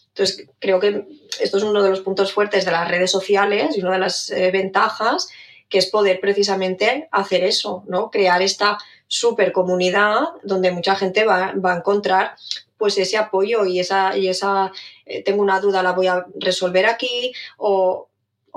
Entonces, 0.10 0.48
creo 0.60 0.80
que 0.80 1.06
esto 1.40 1.58
es 1.58 1.64
uno 1.64 1.84
de 1.84 1.90
los 1.92 2.02
puntos 2.02 2.34
fuertes 2.34 2.66
de 2.66 2.72
las 2.72 2.88
redes 2.90 3.12
sociales 3.12 3.78
y 3.78 3.82
una 3.82 3.94
de 3.94 4.00
las 4.00 4.30
eh, 4.32 4.50
ventajas, 4.52 5.30
que 5.70 5.78
es 5.78 5.86
poder 5.88 6.20
precisamente 6.20 7.08
hacer 7.12 7.44
eso, 7.44 7.84
¿no? 7.88 8.10
Crear 8.10 8.42
esta 8.42 8.78
super 9.08 9.52
comunidad 9.52 10.22
donde 10.44 10.72
mucha 10.72 10.96
gente 10.96 11.24
va, 11.24 11.54
va 11.64 11.74
a 11.74 11.78
encontrar 11.78 12.36
pues 12.78 12.98
ese 12.98 13.18
apoyo 13.18 13.66
y 13.66 13.80
esa, 13.80 14.18
y 14.18 14.28
esa 14.28 14.72
eh, 15.06 15.24
tengo 15.24 15.42
una 15.42 15.60
duda, 15.60 15.82
la 15.84 15.94
voy 15.94 16.08
a 16.08 16.26
resolver 16.36 16.86
aquí, 16.86 17.34
o, 17.58 18.08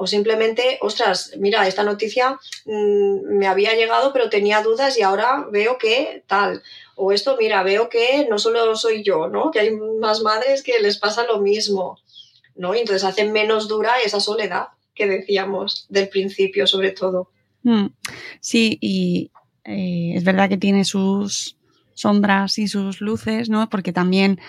o 0.02 0.06
simplemente, 0.06 0.78
ostras, 0.80 1.34
mira, 1.36 1.68
esta 1.68 1.84
noticia 1.84 2.40
mm, 2.64 3.36
me 3.36 3.46
había 3.46 3.74
llegado, 3.74 4.14
pero 4.14 4.30
tenía 4.30 4.62
dudas 4.62 4.96
y 4.96 5.02
ahora 5.02 5.46
veo 5.52 5.76
que 5.76 6.24
tal. 6.26 6.62
O 6.96 7.12
esto, 7.12 7.36
mira, 7.38 7.62
veo 7.62 7.90
que 7.90 8.26
no 8.30 8.38
solo 8.38 8.74
soy 8.76 9.02
yo, 9.02 9.28
¿no? 9.28 9.50
Que 9.50 9.60
hay 9.60 9.72
más 9.72 10.22
madres 10.22 10.62
que 10.62 10.80
les 10.80 10.96
pasa 10.96 11.26
lo 11.26 11.42
mismo, 11.42 11.98
¿no? 12.56 12.74
Y 12.74 12.78
entonces 12.78 13.04
hacen 13.04 13.30
menos 13.30 13.68
dura 13.68 14.00
esa 14.02 14.20
soledad 14.20 14.68
que 14.94 15.06
decíamos 15.06 15.84
del 15.90 16.08
principio, 16.08 16.66
sobre 16.66 16.92
todo. 16.92 17.28
Mm, 17.62 17.88
Sí, 18.40 18.78
y 18.80 19.30
eh, 19.66 20.14
es 20.16 20.24
verdad 20.24 20.48
que 20.48 20.56
tiene 20.56 20.86
sus 20.86 21.58
sombras 21.92 22.58
y 22.58 22.68
sus 22.68 23.02
luces, 23.02 23.50
¿no? 23.50 23.68
Porque 23.68 23.92
también 23.92 24.40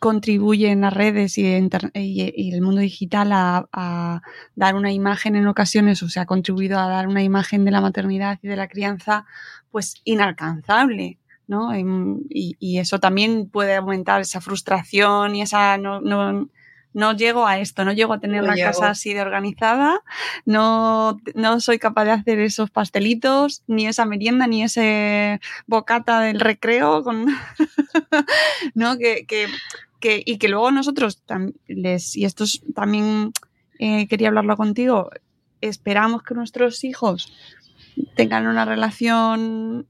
contribuyen 0.00 0.80
las 0.80 0.92
redes 0.94 1.38
y, 1.38 1.42
y- 1.46 2.32
y 2.34 2.52
el 2.54 2.62
mundo 2.62 2.80
digital 2.80 3.30
a, 3.32 3.68
a 3.72 4.22
dar 4.56 4.74
una 4.74 4.90
imagen 4.92 5.36
en 5.36 5.46
ocasiones, 5.46 6.02
o 6.02 6.08
sea, 6.08 6.22
ha 6.22 6.26
contribuido 6.26 6.78
a 6.80 6.88
dar 6.88 7.06
una 7.06 7.22
imagen 7.22 7.64
de 7.64 7.70
la 7.70 7.80
maternidad 7.80 8.38
y 8.42 8.48
de 8.48 8.56
la 8.56 8.66
crianza, 8.66 9.26
pues 9.70 10.00
inalcanzable, 10.04 11.18
¿no? 11.46 11.72
Em, 11.72 12.20
Y, 12.30 12.56
y 12.58 12.78
eso 12.78 12.98
también 12.98 13.48
puede 13.48 13.76
aumentar 13.76 14.20
esa 14.22 14.40
frustración 14.40 15.36
y 15.36 15.42
esa 15.42 15.76
no, 15.78 16.00
no, 16.00 16.48
no 16.92 17.12
llego 17.14 17.46
a 17.46 17.58
esto, 17.60 17.84
no 17.84 17.92
llego 17.92 18.14
a 18.14 18.18
tener 18.20 18.40
No 18.42 18.48
la 18.48 18.54
llego. 18.56 18.70
casa 18.70 18.90
así 18.90 19.14
de 19.14 19.20
organizada, 19.20 20.00
no, 20.44 21.18
no 21.36 21.60
soy 21.60 21.78
capaz 21.78 22.04
de 22.06 22.10
hacer 22.12 22.40
esos 22.40 22.70
pastelitos, 22.70 23.62
ni 23.68 23.86
esa 23.86 24.06
merienda, 24.06 24.46
ni 24.48 24.62
ese 24.64 25.40
bocata 25.68 26.20
del 26.20 26.40
recreo, 26.40 27.04
con 27.04 27.26
¿no? 28.74 28.96
Que, 28.98 29.24
que, 29.26 29.46
que- 30.00 30.22
y 30.24 30.38
que 30.38 30.48
luego 30.48 30.70
nosotros 30.70 31.22
les, 31.68 32.16
y 32.16 32.24
esto 32.24 32.44
es- 32.44 32.62
también 32.74 33.32
eh, 33.78 34.08
quería 34.08 34.28
hablarlo 34.28 34.56
contigo, 34.56 35.10
esperamos 35.60 36.22
que 36.22 36.34
nuestros 36.34 36.82
hijos 36.84 37.32
tengan 38.16 38.46
una 38.46 38.64
relación 38.64 39.86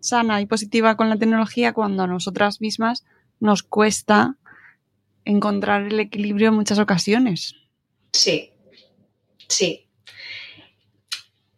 sana 0.00 0.40
y 0.40 0.46
positiva 0.46 0.96
con 0.96 1.08
la 1.08 1.16
tecnología 1.16 1.72
cuando 1.72 2.04
a 2.04 2.06
nosotras 2.06 2.60
mismas 2.60 3.04
nos 3.40 3.62
cuesta 3.62 4.36
encontrar 5.24 5.82
el 5.82 6.00
equilibrio 6.00 6.48
en 6.48 6.54
muchas 6.54 6.78
ocasiones. 6.78 7.54
Sí, 8.12 8.50
sí. 9.48 9.87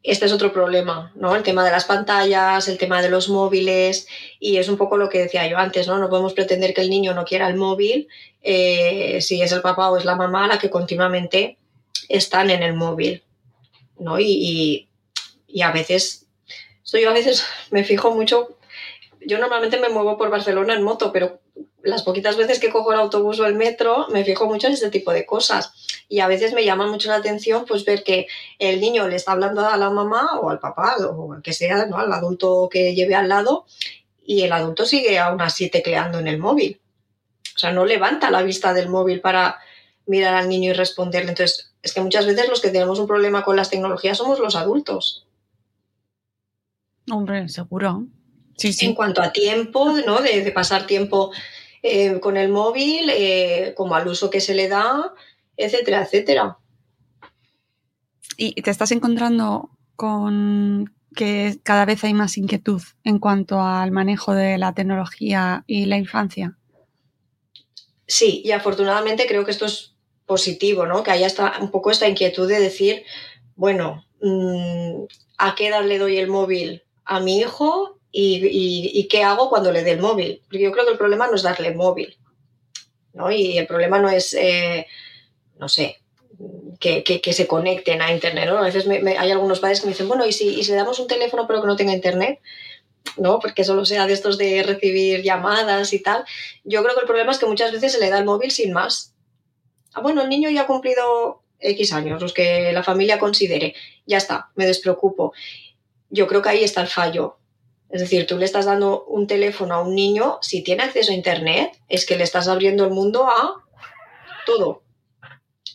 Este 0.02 0.24
es 0.24 0.32
otro 0.32 0.50
problema, 0.52 1.12
¿no? 1.14 1.36
El 1.36 1.42
tema 1.42 1.62
de 1.62 1.70
las 1.70 1.84
pantallas, 1.84 2.68
el 2.68 2.78
tema 2.78 3.02
de 3.02 3.10
los 3.10 3.28
móviles, 3.28 4.06
y 4.38 4.56
es 4.56 4.68
un 4.70 4.78
poco 4.78 4.96
lo 4.96 5.10
que 5.10 5.18
decía 5.18 5.46
yo 5.46 5.58
antes, 5.58 5.86
¿no? 5.88 5.98
No 5.98 6.08
podemos 6.08 6.32
pretender 6.32 6.72
que 6.72 6.80
el 6.80 6.88
niño 6.88 7.12
no 7.12 7.24
quiera 7.26 7.46
el 7.48 7.56
móvil 7.56 8.08
eh, 8.42 9.20
si 9.20 9.42
es 9.42 9.52
el 9.52 9.60
papá 9.60 9.90
o 9.90 9.98
es 9.98 10.06
la 10.06 10.16
mamá 10.16 10.46
la 10.48 10.58
que 10.58 10.70
continuamente 10.70 11.58
están 12.08 12.48
en 12.48 12.62
el 12.62 12.72
móvil, 12.74 13.22
¿no? 13.98 14.18
Y, 14.18 14.24
y- 14.26 14.88
y 15.52 15.62
a 15.62 15.70
veces, 15.72 16.26
yo 16.90 17.10
a 17.10 17.12
veces 17.12 17.44
me 17.70 17.84
fijo 17.84 18.10
mucho, 18.14 18.56
yo 19.20 19.36
normalmente 19.38 19.78
me 19.78 19.90
muevo 19.90 20.16
por 20.16 20.30
Barcelona 20.30 20.74
en 20.74 20.82
moto, 20.82 21.12
pero 21.12 21.40
las 21.82 22.02
poquitas 22.04 22.36
veces 22.36 22.58
que 22.58 22.70
cojo 22.70 22.92
el 22.92 23.00
autobús 23.00 23.38
o 23.40 23.46
el 23.46 23.54
metro 23.54 24.06
me 24.10 24.24
fijo 24.24 24.46
mucho 24.46 24.66
en 24.66 24.72
este 24.74 24.90
tipo 24.90 25.12
de 25.12 25.26
cosas 25.26 25.72
y 26.10 26.18
a 26.18 26.26
veces 26.26 26.52
me 26.52 26.64
llama 26.64 26.88
mucho 26.88 27.08
la 27.08 27.14
atención 27.14 27.64
pues 27.66 27.84
ver 27.84 28.02
que 28.02 28.26
el 28.58 28.80
niño 28.80 29.06
le 29.06 29.14
está 29.14 29.30
hablando 29.32 29.64
a 29.64 29.76
la 29.76 29.90
mamá 29.90 30.40
o 30.40 30.50
al 30.50 30.58
papá 30.58 30.96
o 30.96 31.34
al 31.34 31.40
que 31.40 31.52
sea, 31.52 31.86
¿no? 31.86 31.98
al 31.98 32.12
adulto 32.12 32.68
que 32.70 32.96
lleve 32.96 33.14
al 33.14 33.28
lado 33.28 33.64
y 34.26 34.42
el 34.42 34.52
adulto 34.52 34.84
sigue 34.84 35.20
aún 35.20 35.40
así 35.40 35.70
tecleando 35.70 36.18
en 36.18 36.26
el 36.26 36.38
móvil. 36.38 36.80
O 37.54 37.58
sea, 37.58 37.72
no 37.72 37.86
levanta 37.86 38.30
la 38.32 38.42
vista 38.42 38.74
del 38.74 38.88
móvil 38.88 39.20
para 39.20 39.60
mirar 40.06 40.34
al 40.34 40.48
niño 40.48 40.70
y 40.70 40.72
responderle. 40.72 41.30
Entonces, 41.30 41.72
es 41.80 41.94
que 41.94 42.00
muchas 42.00 42.26
veces 42.26 42.48
los 42.48 42.60
que 42.60 42.70
tenemos 42.70 42.98
un 42.98 43.06
problema 43.06 43.44
con 43.44 43.54
las 43.54 43.70
tecnologías 43.70 44.18
somos 44.18 44.40
los 44.40 44.56
adultos. 44.56 45.26
Hombre, 47.08 47.48
seguro. 47.48 48.04
Sí, 48.56 48.72
sí. 48.72 48.86
En 48.86 48.94
cuanto 48.94 49.22
a 49.22 49.32
tiempo, 49.32 49.92
¿no? 50.04 50.20
De, 50.20 50.42
de 50.42 50.52
pasar 50.52 50.86
tiempo 50.86 51.30
eh, 51.82 52.18
con 52.18 52.36
el 52.36 52.48
móvil, 52.48 53.10
eh, 53.10 53.74
como 53.76 53.94
al 53.94 54.08
uso 54.08 54.28
que 54.28 54.40
se 54.40 54.54
le 54.54 54.68
da, 54.68 55.14
etcétera, 55.64 56.02
etcétera. 56.02 56.58
Y 58.36 58.52
te 58.62 58.70
estás 58.70 58.92
encontrando 58.92 59.70
con 59.96 60.94
que 61.14 61.58
cada 61.62 61.84
vez 61.84 62.04
hay 62.04 62.14
más 62.14 62.38
inquietud 62.38 62.80
en 63.04 63.18
cuanto 63.18 63.60
al 63.60 63.90
manejo 63.90 64.32
de 64.34 64.56
la 64.58 64.72
tecnología 64.74 65.64
y 65.66 65.86
la 65.86 65.96
infancia. 65.98 66.56
Sí, 68.06 68.42
y 68.44 68.52
afortunadamente 68.52 69.26
creo 69.26 69.44
que 69.44 69.50
esto 69.50 69.66
es 69.66 69.94
positivo, 70.26 70.86
¿no? 70.86 71.02
Que 71.02 71.10
haya 71.10 71.26
esta, 71.26 71.58
un 71.60 71.70
poco 71.70 71.90
esta 71.90 72.08
inquietud 72.08 72.48
de 72.48 72.60
decir, 72.60 73.04
bueno, 73.56 74.04
mm, 74.22 75.02
¿a 75.38 75.54
qué 75.54 75.68
edad 75.68 75.84
le 75.84 75.98
doy 75.98 76.16
el 76.16 76.28
móvil 76.28 76.82
a 77.04 77.20
mi 77.20 77.38
hijo 77.40 77.98
y, 78.12 78.36
y- 78.46 78.90
y 78.94 79.08
qué 79.08 79.22
hago 79.24 79.48
cuando 79.50 79.72
le 79.72 79.82
dé 79.84 79.92
el 79.92 80.00
móvil? 80.00 80.40
Porque 80.44 80.62
yo 80.62 80.72
creo 80.72 80.84
que 80.86 80.92
el 80.92 80.98
problema 80.98 81.26
no 81.26 81.34
es 81.34 81.42
darle 81.42 81.68
el 81.68 81.76
móvil, 81.76 82.16
¿no? 83.12 83.30
Y 83.30 83.58
el 83.58 83.66
problema 83.66 83.98
no 83.98 84.08
es, 84.08 84.32
eh, 84.34 84.86
no 85.60 85.68
sé, 85.68 86.00
que, 86.80 87.04
que- 87.04 87.32
se 87.32 87.46
conecten 87.46 88.02
a 88.02 88.12
Internet, 88.12 88.46
¿no? 88.48 88.58
A 88.58 88.62
veces 88.62 88.86
me- 88.86 89.16
hay 89.18 89.30
algunos 89.30 89.60
padres 89.60 89.80
que 89.80 89.86
me 89.86 89.92
dicen, 89.92 90.08
bueno, 90.08 90.26
¿y 90.26 90.32
si, 90.32 90.48
y 90.58 90.64
si 90.64 90.70
le 90.72 90.78
damos 90.78 90.98
un 90.98 91.06
teléfono 91.06 91.46
pero 91.46 91.60
que 91.60 91.66
no 91.68 91.76
tenga 91.76 91.92
Internet? 91.92 92.40
¿no? 93.16 93.38
Porque 93.38 93.64
solo 93.64 93.84
sea 93.86 94.06
de 94.06 94.12
estos 94.12 94.36
de 94.38 94.62
recibir 94.62 95.22
llamadas 95.22 95.92
y 95.94 96.00
tal. 96.02 96.22
Yo 96.64 96.82
creo 96.82 96.94
que 96.94 97.00
el 97.00 97.06
problema 97.06 97.32
es 97.32 97.38
que 97.38 97.46
muchas 97.46 97.72
veces 97.72 97.92
se 97.92 97.98
le 98.00 98.10
da 98.10 98.18
el 98.18 98.26
móvil 98.26 98.50
sin 98.50 98.72
más. 98.72 99.14
Ah, 99.94 100.00
bueno, 100.02 100.20
el 100.22 100.28
niño 100.28 100.50
ya 100.50 100.62
ha 100.62 100.66
cumplido 100.66 101.42
X 101.58 101.92
años, 101.94 102.20
los 102.20 102.34
que 102.34 102.72
la 102.72 102.82
familia 102.82 103.18
considere. 103.18 103.74
Ya 104.06 104.18
está, 104.18 104.50
me 104.54 104.66
despreocupo. 104.66 105.32
Yo 106.10 106.26
creo 106.26 106.42
que 106.42 106.50
ahí 106.50 106.62
está 106.62 106.82
el 106.82 106.88
fallo. 106.88 107.38
Es 107.88 108.00
decir, 108.02 108.26
tú 108.26 108.36
le 108.38 108.44
estás 108.44 108.66
dando 108.66 109.04
un 109.06 109.26
teléfono 109.26 109.74
a 109.74 109.80
un 109.82 109.94
niño, 109.94 110.38
si 110.42 110.62
tiene 110.62 110.82
acceso 110.84 111.10
a 111.10 111.14
Internet, 111.14 111.72
es 111.88 112.04
que 112.06 112.16
le 112.16 112.24
estás 112.24 112.48
abriendo 112.48 112.84
el 112.84 112.90
mundo 112.90 113.26
a 113.28 113.64
todo. 114.46 114.82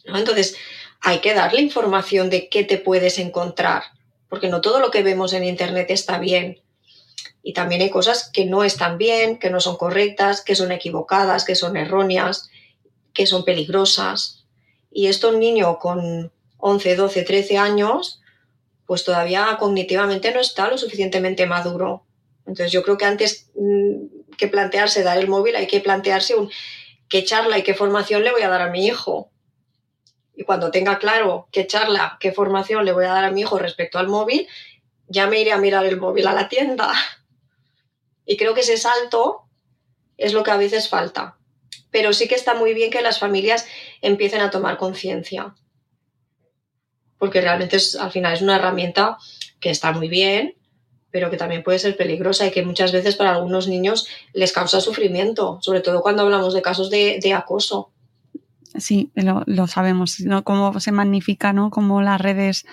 Entonces, 0.05 0.55
hay 1.01 1.19
que 1.19 1.33
darle 1.33 1.61
información 1.61 2.29
de 2.29 2.49
qué 2.49 2.63
te 2.63 2.77
puedes 2.77 3.19
encontrar, 3.19 3.83
porque 4.29 4.49
no 4.49 4.61
todo 4.61 4.79
lo 4.79 4.91
que 4.91 5.03
vemos 5.03 5.33
en 5.33 5.43
Internet 5.43 5.87
está 5.89 6.19
bien. 6.19 6.61
Y 7.43 7.53
también 7.53 7.81
hay 7.81 7.89
cosas 7.89 8.29
que 8.31 8.45
no 8.45 8.63
están 8.63 8.97
bien, 8.97 9.37
que 9.37 9.51
no 9.51 9.59
son 9.59 9.77
correctas, 9.77 10.41
que 10.41 10.55
son 10.55 10.71
equivocadas, 10.71 11.45
que 11.45 11.55
son 11.55 11.77
erróneas, 11.77 12.49
que 13.13 13.27
son 13.27 13.45
peligrosas. 13.45 14.45
Y 14.91 15.07
esto 15.07 15.29
un 15.29 15.39
niño 15.39 15.77
con 15.77 16.31
11, 16.57 16.95
12, 16.95 17.23
13 17.23 17.57
años, 17.57 18.21
pues 18.87 19.03
todavía 19.03 19.57
cognitivamente 19.59 20.33
no 20.33 20.39
está 20.39 20.69
lo 20.69 20.77
suficientemente 20.77 21.45
maduro. 21.45 22.05
Entonces 22.47 22.71
yo 22.71 22.83
creo 22.83 22.97
que 22.97 23.05
antes 23.05 23.51
mm, 23.55 24.35
que 24.37 24.47
plantearse 24.47 25.03
dar 25.03 25.17
el 25.17 25.27
móvil 25.27 25.55
hay 25.55 25.67
que 25.67 25.79
plantearse 25.81 26.35
un 26.35 26.49
qué 27.09 27.23
charla 27.23 27.57
y 27.57 27.63
qué 27.63 27.73
formación 27.73 28.23
le 28.23 28.31
voy 28.31 28.41
a 28.41 28.49
dar 28.49 28.61
a 28.61 28.69
mi 28.69 28.85
hijo. 28.85 29.29
Y 30.36 30.43
cuando 30.43 30.71
tenga 30.71 30.99
claro 30.99 31.47
qué 31.51 31.65
charla, 31.65 32.17
qué 32.19 32.31
formación 32.31 32.86
le 32.86 32.91
voy 32.91 33.05
a 33.05 33.13
dar 33.13 33.25
a 33.25 33.31
mi 33.31 33.41
hijo 33.41 33.57
respecto 33.57 33.99
al 33.99 34.07
móvil, 34.07 34.47
ya 35.07 35.27
me 35.27 35.39
iré 35.39 35.51
a 35.51 35.57
mirar 35.57 35.86
el 35.86 35.99
móvil 35.99 36.27
a 36.27 36.33
la 36.33 36.49
tienda. 36.49 36.91
Y 38.25 38.38
creo 38.38 38.53
que 38.53 38.61
ese 38.61 38.77
salto 38.77 39.43
es 40.17 40.33
lo 40.33 40.43
que 40.43 40.51
a 40.51 40.57
veces 40.57 40.89
falta. 40.89 41.38
Pero 41.91 42.11
sí 42.11 42.27
que 42.27 42.36
está 42.36 42.53
muy 42.53 42.73
bien 42.73 42.91
que 42.91 43.01
las 43.01 43.19
familias 43.19 43.65
empiecen 44.01 44.41
a 44.41 44.49
tomar 44.49 44.77
conciencia. 44.77 45.55
Porque 47.17 47.41
realmente 47.41 47.77
es, 47.77 47.95
al 47.95 48.11
final 48.11 48.33
es 48.33 48.41
una 48.41 48.57
herramienta 48.57 49.17
que 49.59 49.69
está 49.69 49.91
muy 49.91 50.09
bien, 50.09 50.57
pero 51.11 51.29
que 51.29 51.38
también 51.38 51.63
puede 51.63 51.79
ser 51.79 51.95
peligrosa 51.95 52.45
y 52.45 52.51
que 52.51 52.65
muchas 52.65 52.91
veces 52.91 53.15
para 53.15 53.31
algunos 53.31 53.67
niños 53.69 54.07
les 54.33 54.51
causa 54.51 54.81
sufrimiento, 54.81 55.59
sobre 55.61 55.79
todo 55.79 56.01
cuando 56.01 56.23
hablamos 56.23 56.53
de 56.53 56.61
casos 56.61 56.89
de, 56.89 57.19
de 57.21 57.33
acoso. 57.33 57.94
Sí, 58.78 59.11
lo, 59.15 59.43
lo, 59.45 59.67
sabemos, 59.67 60.19
¿no? 60.21 60.43
Cómo 60.43 60.80
se 60.80 60.91
magnifica, 60.91 61.53
¿no? 61.53 61.69
Cómo 61.69 62.01
las 62.01 62.19
redes 62.21 62.65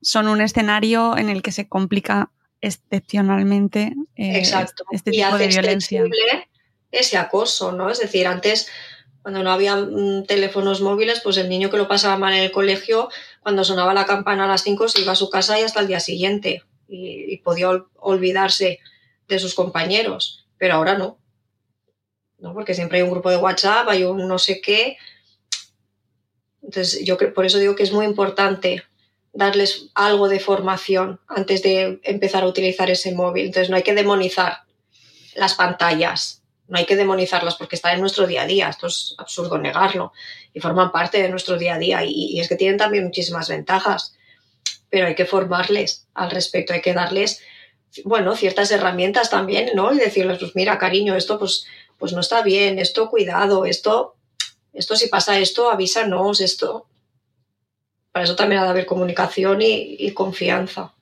son 0.00 0.28
un 0.28 0.40
escenario 0.40 1.16
en 1.16 1.28
el 1.28 1.42
que 1.42 1.52
se 1.52 1.68
complica 1.68 2.30
excepcionalmente 2.60 3.94
eh, 4.16 4.38
Exacto. 4.38 4.84
este 4.92 5.10
y 5.10 5.14
tipo 5.14 5.26
hace 5.28 5.38
de 5.38 5.48
violencia. 5.48 6.04
ese 6.90 7.16
acoso, 7.18 7.72
¿no? 7.72 7.90
Es 7.90 8.00
decir, 8.00 8.26
antes, 8.26 8.68
cuando 9.22 9.42
no 9.42 9.50
había 9.52 9.76
mm, 9.76 10.24
teléfonos 10.26 10.80
móviles, 10.80 11.20
pues 11.22 11.36
el 11.36 11.48
niño 11.48 11.70
que 11.70 11.76
lo 11.76 11.88
pasaba 11.88 12.16
mal 12.18 12.32
en 12.34 12.42
el 12.42 12.52
colegio, 12.52 13.08
cuando 13.42 13.64
sonaba 13.64 13.94
la 13.94 14.06
campana 14.06 14.44
a 14.44 14.48
las 14.48 14.62
5 14.62 14.88
se 14.88 15.00
iba 15.02 15.12
a 15.12 15.16
su 15.16 15.30
casa 15.30 15.58
y 15.58 15.62
hasta 15.62 15.80
el 15.80 15.86
día 15.88 16.00
siguiente. 16.00 16.62
Y, 16.88 17.32
y 17.32 17.38
podía 17.38 17.68
ol- 17.70 17.88
olvidarse 17.96 18.78
de 19.28 19.38
sus 19.38 19.54
compañeros. 19.54 20.46
Pero 20.58 20.74
ahora 20.74 20.98
no. 20.98 21.18
¿no? 22.38 22.52
Porque 22.54 22.74
siempre 22.74 22.98
hay 22.98 23.04
un 23.04 23.10
grupo 23.10 23.30
de 23.30 23.36
WhatsApp, 23.36 23.88
hay 23.88 24.04
un 24.04 24.26
no 24.28 24.38
sé 24.38 24.60
qué. 24.60 24.96
Entonces, 26.72 27.04
yo 27.04 27.18
por 27.34 27.44
eso 27.44 27.58
digo 27.58 27.76
que 27.76 27.82
es 27.82 27.92
muy 27.92 28.06
importante 28.06 28.82
darles 29.34 29.90
algo 29.94 30.30
de 30.30 30.40
formación 30.40 31.20
antes 31.28 31.62
de 31.62 32.00
empezar 32.02 32.44
a 32.44 32.46
utilizar 32.46 32.90
ese 32.90 33.12
móvil. 33.12 33.46
Entonces, 33.46 33.68
no 33.68 33.76
hay 33.76 33.82
que 33.82 33.92
demonizar 33.92 34.62
las 35.34 35.52
pantallas, 35.52 36.42
no 36.68 36.78
hay 36.78 36.86
que 36.86 36.96
demonizarlas 36.96 37.56
porque 37.56 37.76
están 37.76 37.94
en 37.94 38.00
nuestro 38.00 38.26
día 38.26 38.42
a 38.42 38.46
día. 38.46 38.70
Esto 38.70 38.86
es 38.86 39.14
absurdo 39.18 39.58
negarlo 39.58 40.14
y 40.54 40.60
forman 40.60 40.90
parte 40.92 41.20
de 41.20 41.28
nuestro 41.28 41.58
día 41.58 41.74
a 41.74 41.78
día 41.78 42.04
y, 42.06 42.10
y 42.10 42.40
es 42.40 42.48
que 42.48 42.56
tienen 42.56 42.78
también 42.78 43.04
muchísimas 43.04 43.50
ventajas, 43.50 44.14
pero 44.88 45.06
hay 45.06 45.14
que 45.14 45.26
formarles 45.26 46.06
al 46.14 46.30
respecto, 46.30 46.72
hay 46.72 46.80
que 46.80 46.94
darles, 46.94 47.42
bueno, 48.04 48.34
ciertas 48.34 48.70
herramientas 48.70 49.28
también, 49.28 49.72
¿no? 49.74 49.92
Y 49.92 49.98
decirles, 49.98 50.38
pues 50.38 50.52
mira, 50.54 50.78
cariño, 50.78 51.16
esto 51.16 51.38
pues, 51.38 51.66
pues 51.98 52.14
no 52.14 52.20
está 52.20 52.40
bien, 52.40 52.78
esto 52.78 53.10
cuidado, 53.10 53.66
esto, 53.66 54.16
esto 54.72 54.96
si 54.96 55.08
pasa 55.08 55.38
esto, 55.38 55.70
avísanos, 55.70 56.40
esto. 56.40 56.86
Para 58.10 58.24
eso 58.24 58.36
también 58.36 58.60
ha 58.60 58.64
de 58.64 58.70
haber 58.70 58.86
comunicación 58.86 59.60
y, 59.62 60.10
confianza. 60.12 60.94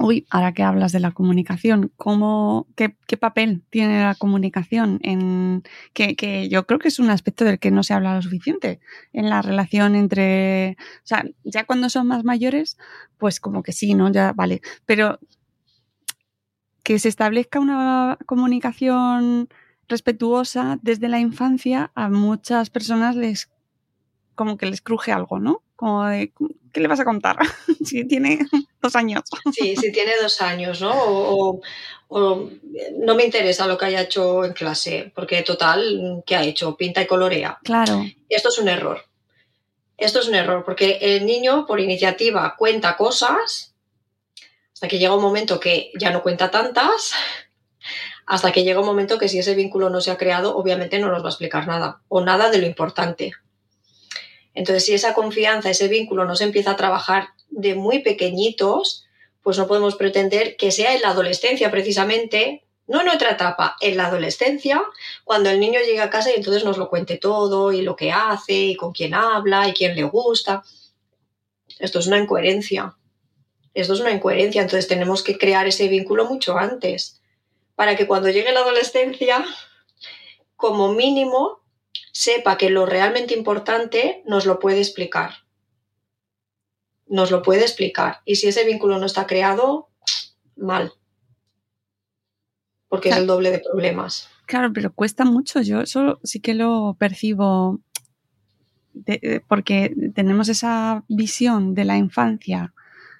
Uy, 0.00 0.26
ahora 0.30 0.52
que 0.52 0.62
hablas 0.62 0.92
de 0.92 1.00
la 1.00 1.10
comunicación, 1.10 1.92
¿cómo, 1.96 2.68
qué, 2.76 2.90
papel 3.16 3.62
tiene 3.70 4.00
la 4.00 4.14
comunicación? 4.14 5.00
En, 5.02 5.64
que 5.92 6.48
yo 6.48 6.66
creo 6.66 6.78
que 6.78 6.88
es 6.88 7.00
un 7.00 7.10
aspecto 7.10 7.44
del 7.44 7.58
que 7.58 7.72
no 7.72 7.82
se 7.82 7.94
habla 7.94 8.14
lo 8.14 8.22
suficiente 8.22 8.80
en 9.12 9.28
la 9.28 9.42
relación 9.42 9.96
entre. 9.96 10.76
O 10.98 11.06
sea, 11.06 11.24
ya 11.42 11.64
cuando 11.64 11.88
son 11.88 12.06
más 12.06 12.24
mayores, 12.24 12.76
pues 13.18 13.40
como 13.40 13.62
que 13.62 13.72
sí, 13.72 13.94
¿no? 13.94 14.10
Ya 14.10 14.32
vale. 14.32 14.60
Pero 14.86 15.18
que 16.84 16.98
se 16.98 17.08
establezca 17.08 17.60
una 17.60 18.18
comunicación 18.26 19.48
respetuosa 19.88 20.78
desde 20.82 21.08
la 21.08 21.18
infancia, 21.18 21.90
a 21.94 22.08
muchas 22.08 22.70
personas 22.70 23.16
les 23.16 23.48
como 24.34 24.56
que 24.56 24.66
les 24.66 24.80
cruje 24.80 25.10
algo, 25.10 25.38
¿no? 25.40 25.62
Como 25.74 26.04
de, 26.06 26.32
¿qué 26.72 26.80
le 26.80 26.86
vas 26.88 27.00
a 27.00 27.04
contar? 27.04 27.36
si 27.84 28.04
tiene 28.06 28.38
dos 28.80 28.94
años. 28.94 29.22
Sí, 29.52 29.74
si 29.76 29.90
tiene 29.90 30.12
dos 30.22 30.40
años, 30.40 30.80
¿no? 30.80 30.92
O, 30.92 31.50
o- 31.56 31.60
o 32.10 32.50
no 33.00 33.14
me 33.14 33.24
interesa 33.24 33.66
lo 33.66 33.76
que 33.76 33.84
haya 33.86 34.00
hecho 34.02 34.44
en 34.44 34.54
clase, 34.54 35.12
porque 35.14 35.42
total, 35.42 36.22
¿qué 36.24 36.36
ha 36.36 36.42
hecho? 36.42 36.74
Pinta 36.76 37.02
y 37.02 37.06
colorea. 37.06 37.58
Claro. 37.64 38.02
Esto 38.30 38.48
es 38.48 38.58
un 38.58 38.68
error. 38.68 39.02
Esto 39.98 40.20
es 40.20 40.28
un 40.28 40.34
error, 40.36 40.64
porque 40.64 40.98
el 41.02 41.26
niño 41.26 41.66
por 41.66 41.80
iniciativa 41.80 42.54
cuenta 42.56 42.96
cosas 42.96 43.74
hasta 44.72 44.86
que 44.88 44.98
llega 44.98 45.14
un 45.16 45.20
momento 45.22 45.58
que 45.60 45.90
ya 45.98 46.10
no 46.10 46.22
cuenta 46.22 46.50
tantas, 46.50 47.12
hasta 48.28 48.52
que 48.52 48.62
llega 48.62 48.80
un 48.80 48.86
momento 48.86 49.16
que 49.16 49.28
si 49.28 49.38
ese 49.38 49.54
vínculo 49.54 49.88
no 49.88 50.02
se 50.02 50.10
ha 50.10 50.18
creado, 50.18 50.54
obviamente 50.54 50.98
no 50.98 51.08
nos 51.08 51.22
va 51.22 51.28
a 51.28 51.30
explicar 51.30 51.66
nada 51.66 52.02
o 52.08 52.20
nada 52.20 52.50
de 52.50 52.58
lo 52.58 52.66
importante. 52.66 53.32
Entonces, 54.52 54.84
si 54.84 54.92
esa 54.92 55.14
confianza, 55.14 55.70
ese 55.70 55.88
vínculo 55.88 56.26
no 56.26 56.36
se 56.36 56.44
empieza 56.44 56.72
a 56.72 56.76
trabajar 56.76 57.28
de 57.48 57.74
muy 57.74 58.00
pequeñitos, 58.00 59.06
pues 59.42 59.56
no 59.56 59.66
podemos 59.66 59.96
pretender 59.96 60.56
que 60.56 60.72
sea 60.72 60.94
en 60.94 61.00
la 61.00 61.10
adolescencia 61.10 61.70
precisamente, 61.70 62.66
no 62.86 63.00
en 63.00 63.08
otra 63.08 63.30
etapa, 63.30 63.76
en 63.80 63.96
la 63.96 64.08
adolescencia, 64.08 64.82
cuando 65.24 65.48
el 65.48 65.58
niño 65.58 65.80
llega 65.80 66.04
a 66.04 66.10
casa 66.10 66.30
y 66.30 66.34
entonces 66.34 66.64
nos 66.64 66.76
lo 66.76 66.90
cuente 66.90 67.16
todo 67.16 67.72
y 67.72 67.80
lo 67.80 67.96
que 67.96 68.12
hace 68.12 68.52
y 68.52 68.76
con 68.76 68.92
quién 68.92 69.14
habla 69.14 69.68
y 69.68 69.72
quién 69.72 69.96
le 69.96 70.02
gusta. 70.02 70.62
Esto 71.78 71.98
es 72.00 72.06
una 72.06 72.18
incoherencia. 72.18 72.94
Esto 73.72 73.94
es 73.94 74.00
una 74.00 74.12
incoherencia, 74.12 74.60
entonces 74.60 74.86
tenemos 74.86 75.22
que 75.22 75.38
crear 75.38 75.66
ese 75.66 75.88
vínculo 75.88 76.26
mucho 76.26 76.58
antes, 76.58 77.17
para 77.78 77.94
que 77.94 78.08
cuando 78.08 78.28
llegue 78.28 78.52
la 78.52 78.58
adolescencia, 78.58 79.44
como 80.56 80.92
mínimo, 80.94 81.60
sepa 82.10 82.58
que 82.58 82.70
lo 82.70 82.86
realmente 82.86 83.34
importante 83.36 84.24
nos 84.26 84.46
lo 84.46 84.58
puede 84.58 84.78
explicar. 84.80 85.30
Nos 87.06 87.30
lo 87.30 87.40
puede 87.40 87.60
explicar. 87.62 88.18
Y 88.24 88.34
si 88.34 88.48
ese 88.48 88.64
vínculo 88.64 88.98
no 88.98 89.06
está 89.06 89.28
creado, 89.28 89.90
mal. 90.56 90.92
Porque 92.88 93.10
es 93.10 93.16
el 93.16 93.28
doble 93.28 93.52
de 93.52 93.60
problemas. 93.60 94.28
Claro, 94.46 94.72
pero 94.72 94.92
cuesta 94.92 95.24
mucho. 95.24 95.60
Yo 95.62 95.80
eso 95.80 96.18
sí 96.24 96.40
que 96.40 96.54
lo 96.54 96.96
percibo 96.98 97.78
de- 98.92 99.20
de- 99.22 99.40
porque 99.46 99.94
tenemos 100.16 100.48
esa 100.48 101.04
visión 101.06 101.76
de 101.76 101.84
la 101.84 101.96
infancia, 101.96 102.74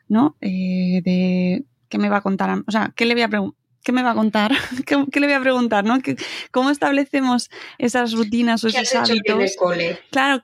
¿no? 0.09 0.37
Eh, 0.41 1.01
de 1.05 1.65
qué 1.89 1.99
me 1.99 2.09
va 2.09 2.17
a 2.17 2.23
contar, 2.23 2.65
o 2.67 2.71
sea, 2.73 2.93
qué 2.97 3.05
le 3.05 3.15
voy 3.15 3.23
a 3.23 3.29
preguntar. 3.29 3.58
¿Qué 3.89 3.93
me 3.93 4.03
va 4.03 4.11
a 4.11 4.15
contar? 4.15 4.53
¿Qué, 4.87 5.03
qué 5.11 5.19
le 5.19 5.29
voy 5.29 5.37
a 5.37 5.41
preguntar? 5.41 5.83
¿no? 5.83 5.99
¿Qué- 6.01 6.17
¿Cómo 6.51 6.69
establecemos 6.69 7.49
esas 7.79 8.13
rutinas 8.13 8.63
o 8.63 8.69
¿Qué 8.69 8.77
has 8.77 8.83
esos 8.93 9.01
hecho 9.09 9.13
en 9.15 9.19
el 9.19 9.19
hábitos? 9.41 9.57
cole? 9.57 9.99
Claro, 10.11 10.43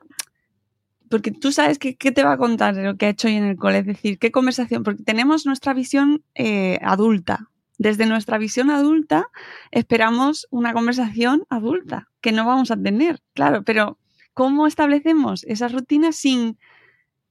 porque 1.11 1.31
tú 1.31 1.53
sabes 1.53 1.79
que, 1.79 1.95
qué 1.97 2.11
te 2.11 2.25
va 2.25 2.33
a 2.33 2.39
contar 2.39 2.75
de 2.75 2.85
lo 2.85 2.97
que 2.97 3.05
ha 3.05 3.09
hecho 3.11 3.29
hoy 3.29 3.35
en 3.35 3.45
el 3.45 3.57
cole, 3.59 3.81
es 3.81 3.85
decir, 3.87 4.19
qué 4.19 4.31
conversación, 4.31 4.83
porque 4.83 5.03
tenemos 5.03 5.45
nuestra 5.45 5.75
visión 5.75 6.25
eh, 6.35 6.79
adulta. 6.81 7.51
Desde 7.77 8.07
nuestra 8.07 8.39
visión 8.39 8.71
adulta 8.71 9.27
esperamos 9.73 10.47
una 10.51 10.73
conversación 10.73 11.45
adulta 11.51 12.09
que 12.23 12.33
no 12.33 12.47
vamos 12.47 12.71
a 12.71 12.79
tener, 12.79 13.21
claro, 13.35 13.63
pero 13.63 13.99
¿cómo 14.33 14.67
establecemos 14.67 15.45
esas 15.45 15.73
rutinas 15.73 16.17
sin 16.17 16.57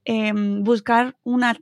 eh, 0.05 0.32
buscar 0.36 1.18
una 1.24 1.57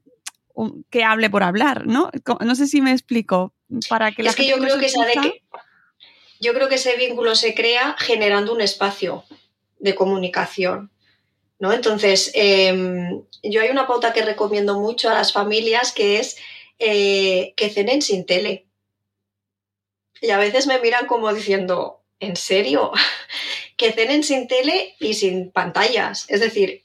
un- 0.54 0.84
que 0.90 1.06
hable 1.06 1.30
por 1.30 1.44
hablar, 1.44 1.88
¿no? 1.88 2.10
No 2.44 2.56
sé 2.56 2.68
si 2.68 2.82
me 2.82 2.92
explico. 2.92 3.54
Para 3.90 4.12
que 4.12 4.24
la 4.24 4.30
es 4.32 4.36
que 4.36 4.44
gente 4.44 4.56
yo 4.56 4.64
nos 4.64 4.68
creo 4.68 4.80
que, 4.80 4.86
esa 4.88 5.06
de 5.06 5.12
escucha- 5.14 5.32
que 5.32 5.44
yo 6.40 6.54
creo 6.54 6.70
que 6.70 6.76
ese 6.76 6.96
vínculo 6.98 7.36
se 7.36 7.54
crea 7.54 7.96
generando 8.00 8.54
un 8.54 8.62
espacio 8.62 9.24
de 9.80 9.96
comunicación. 9.96 10.92
¿no? 11.60 11.72
Entonces, 11.74 12.32
eh, 12.34 13.22
yo 13.44 13.62
hay 13.62 13.70
una 13.70 13.86
pauta 13.86 14.14
que 14.14 14.24
recomiendo 14.26 14.80
mucho 14.80 15.10
a 15.10 15.14
las 15.14 15.32
familias 15.32 15.92
que 15.92 16.20
es 16.20 16.38
eh, 16.80 17.54
que 17.56 17.70
cenen 17.70 18.02
sin 18.02 18.26
tele. 18.26 18.66
Y 20.20 20.32
a 20.32 20.40
veces 20.40 20.66
me 20.66 20.80
miran 20.80 21.06
como 21.06 21.32
diciendo, 21.34 22.02
¿en 22.20 22.36
serio? 22.36 22.92
que 23.78 23.92
cenen 23.92 24.24
sin 24.24 24.48
tele 24.48 24.96
y 25.00 25.14
sin 25.14 25.52
pantallas. 25.52 26.26
Es 26.30 26.40
decir, 26.40 26.84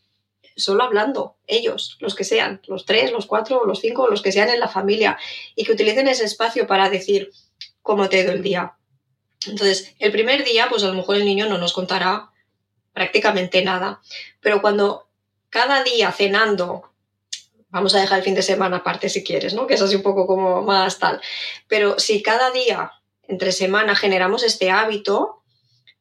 solo 0.57 0.85
hablando, 0.85 1.37
ellos, 1.47 1.97
los 2.01 2.15
que 2.15 2.25
sean, 2.25 2.61
los 2.67 2.85
tres, 2.87 3.13
los 3.13 3.27
cuatro, 3.27 3.65
los 3.67 3.81
cinco, 3.81 4.09
los 4.09 4.23
que 4.23 4.33
sean 4.33 4.49
en 4.49 4.61
la 4.61 4.69
familia, 4.69 5.19
y 5.55 5.65
que 5.65 5.73
utilicen 5.73 6.09
ese 6.09 6.25
espacio 6.25 6.67
para 6.67 6.89
decir 6.89 7.31
cómo 7.83 8.09
te 8.09 8.19
ha 8.19 8.23
ido 8.23 8.33
el 8.33 8.43
día. 8.43 8.77
Entonces, 9.47 9.95
el 9.99 10.13
primer 10.13 10.45
día, 10.45 10.67
pues 10.69 10.83
a 10.83 10.89
lo 10.89 10.95
mejor 10.95 11.17
el 11.17 11.25
niño 11.25 11.47
no 11.47 11.59
nos 11.59 11.73
contará 11.73 12.31
prácticamente 12.93 13.63
nada, 13.63 14.01
pero 14.41 14.61
cuando 14.61 15.09
cada 15.51 15.85
día 15.85 16.11
cenando, 16.11 16.91
vamos 17.69 17.95
a 17.95 18.01
dejar 18.01 18.19
el 18.19 18.25
fin 18.25 18.35
de 18.35 18.43
semana 18.43 18.79
aparte 18.79 19.09
si 19.09 19.23
quieres, 19.23 19.55
¿no? 19.55 19.67
Que 19.67 19.75
es 19.75 19.83
así 19.83 19.97
un 19.97 20.03
poco 20.03 20.27
como 20.27 20.63
más 20.63 20.99
tal, 20.99 21.21
pero 21.69 21.99
si 21.99 22.23
cada 22.23 22.51
día 22.51 22.93
entre 23.29 23.53
semana 23.53 23.95
generamos 23.95 24.43
este 24.43 24.71
hábito 24.71 25.43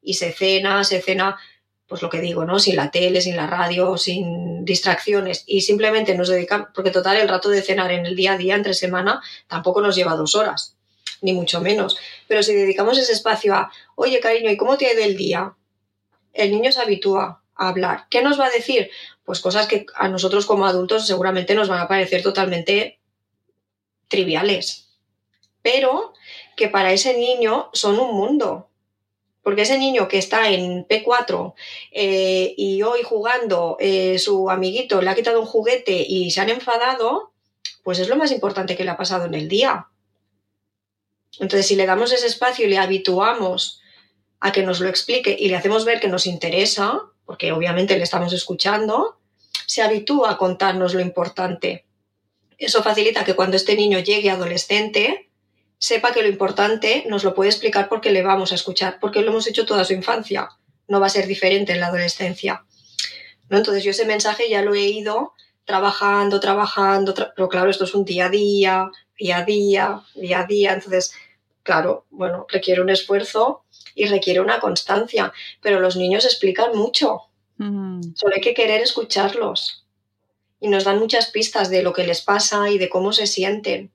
y 0.00 0.14
se 0.14 0.32
cena, 0.32 0.84
se 0.84 1.02
cena 1.02 1.38
pues 1.86 2.02
lo 2.02 2.10
que 2.10 2.20
digo, 2.20 2.44
¿no? 2.44 2.58
Sin 2.58 2.76
la 2.76 2.90
tele, 2.90 3.20
sin 3.20 3.36
la 3.36 3.46
radio, 3.46 3.96
sin 3.96 4.64
distracciones 4.64 5.44
y 5.46 5.60
simplemente 5.60 6.16
nos 6.16 6.28
dedicamos, 6.28 6.68
porque 6.74 6.90
total 6.90 7.16
el 7.16 7.28
rato 7.28 7.48
de 7.48 7.62
cenar 7.62 7.92
en 7.92 8.06
el 8.06 8.16
día 8.16 8.32
a 8.32 8.38
día 8.38 8.56
entre 8.56 8.74
semana 8.74 9.22
tampoco 9.46 9.80
nos 9.80 9.94
lleva 9.94 10.16
dos 10.16 10.34
horas, 10.34 10.76
ni 11.20 11.32
mucho 11.32 11.60
menos. 11.60 11.96
Pero 12.26 12.42
si 12.42 12.54
dedicamos 12.54 12.98
ese 12.98 13.12
espacio 13.12 13.54
a, 13.54 13.70
oye 13.94 14.18
cariño, 14.18 14.50
¿y 14.50 14.56
cómo 14.56 14.76
te 14.76 14.86
ha 14.86 14.92
ido 14.92 15.04
el 15.04 15.16
día? 15.16 15.54
El 16.32 16.50
niño 16.50 16.72
se 16.72 16.80
habitúa 16.80 17.42
a 17.54 17.68
hablar. 17.68 18.06
¿Qué 18.10 18.22
nos 18.22 18.38
va 18.38 18.46
a 18.46 18.50
decir? 18.50 18.90
Pues 19.24 19.40
cosas 19.40 19.66
que 19.68 19.86
a 19.94 20.08
nosotros 20.08 20.44
como 20.44 20.66
adultos 20.66 21.06
seguramente 21.06 21.54
nos 21.54 21.68
van 21.68 21.80
a 21.80 21.88
parecer 21.88 22.22
totalmente 22.22 22.98
triviales, 24.08 24.88
pero 25.62 26.14
que 26.56 26.68
para 26.68 26.92
ese 26.92 27.16
niño 27.16 27.70
son 27.72 27.98
un 28.00 28.14
mundo. 28.14 28.68
Porque 29.46 29.62
ese 29.62 29.78
niño 29.78 30.08
que 30.08 30.18
está 30.18 30.48
en 30.48 30.88
P4 30.88 31.54
eh, 31.92 32.52
y 32.56 32.82
hoy 32.82 33.04
jugando 33.04 33.76
eh, 33.78 34.18
su 34.18 34.50
amiguito 34.50 35.00
le 35.00 35.08
ha 35.08 35.14
quitado 35.14 35.38
un 35.38 35.46
juguete 35.46 36.04
y 36.04 36.32
se 36.32 36.40
han 36.40 36.48
enfadado, 36.48 37.30
pues 37.84 38.00
es 38.00 38.08
lo 38.08 38.16
más 38.16 38.32
importante 38.32 38.74
que 38.74 38.82
le 38.82 38.90
ha 38.90 38.96
pasado 38.96 39.26
en 39.26 39.34
el 39.34 39.46
día. 39.46 39.86
Entonces, 41.38 41.64
si 41.68 41.76
le 41.76 41.86
damos 41.86 42.12
ese 42.12 42.26
espacio 42.26 42.66
y 42.66 42.70
le 42.70 42.78
habituamos 42.78 43.80
a 44.40 44.50
que 44.50 44.64
nos 44.64 44.80
lo 44.80 44.88
explique 44.88 45.36
y 45.38 45.48
le 45.48 45.54
hacemos 45.54 45.84
ver 45.84 46.00
que 46.00 46.08
nos 46.08 46.26
interesa, 46.26 47.02
porque 47.24 47.52
obviamente 47.52 47.96
le 47.96 48.02
estamos 48.02 48.32
escuchando, 48.32 49.20
se 49.64 49.80
habitúa 49.80 50.32
a 50.32 50.38
contarnos 50.38 50.92
lo 50.92 51.00
importante. 51.00 51.84
Eso 52.58 52.82
facilita 52.82 53.24
que 53.24 53.36
cuando 53.36 53.56
este 53.56 53.76
niño 53.76 54.00
llegue 54.00 54.28
adolescente, 54.28 55.25
sepa 55.78 56.12
que 56.12 56.22
lo 56.22 56.28
importante 56.28 57.04
nos 57.08 57.24
lo 57.24 57.34
puede 57.34 57.50
explicar 57.50 57.88
porque 57.88 58.10
le 58.10 58.22
vamos 58.22 58.52
a 58.52 58.54
escuchar, 58.54 58.98
porque 59.00 59.22
lo 59.22 59.30
hemos 59.30 59.46
hecho 59.46 59.66
toda 59.66 59.84
su 59.84 59.92
infancia. 59.92 60.48
No 60.88 61.00
va 61.00 61.06
a 61.06 61.10
ser 61.10 61.26
diferente 61.26 61.72
en 61.72 61.80
la 61.80 61.88
adolescencia. 61.88 62.64
¿No? 63.48 63.58
Entonces 63.58 63.84
yo 63.84 63.90
ese 63.90 64.06
mensaje 64.06 64.48
ya 64.48 64.62
lo 64.62 64.74
he 64.74 64.84
ido 64.84 65.32
trabajando, 65.64 66.40
trabajando, 66.40 67.12
pero 67.34 67.48
claro, 67.48 67.70
esto 67.70 67.84
es 67.84 67.94
un 67.94 68.04
día 68.04 68.26
a 68.26 68.30
día, 68.30 68.90
día 69.18 69.38
a 69.38 69.44
día, 69.44 70.02
día 70.14 70.40
a 70.40 70.46
día. 70.46 70.72
Entonces, 70.72 71.12
claro, 71.62 72.06
bueno, 72.10 72.46
requiere 72.48 72.80
un 72.80 72.88
esfuerzo 72.88 73.64
y 73.94 74.06
requiere 74.06 74.40
una 74.40 74.60
constancia, 74.60 75.32
pero 75.60 75.80
los 75.80 75.96
niños 75.96 76.24
explican 76.24 76.76
mucho. 76.76 77.22
Solo 77.58 78.34
hay 78.34 78.40
que 78.40 78.54
querer 78.54 78.80
escucharlos. 78.80 79.84
Y 80.60 80.68
nos 80.68 80.84
dan 80.84 80.98
muchas 80.98 81.30
pistas 81.30 81.68
de 81.68 81.82
lo 81.82 81.92
que 81.92 82.06
les 82.06 82.22
pasa 82.22 82.70
y 82.70 82.78
de 82.78 82.88
cómo 82.88 83.12
se 83.12 83.26
sienten. 83.26 83.90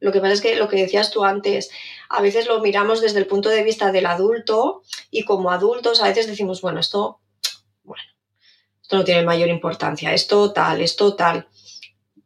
Lo 0.00 0.12
que 0.12 0.20
pasa 0.20 0.32
es 0.32 0.40
que 0.40 0.56
lo 0.56 0.68
que 0.68 0.76
decías 0.76 1.10
tú 1.10 1.24
antes, 1.24 1.70
a 2.08 2.22
veces 2.22 2.48
lo 2.48 2.60
miramos 2.60 3.00
desde 3.02 3.18
el 3.18 3.26
punto 3.26 3.50
de 3.50 3.62
vista 3.62 3.92
del 3.92 4.06
adulto 4.06 4.82
y 5.10 5.24
como 5.24 5.50
adultos 5.50 6.02
a 6.02 6.08
veces 6.08 6.26
decimos, 6.26 6.62
bueno, 6.62 6.80
esto, 6.80 7.20
bueno, 7.84 8.02
esto 8.82 8.96
no 8.96 9.04
tiene 9.04 9.22
mayor 9.22 9.50
importancia, 9.50 10.12
esto 10.14 10.52
tal, 10.52 10.80
esto 10.80 11.14
tal. 11.14 11.46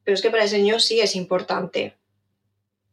Pero 0.05 0.15
es 0.15 0.23
que 0.23 0.31
para 0.31 0.45
ese 0.45 0.59
niño 0.59 0.79
sí 0.79 1.01
es 1.01 1.17
importante. 1.17 1.97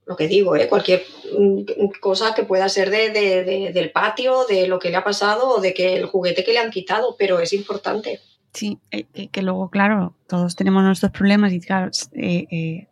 Lo 0.05 0.15
que 0.15 0.27
digo, 0.27 0.55
¿eh? 0.55 0.67
cualquier 0.67 1.05
mm, 1.37 1.99
cosa 2.01 2.33
que 2.33 2.43
pueda 2.43 2.67
ser 2.67 2.89
de, 2.89 3.11
de, 3.11 3.71
del 3.71 3.91
patio, 3.91 4.45
de 4.45 4.67
lo 4.67 4.79
que 4.79 4.89
le 4.89 4.97
ha 4.97 5.03
pasado 5.03 5.47
o 5.47 5.61
de 5.61 5.75
que 5.75 5.95
el 5.95 6.07
juguete 6.07 6.43
que 6.43 6.53
le 6.53 6.59
han 6.59 6.71
quitado, 6.71 7.15
pero 7.19 7.39
es 7.39 7.53
importante. 7.53 8.19
Sí, 8.53 8.79
eh, 8.89 9.05
que 9.29 9.41
luego, 9.41 9.69
claro, 9.69 10.15
todos 10.27 10.55
tenemos 10.55 10.83
nuestros 10.83 11.11
problemas 11.11 11.53
y 11.53 11.61
claro, 11.61 11.91
eh, 12.13 12.47
eh, 12.51 12.87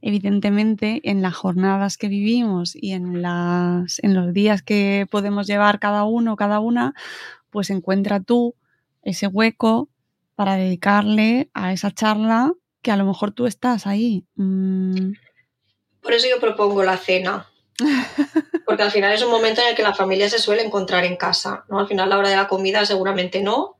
evidentemente 0.00 1.00
en 1.04 1.22
las 1.22 1.34
jornadas 1.34 1.96
que 1.96 2.08
vivimos 2.08 2.74
y 2.74 2.92
en, 2.92 3.22
las, 3.22 3.98
en 4.02 4.14
los 4.14 4.32
días 4.32 4.62
que 4.62 5.06
podemos 5.10 5.46
llevar 5.46 5.78
cada 5.78 6.04
uno, 6.04 6.36
cada 6.36 6.60
una, 6.60 6.94
pues 7.50 7.70
encuentra 7.70 8.20
tú 8.20 8.54
ese 9.02 9.26
hueco 9.26 9.88
para 10.34 10.56
dedicarle 10.56 11.50
a 11.54 11.72
esa 11.72 11.90
charla 11.90 12.52
que 12.82 12.92
a 12.92 12.96
lo 12.96 13.04
mejor 13.04 13.32
tú 13.32 13.46
estás 13.46 13.86
ahí. 13.86 14.24
Mm. 14.36 15.12
Por 16.00 16.12
eso 16.12 16.28
yo 16.28 16.38
propongo 16.40 16.82
la 16.84 16.96
cena. 16.96 17.48
Porque 18.66 18.82
al 18.82 18.90
final 18.90 19.12
es 19.12 19.22
un 19.22 19.30
momento 19.30 19.60
en 19.60 19.68
el 19.68 19.74
que 19.74 19.82
la 19.82 19.94
familia 19.94 20.28
se 20.28 20.38
suele 20.38 20.62
encontrar 20.62 21.04
en 21.04 21.16
casa. 21.16 21.64
¿no? 21.68 21.78
Al 21.78 21.88
final 21.88 22.08
la 22.08 22.18
hora 22.18 22.28
de 22.28 22.36
la 22.36 22.48
comida 22.48 22.84
seguramente 22.86 23.42
no. 23.42 23.76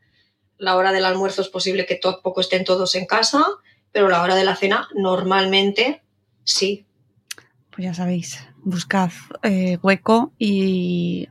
La 0.57 0.77
hora 0.77 0.93
del 0.93 1.05
almuerzo 1.05 1.43
es 1.43 1.49
posible 1.49 1.87
que 1.87 1.95
tampoco 1.95 2.41
estén 2.41 2.65
todos 2.65 2.97
en 2.97 3.07
casa, 3.07 3.45
pero 3.93 4.09
la 4.09 4.23
hora 4.23 4.35
de 4.35 4.45
la 4.45 4.57
cena 4.57 4.89
normalmente 4.95 6.03
sí. 6.49 6.87
Pues 7.71 7.85
ya 7.85 7.95
sabéis, 7.95 8.41
buscad 8.65 9.11
eh, 9.43 9.79
hueco 9.83 10.33
y 10.39 11.29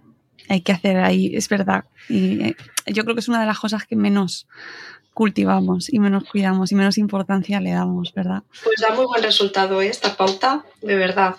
hay 0.48 0.62
que 0.62 0.72
hacer 0.72 0.98
ahí, 0.98 1.36
es 1.36 1.50
verdad. 1.50 1.86
Y 2.08 2.42
eh, 2.42 2.56
yo 2.86 3.04
creo 3.04 3.16
que 3.16 3.20
es 3.20 3.28
una 3.28 3.42
de 3.42 3.48
las 3.48 3.60
cosas 3.60 3.86
que 3.86 3.96
menos 3.96 4.48
cultivamos 5.14 5.92
y 5.92 6.00
menos 6.00 6.24
cuidamos 6.30 6.72
y 6.72 6.76
menos 6.76 6.98
importancia 6.98 7.60
le 7.60 7.72
damos, 7.72 8.14
¿verdad? 8.14 8.44
Pues 8.64 8.80
da 8.80 8.96
muy 8.96 9.06
buen 9.06 9.24
resultado 9.24 9.82
¿eh? 9.82 9.88
esta 9.88 10.16
pauta, 10.16 10.64
de 10.82 10.96
verdad. 10.96 11.36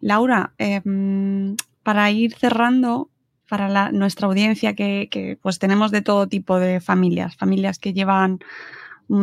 Laura, 0.00 0.54
em, 0.58 1.54
para 1.82 2.10
ir 2.10 2.34
cerrando, 2.34 3.10
para 3.48 3.92
nuestra 3.92 4.26
audiencia 4.26 4.74
que, 4.74 5.08
que, 5.10 5.38
pues 5.40 5.58
tenemos 5.58 5.90
de 5.90 6.02
todo 6.02 6.26
tipo 6.26 6.58
de 6.58 6.80
familias, 6.80 7.36
familias 7.36 7.78
que 7.78 7.92
llevan 7.92 8.40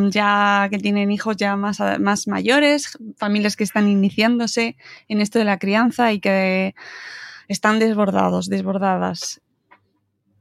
ya 0.09 0.67
que 0.69 0.79
tienen 0.79 1.11
hijos 1.11 1.37
ya 1.37 1.55
más, 1.55 1.79
más 1.99 2.27
mayores, 2.27 2.97
familias 3.15 3.55
que 3.55 3.63
están 3.63 3.87
iniciándose 3.87 4.75
en 5.07 5.21
esto 5.21 5.39
de 5.39 5.45
la 5.45 5.59
crianza 5.59 6.11
y 6.11 6.19
que 6.19 6.75
están 7.47 7.79
desbordados, 7.79 8.47
desbordadas. 8.47 9.41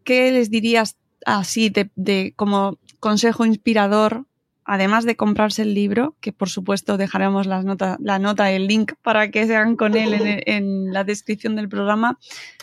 ¿Qué 0.05 0.33
les 0.33 0.51
dirías 0.51 0.97
así 1.25 1.71
de, 1.71 2.33
como 2.35 2.79
consejo 3.01 3.47
inspirador 3.47 4.27
además 4.69 5.05
de 5.05 5.15
comprarse 5.15 5.63
el 5.63 5.75
libro, 5.75 6.17
que 6.21 6.33
por 6.33 6.49
supuesto 6.49 6.97
dejaremos 6.97 7.47
las 7.47 7.65
nota, 7.65 7.99
la 8.01 8.19
nota, 8.19 8.51
el 8.51 8.67
link 8.67 8.95
para 9.01 9.31
que 9.31 9.47
se 9.47 9.55
hagan 9.55 9.77
con 9.77 9.97
él 9.97 10.13
en, 10.13 10.43
en, 10.45 10.93
la 10.93 11.05
descripción 11.05 11.55
del 11.55 11.69
programa, 11.69 12.19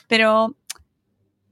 pero 0.09 0.57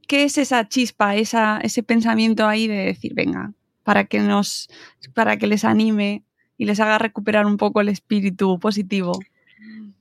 ¿qué 0.10 0.26
es 0.26 0.38
esa 0.38 0.68
chispa, 0.68 1.16
esa, 1.16 1.62
ese 1.64 1.84
pensamiento 1.84 2.50
ahí 2.50 2.68
de 2.68 2.80
decir, 2.88 3.14
venga, 3.14 3.54
para 3.92 4.06
que 4.06 4.20
nos, 4.20 4.70
para 5.14 5.36
que 5.38 5.48
les 5.48 5.66
anime 5.66 6.24
y 6.58 6.64
les 6.64 6.80
haga 6.80 6.98
recuperar 6.98 7.46
un 7.46 7.58
poco 7.58 7.82
el 7.82 7.90
espíritu 7.90 8.58
positivo? 8.58 9.20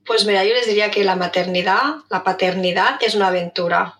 Pues 0.05 0.25
mira, 0.25 0.45
yo 0.45 0.53
les 0.53 0.65
diría 0.65 0.89
que 0.89 1.03
la 1.03 1.17
maternidad, 1.17 1.95
la 2.09 2.23
paternidad 2.23 2.97
es 3.01 3.15
una 3.15 3.27
aventura 3.27 3.99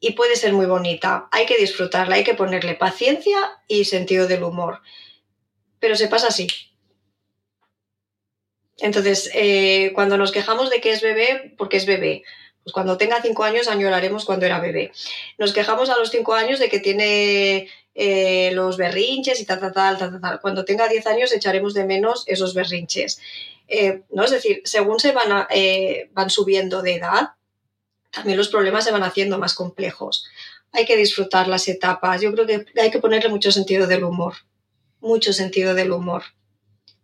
y 0.00 0.12
puede 0.12 0.36
ser 0.36 0.52
muy 0.52 0.66
bonita. 0.66 1.28
Hay 1.32 1.46
que 1.46 1.56
disfrutarla, 1.56 2.16
hay 2.16 2.24
que 2.24 2.34
ponerle 2.34 2.74
paciencia 2.74 3.38
y 3.68 3.86
sentido 3.86 4.28
del 4.28 4.42
humor. 4.42 4.82
Pero 5.80 5.96
se 5.96 6.08
pasa 6.08 6.28
así. 6.28 6.46
Entonces, 8.76 9.30
eh, 9.32 9.92
cuando 9.94 10.18
nos 10.18 10.30
quejamos 10.30 10.68
de 10.68 10.82
que 10.82 10.92
es 10.92 11.00
bebé, 11.00 11.54
porque 11.56 11.78
es 11.78 11.86
bebé, 11.86 12.22
pues 12.64 12.74
cuando 12.74 12.98
tenga 12.98 13.22
cinco 13.22 13.44
años 13.44 13.66
añoraremos 13.66 14.26
cuando 14.26 14.44
era 14.44 14.60
bebé. 14.60 14.92
Nos 15.38 15.54
quejamos 15.54 15.88
a 15.88 15.96
los 15.96 16.10
cinco 16.10 16.34
años 16.34 16.58
de 16.58 16.68
que 16.68 16.80
tiene 16.80 17.70
eh, 17.94 18.50
los 18.52 18.76
berrinches 18.76 19.40
y 19.40 19.44
tal, 19.44 19.60
tal, 19.60 19.72
tal, 19.72 19.98
tal, 19.98 20.20
tal. 20.20 20.40
Cuando 20.40 20.64
tenga 20.64 20.88
10 20.88 21.06
años 21.06 21.32
echaremos 21.32 21.74
de 21.74 21.84
menos 21.84 22.24
esos 22.26 22.54
berrinches. 22.54 23.20
Eh, 23.68 24.02
¿no? 24.10 24.24
Es 24.24 24.30
decir, 24.30 24.62
según 24.64 24.98
se 24.98 25.12
van, 25.12 25.46
eh, 25.50 26.10
van 26.12 26.30
subiendo 26.30 26.82
de 26.82 26.96
edad, 26.96 27.30
también 28.10 28.38
los 28.38 28.48
problemas 28.48 28.84
se 28.84 28.92
van 28.92 29.02
haciendo 29.02 29.38
más 29.38 29.54
complejos. 29.54 30.26
Hay 30.72 30.86
que 30.86 30.96
disfrutar 30.96 31.48
las 31.48 31.68
etapas. 31.68 32.20
Yo 32.20 32.32
creo 32.32 32.46
que 32.46 32.66
hay 32.80 32.90
que 32.90 32.98
ponerle 32.98 33.28
mucho 33.28 33.52
sentido 33.52 33.86
del 33.86 34.04
humor. 34.04 34.34
Mucho 35.00 35.32
sentido 35.32 35.74
del 35.74 35.92
humor. 35.92 36.22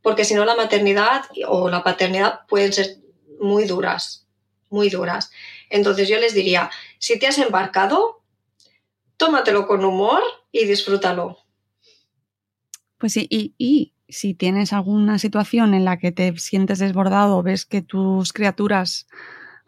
Porque 0.03 0.25
si 0.25 0.35
no, 0.35 0.45
la 0.45 0.55
maternidad 0.55 1.25
o 1.47 1.69
la 1.69 1.83
paternidad 1.83 2.41
pueden 2.49 2.73
ser 2.73 2.97
muy 3.41 3.65
duras. 3.65 4.27
Muy 4.71 4.91
duras. 4.91 5.31
Entonces 5.71 6.09
yo 6.09 6.19
les 6.19 6.35
diría, 6.35 6.71
si 6.99 7.19
te 7.19 7.27
has 7.27 7.39
embarcado, 7.39 8.18
tómatelo 9.19 9.67
con 9.67 9.85
humor 9.85 10.23
y 10.51 10.65
disfrútalo. 10.65 11.37
Pues 12.97 13.13
sí, 13.13 13.27
y, 13.31 13.93
si 14.09 14.33
tienes 14.33 14.73
alguna 14.73 15.19
situación 15.19 15.75
en 15.75 15.85
la 15.85 15.99
que 15.99 16.13
te 16.13 16.35
sientes 16.39 16.79
desbordado, 16.79 17.43
ves 17.43 17.67
que 17.67 17.83
tus 17.83 18.33
criaturas 18.33 19.07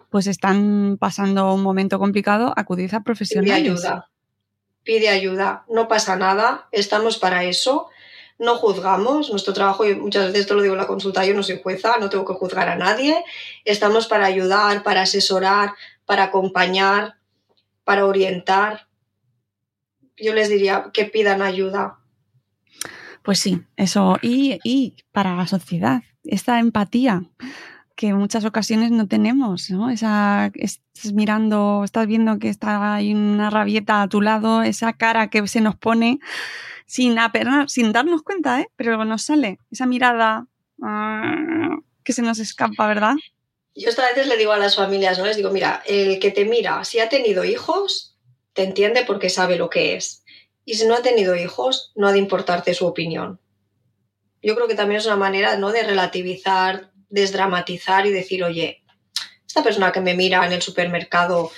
pues 0.08 0.26
están 0.26 0.96
pasando 0.98 1.52
un 1.52 1.62
momento 1.62 1.98
complicado, 1.98 2.54
acudid 2.56 2.92
a 2.94 3.02
profesionales. 3.02 3.60
Pide 3.60 3.70
ayuda. 3.70 4.10
Pide 4.82 5.08
ayuda. 5.10 5.64
No 5.68 5.88
pasa 5.88 6.16
nada. 6.16 6.68
Estamos 6.72 7.18
para 7.18 7.44
eso. 7.44 7.88
No 8.38 8.56
juzgamos. 8.56 9.30
Nuestro 9.30 9.52
trabajo, 9.52 9.84
muchas 10.00 10.32
veces 10.32 10.46
te 10.46 10.54
lo 10.54 10.62
digo 10.62 10.74
en 10.74 10.80
la 10.80 10.86
consulta, 10.86 11.24
yo 11.26 11.34
no 11.34 11.42
soy 11.42 11.60
jueza, 11.62 11.96
no 12.00 12.08
tengo 12.08 12.24
que 12.24 12.32
juzgar 12.32 12.68
a 12.70 12.76
nadie. 12.76 13.22
Estamos 13.66 14.08
para 14.08 14.24
ayudar, 14.24 14.82
para 14.82 15.02
asesorar, 15.02 15.74
para 16.06 16.24
acompañar, 16.24 17.16
para 17.84 18.06
orientar 18.06 18.88
yo 20.22 20.34
les 20.34 20.48
diría 20.48 20.90
que 20.92 21.04
pidan 21.04 21.42
ayuda. 21.42 21.98
Pues 23.22 23.38
sí, 23.38 23.62
eso. 23.76 24.16
Y, 24.22 24.94
para 25.12 25.36
la 25.36 25.46
sociedad, 25.46 26.02
esta 26.24 26.58
empatía 26.58 27.24
que 27.96 28.08
en 28.08 28.16
muchas 28.16 28.46
ocasiones 28.46 28.92
no 28.92 29.06
tenemos, 29.08 29.68
¿no? 29.68 29.90
Esa, 29.90 30.50
estás 30.54 31.12
mirando, 31.12 31.82
estás 31.84 32.06
viendo 32.06 32.38
que 32.38 32.48
está 32.48 32.94
hay 32.94 33.12
una 33.12 33.50
rabieta 33.50 34.00
a 34.00 34.08
tu 34.08 34.22
lado, 34.22 34.62
esa 34.62 34.94
cara 34.94 35.28
que 35.28 35.46
se 35.46 35.60
nos 35.60 35.76
pone 35.76 36.18
sin 36.86 37.18
apenas, 37.18 37.70
sin 37.70 37.92
darnos 37.92 38.22
cuenta, 38.22 38.60
¿eh? 38.60 38.68
Pero 38.76 39.04
nos 39.04 39.22
sale 39.22 39.58
esa 39.70 39.84
mirada 39.84 40.46
ah, 40.82 41.76
que 42.02 42.14
se 42.14 42.22
nos 42.22 42.38
escapa, 42.38 42.86
¿verdad? 42.86 43.16
Yo 43.76 43.90
esta 43.90 44.02
veces 44.08 44.26
le 44.28 44.36
digo 44.36 44.52
a 44.52 44.58
las 44.58 44.76
familias, 44.76 45.18
¿no? 45.18 45.26
Les 45.26 45.36
digo, 45.36 45.50
mira, 45.50 45.82
el 45.86 46.18
que 46.18 46.30
te 46.30 46.46
mira, 46.46 46.84
si 46.84 47.00
ha 47.00 47.08
tenido 47.08 47.44
hijos, 47.44 48.09
entiende 48.62 49.04
porque 49.06 49.30
sabe 49.30 49.56
lo 49.56 49.70
que 49.70 49.96
es. 49.96 50.24
Y 50.64 50.74
si 50.74 50.86
no 50.86 50.94
ha 50.94 51.02
tenido 51.02 51.34
hijos, 51.34 51.92
no 51.94 52.08
ha 52.08 52.12
de 52.12 52.18
importarte 52.18 52.74
su 52.74 52.86
opinión. 52.86 53.40
Yo 54.42 54.54
creo 54.54 54.68
que 54.68 54.74
también 54.74 55.00
es 55.00 55.06
una 55.06 55.16
manera 55.16 55.56
¿no? 55.56 55.70
de 55.70 55.82
relativizar, 55.82 56.92
desdramatizar 57.08 58.06
y 58.06 58.10
decir, 58.10 58.44
oye, 58.44 58.82
esta 59.46 59.62
persona 59.62 59.92
que 59.92 60.00
me 60.00 60.14
mira 60.14 60.46
en 60.46 60.52
el 60.52 60.62
supermercado, 60.62 61.50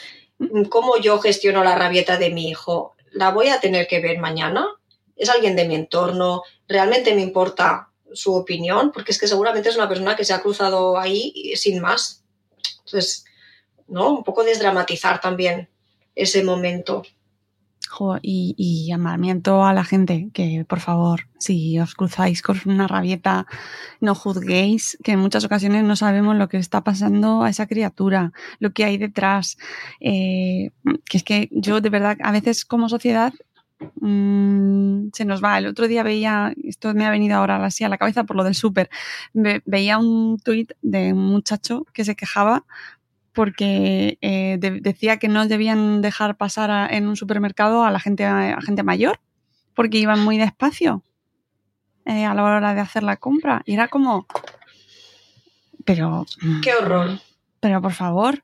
¿cómo 0.70 0.98
yo 0.98 1.18
gestiono 1.18 1.62
la 1.62 1.76
rabieta 1.76 2.16
de 2.16 2.30
mi 2.30 2.48
hijo? 2.48 2.96
¿La 3.10 3.30
voy 3.30 3.48
a 3.48 3.60
tener 3.60 3.86
que 3.86 4.00
ver 4.00 4.18
mañana? 4.18 4.66
¿Es 5.14 5.28
alguien 5.28 5.56
de 5.56 5.68
mi 5.68 5.74
entorno? 5.74 6.42
¿Realmente 6.66 7.14
me 7.14 7.20
importa 7.20 7.90
su 8.12 8.34
opinión? 8.34 8.92
Porque 8.92 9.12
es 9.12 9.18
que 9.18 9.28
seguramente 9.28 9.68
es 9.68 9.76
una 9.76 9.88
persona 9.88 10.16
que 10.16 10.24
se 10.24 10.32
ha 10.32 10.40
cruzado 10.40 10.98
ahí 10.98 11.52
sin 11.54 11.80
más. 11.80 12.24
Entonces, 12.78 13.24
¿no? 13.86 14.10
Un 14.10 14.24
poco 14.24 14.42
desdramatizar 14.42 15.20
también 15.20 15.68
ese 16.14 16.44
momento. 16.44 17.02
Y, 18.22 18.54
y, 18.56 18.86
llamamiento 18.86 19.64
a 19.64 19.72
la 19.74 19.84
gente 19.84 20.30
que, 20.32 20.64
por 20.66 20.80
favor, 20.80 21.28
si 21.38 21.78
os 21.78 21.94
cruzáis 21.94 22.42
con 22.42 22.58
una 22.64 22.88
rabieta, 22.88 23.46
no 24.00 24.14
juzguéis, 24.14 24.98
que 25.04 25.12
en 25.12 25.20
muchas 25.20 25.44
ocasiones 25.44 25.84
no 25.84 25.94
sabemos 25.94 26.36
lo 26.36 26.48
que 26.48 26.56
está 26.56 26.82
pasando 26.82 27.42
a 27.42 27.50
esa 27.50 27.66
criatura, 27.66 28.32
lo 28.58 28.72
que 28.72 28.84
hay 28.84 28.98
detrás. 28.98 29.58
Eh, 30.00 30.70
que 31.04 31.18
es 31.18 31.22
que 31.22 31.48
yo, 31.52 31.80
de 31.80 31.90
verdad, 31.90 32.16
a 32.22 32.32
veces 32.32 32.64
como 32.64 32.88
sociedad 32.88 33.34
mmm, 34.00 35.08
se 35.12 35.24
nos 35.24 35.42
va. 35.42 35.58
El 35.58 35.66
otro 35.66 35.88
día 35.88 36.02
veía, 36.02 36.54
esto 36.64 36.94
me 36.94 37.06
ha 37.06 37.10
venido 37.10 37.36
ahora 37.36 37.64
así 37.64 37.84
a 37.84 37.88
la 37.88 37.98
cabeza 37.98 38.24
por 38.24 38.36
lo 38.36 38.44
del 38.44 38.54
súper, 38.54 38.90
ve, 39.32 39.62
veía 39.66 39.98
un 39.98 40.38
tuit 40.38 40.72
de 40.82 41.12
un 41.12 41.26
muchacho 41.26 41.86
que 41.92 42.04
se 42.04 42.16
quejaba 42.16 42.64
porque 43.32 44.18
eh, 44.20 44.56
de, 44.58 44.80
decía 44.80 45.18
que 45.18 45.28
no 45.28 45.46
debían 45.46 46.02
dejar 46.02 46.36
pasar 46.36 46.70
a, 46.70 46.86
en 46.86 47.08
un 47.08 47.16
supermercado 47.16 47.84
a 47.84 47.90
la 47.90 48.00
gente, 48.00 48.24
a 48.24 48.60
gente 48.60 48.82
mayor, 48.82 49.20
porque 49.74 49.98
iban 49.98 50.20
muy 50.20 50.38
despacio 50.38 51.02
eh, 52.04 52.24
a 52.24 52.34
la 52.34 52.44
hora 52.44 52.74
de 52.74 52.80
hacer 52.80 53.02
la 53.02 53.16
compra. 53.16 53.62
Y 53.64 53.74
era 53.74 53.88
como, 53.88 54.26
pero... 55.84 56.26
Qué 56.62 56.74
horror. 56.74 57.20
Pero 57.60 57.80
por 57.80 57.92
favor. 57.92 58.42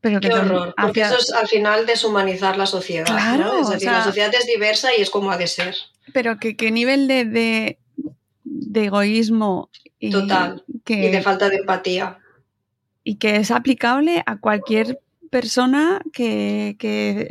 Pero 0.00 0.20
Qué 0.20 0.32
horror. 0.32 0.74
Porque 0.80 1.00
eso 1.00 1.18
es 1.18 1.32
al 1.32 1.48
final 1.48 1.86
deshumanizar 1.86 2.56
la 2.56 2.66
sociedad. 2.66 3.06
Claro. 3.06 3.44
¿no? 3.44 3.60
Es 3.60 3.70
decir, 3.70 3.88
o 3.88 3.92
sea, 3.92 3.98
la 3.98 4.04
sociedad 4.04 4.34
es 4.34 4.46
diversa 4.46 4.90
y 4.96 5.00
es 5.00 5.10
como 5.10 5.30
ha 5.30 5.38
de 5.38 5.46
ser. 5.46 5.74
Pero 6.12 6.38
que, 6.38 6.56
que 6.56 6.70
nivel 6.70 7.08
de, 7.08 7.24
de, 7.24 7.78
de 8.44 8.84
egoísmo. 8.84 9.70
Y 9.98 10.10
Total. 10.10 10.62
Que, 10.84 11.06
y 11.06 11.10
de 11.10 11.22
falta 11.22 11.48
de 11.48 11.56
empatía 11.56 12.18
y 13.04 13.16
que 13.16 13.36
es 13.36 13.50
aplicable 13.50 14.22
a 14.26 14.38
cualquier 14.38 15.00
persona 15.30 16.00
que, 16.12 16.76
que, 16.78 17.28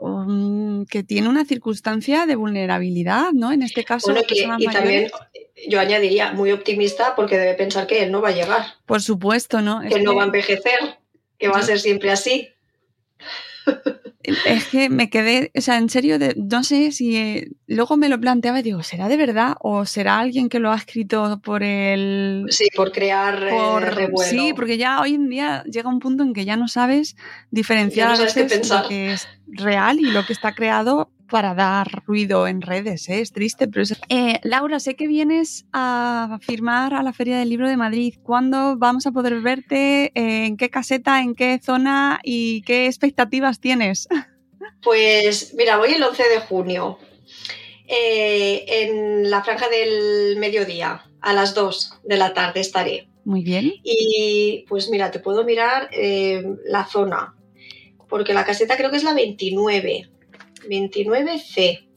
um, 0.00 0.84
que, 0.86 1.02
tiene 1.02 1.28
una 1.28 1.44
circunstancia 1.44 2.26
de 2.26 2.36
vulnerabilidad, 2.36 3.32
¿no? 3.32 3.52
En 3.52 3.62
este 3.62 3.84
caso, 3.84 4.12
bueno, 4.12 4.26
que, 4.26 4.46
y 4.58 4.66
también 4.66 5.10
yo 5.68 5.80
añadiría 5.80 6.32
muy 6.32 6.52
optimista 6.52 7.14
porque 7.14 7.38
debe 7.38 7.54
pensar 7.54 7.86
que 7.86 8.02
él 8.02 8.10
no 8.10 8.20
va 8.20 8.30
a 8.30 8.32
llegar. 8.32 8.66
Por 8.86 9.00
supuesto, 9.00 9.62
¿no? 9.62 9.80
Que 9.80 10.02
no 10.02 10.14
va 10.14 10.22
a 10.22 10.26
envejecer, 10.26 10.98
que 11.38 11.48
va 11.48 11.58
a 11.58 11.62
ser 11.62 11.80
siempre 11.80 12.10
así. 12.10 12.48
Es 14.24 14.66
que 14.68 14.88
me 14.88 15.10
quedé, 15.10 15.50
o 15.54 15.60
sea, 15.60 15.76
en 15.76 15.90
serio, 15.90 16.18
de, 16.18 16.34
no 16.36 16.64
sé 16.64 16.92
si 16.92 17.16
eh, 17.16 17.50
luego 17.66 17.96
me 17.96 18.08
lo 18.08 18.18
planteaba 18.18 18.60
y 18.60 18.62
digo, 18.62 18.82
¿será 18.82 19.08
de 19.08 19.16
verdad 19.18 19.56
o 19.60 19.84
será 19.84 20.18
alguien 20.18 20.48
que 20.48 20.58
lo 20.58 20.72
ha 20.72 20.76
escrito 20.76 21.40
por 21.42 21.62
el... 21.62 22.46
Sí, 22.48 22.68
por 22.74 22.90
crear 22.90 23.50
por, 23.50 23.82
eh, 23.82 23.90
revuelo. 23.90 24.30
Sí, 24.30 24.54
porque 24.54 24.78
ya 24.78 25.00
hoy 25.00 25.14
en 25.14 25.28
día 25.28 25.62
llega 25.64 25.90
un 25.90 26.00
punto 26.00 26.22
en 26.22 26.32
que 26.32 26.44
ya 26.46 26.56
no 26.56 26.68
sabes 26.68 27.16
diferenciar 27.50 28.10
no 28.10 28.16
sabes 28.16 28.36
a 28.36 28.42
veces 28.42 28.70
lo 28.70 28.88
que 28.88 29.12
es 29.12 29.28
real 29.46 30.00
y 30.00 30.10
lo 30.10 30.24
que 30.24 30.32
está 30.32 30.54
creado 30.54 31.10
para 31.30 31.54
dar 31.54 32.04
ruido 32.06 32.46
en 32.46 32.60
redes, 32.60 33.08
¿eh? 33.08 33.20
es 33.20 33.32
triste, 33.32 33.68
pero 33.68 33.82
es... 33.82 33.94
Eh, 34.08 34.40
Laura, 34.42 34.80
sé 34.80 34.94
que 34.94 35.06
vienes 35.06 35.66
a 35.72 36.38
firmar 36.40 36.94
a 36.94 37.02
la 37.02 37.12
Feria 37.12 37.38
del 37.38 37.48
Libro 37.48 37.68
de 37.68 37.76
Madrid. 37.76 38.14
¿Cuándo 38.22 38.76
vamos 38.76 39.06
a 39.06 39.12
poder 39.12 39.40
verte? 39.40 40.12
Eh, 40.14 40.46
¿En 40.46 40.56
qué 40.56 40.70
caseta? 40.70 41.20
¿En 41.20 41.34
qué 41.34 41.60
zona? 41.62 42.20
¿Y 42.22 42.62
qué 42.62 42.86
expectativas 42.86 43.60
tienes? 43.60 44.08
Pues 44.82 45.54
mira, 45.54 45.78
voy 45.78 45.92
el 45.92 46.02
11 46.02 46.22
de 46.22 46.40
junio, 46.40 46.98
eh, 47.86 48.64
en 48.66 49.30
la 49.30 49.42
franja 49.42 49.68
del 49.68 50.36
mediodía, 50.36 51.04
a 51.22 51.32
las 51.32 51.54
2 51.54 52.00
de 52.04 52.16
la 52.18 52.34
tarde 52.34 52.60
estaré. 52.60 53.08
Muy 53.24 53.42
bien. 53.42 53.72
Y 53.82 54.64
pues 54.68 54.90
mira, 54.90 55.10
te 55.10 55.20
puedo 55.20 55.44
mirar 55.44 55.88
la 56.66 56.86
zona, 56.86 57.34
porque 58.08 58.34
la 58.34 58.44
caseta 58.44 58.76
creo 58.76 58.90
que 58.90 58.98
es 58.98 59.04
la 59.04 59.14
29. 59.14 60.10
29C. 60.68 61.88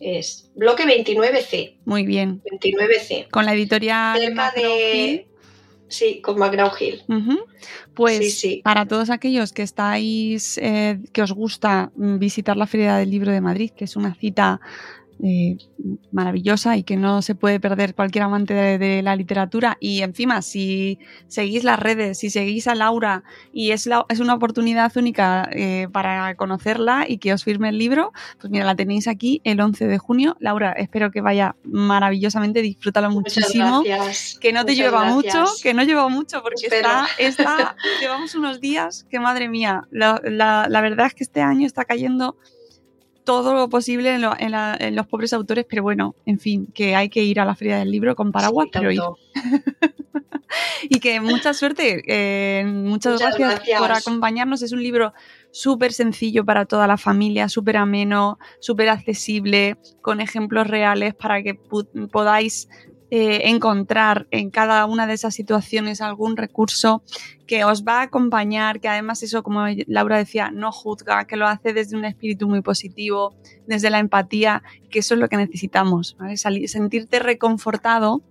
Es 0.00 0.50
bloque 0.54 0.84
29C. 0.84 1.78
Muy 1.84 2.04
bien. 2.04 2.42
29C. 2.42 3.28
Con 3.30 3.46
la 3.46 3.54
editorial. 3.54 4.18
Cerca 4.18 4.52
de. 4.54 5.26
Sí, 5.88 6.20
con 6.20 6.38
McGraw 6.38 6.72
Hill. 6.78 7.02
Uh 7.06 7.14
-huh. 7.14 7.44
Pues 7.94 8.18
sí, 8.18 8.30
sí. 8.30 8.60
para 8.62 8.86
todos 8.86 9.08
aquellos 9.08 9.52
que 9.52 9.62
estáis, 9.62 10.58
eh, 10.58 10.98
que 11.12 11.22
os 11.22 11.32
gusta 11.32 11.92
visitar 11.94 12.56
la 12.56 12.66
Feria 12.66 12.96
del 12.96 13.10
Libro 13.10 13.30
de 13.30 13.40
Madrid, 13.40 13.70
que 13.70 13.84
es 13.84 13.96
una 13.96 14.14
cita 14.14 14.60
eh, 15.22 15.56
maravillosa 16.12 16.76
y 16.76 16.82
que 16.82 16.96
no 16.96 17.22
se 17.22 17.34
puede 17.34 17.58
perder 17.58 17.94
cualquier 17.94 18.24
amante 18.24 18.52
de, 18.52 18.78
de, 18.78 19.02
la 19.02 19.16
literatura. 19.16 19.78
Y 19.80 20.02
encima, 20.02 20.42
si 20.42 20.98
seguís 21.28 21.64
las 21.64 21.78
redes, 21.78 22.18
si 22.18 22.28
seguís 22.28 22.66
a 22.66 22.74
Laura 22.74 23.24
y 23.52 23.70
es, 23.70 23.86
la, 23.86 24.04
es 24.08 24.20
una 24.20 24.34
oportunidad 24.34 24.94
única 24.96 25.48
eh, 25.52 25.88
para 25.90 26.34
conocerla 26.34 27.06
y 27.08 27.18
que 27.18 27.32
os 27.32 27.44
firme 27.44 27.70
el 27.70 27.78
libro, 27.78 28.12
pues 28.38 28.50
mira, 28.50 28.64
la 28.64 28.74
tenéis 28.74 29.08
aquí 29.08 29.40
el 29.44 29.60
11 29.60 29.86
de 29.86 29.98
junio. 29.98 30.36
Laura, 30.38 30.72
espero 30.72 31.10
que 31.10 31.22
vaya 31.22 31.56
maravillosamente, 31.64 32.60
disfrútalo 32.60 33.10
muchísimo. 33.10 33.82
Que 34.40 34.52
no 34.52 34.64
te 34.64 34.72
Muchas 34.72 34.92
gracias. 34.92 35.14
mucho, 35.14 35.44
que 35.62 35.74
no 35.74 35.82
lleva 35.82 36.08
mucho, 36.08 36.42
porque 36.42 36.66
está, 36.66 37.06
está, 37.18 37.76
llevamos 38.00 38.34
unos 38.34 38.60
días 38.60 39.06
que 39.08 39.18
madre 39.18 39.48
mía, 39.48 39.84
la, 39.90 40.20
la, 40.24 40.66
la 40.68 40.80
verdad 40.80 41.06
es 41.06 41.14
que 41.14 41.24
este 41.24 41.40
año 41.40 41.66
está 41.66 41.84
cayendo 41.84 42.36
todo 43.26 43.54
lo 43.54 43.68
posible 43.68 44.14
en, 44.14 44.22
lo, 44.22 44.34
en, 44.38 44.52
la, 44.52 44.76
en, 44.78 44.94
los 44.94 45.06
pobres 45.06 45.32
autores, 45.32 45.66
pero 45.68 45.82
bueno, 45.82 46.14
en 46.24 46.38
fin, 46.38 46.68
que 46.72 46.94
hay 46.94 47.08
que 47.08 47.24
ir 47.24 47.40
a 47.40 47.44
la 47.44 47.56
feria 47.56 47.76
del 47.76 47.90
libro 47.90 48.14
con 48.14 48.30
paraguas, 48.30 48.68
Sí, 48.72 48.78
pero 48.78 48.92
ir. 48.92 49.00
y 50.88 51.00
que 51.00 51.20
mucha 51.20 51.52
suerte, 51.52 52.02
eh, 52.06 52.64
muchas, 52.64 53.14
Muchas 53.14 53.36
gracias, 53.36 53.56
gracias. 53.56 53.80
por 53.80 53.90
acompañarnos. 53.90 54.62
Es 54.62 54.70
un 54.70 54.80
libro 54.80 55.12
súper 55.50 55.92
sencillo 55.92 56.44
para 56.44 56.66
toda 56.66 56.86
la 56.86 56.96
familia, 56.96 57.48
súper 57.48 57.78
ameno, 57.78 58.38
súper 58.60 58.90
accesible, 58.90 59.76
con 60.02 60.20
ejemplos 60.20 60.68
reales 60.68 61.14
para 61.14 61.42
que 61.42 61.54
podáis 62.12 62.68
eh, 63.10 63.42
encontrar 63.44 64.26
en 64.32 64.50
cada 64.50 64.84
una 64.86 65.06
de 65.06 65.14
esas 65.14 65.34
situaciones 65.34 66.00
algún 66.00 66.36
recurso 66.36 67.04
que 67.46 67.64
os 67.64 67.84
va 67.84 68.00
a 68.00 68.02
acompañar, 68.02 68.80
que 68.80 68.88
además 68.88 69.22
eso, 69.22 69.44
como 69.44 69.64
Laura 69.86 70.18
decía, 70.18 70.50
no 70.50 70.72
juzga, 70.72 71.24
que 71.26 71.36
lo 71.36 71.46
hace 71.46 71.72
desde 71.72 71.96
un 71.96 72.04
espíritu 72.04 72.48
muy 72.48 72.62
positivo, 72.62 73.36
desde 73.68 73.90
la 73.90 74.00
empatía, 74.00 74.64
que 74.90 74.98
eso 74.98 75.14
es 75.14 75.20
lo 75.20 75.28
que 75.28 75.36
necesitamos, 75.36 76.16
¿vale? 76.18 76.36
Salir, 76.36 76.68
sentirte 76.68 77.20
reconfortado, 77.20 78.22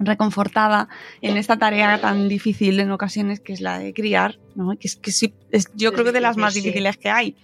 reconfortada 0.00 0.88
en 1.20 1.36
esta 1.36 1.58
tarea 1.58 2.00
tan 2.00 2.28
difícil 2.28 2.80
en 2.80 2.90
ocasiones 2.90 3.38
que 3.38 3.52
es 3.52 3.60
la 3.60 3.78
de 3.78 3.94
criar, 3.94 4.40
¿no? 4.56 4.76
Que 4.76 4.88
es 4.88 4.96
que 4.96 5.12
sí, 5.12 5.34
es, 5.52 5.70
yo 5.74 5.92
creo 5.92 6.04
que 6.04 6.12
de 6.12 6.20
las 6.20 6.36
más 6.36 6.54
difíciles 6.54 6.96
que 6.96 7.10
hay. 7.10 7.36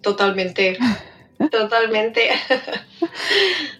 Totalmente. 0.00 0.76
Totalmente. 1.50 2.30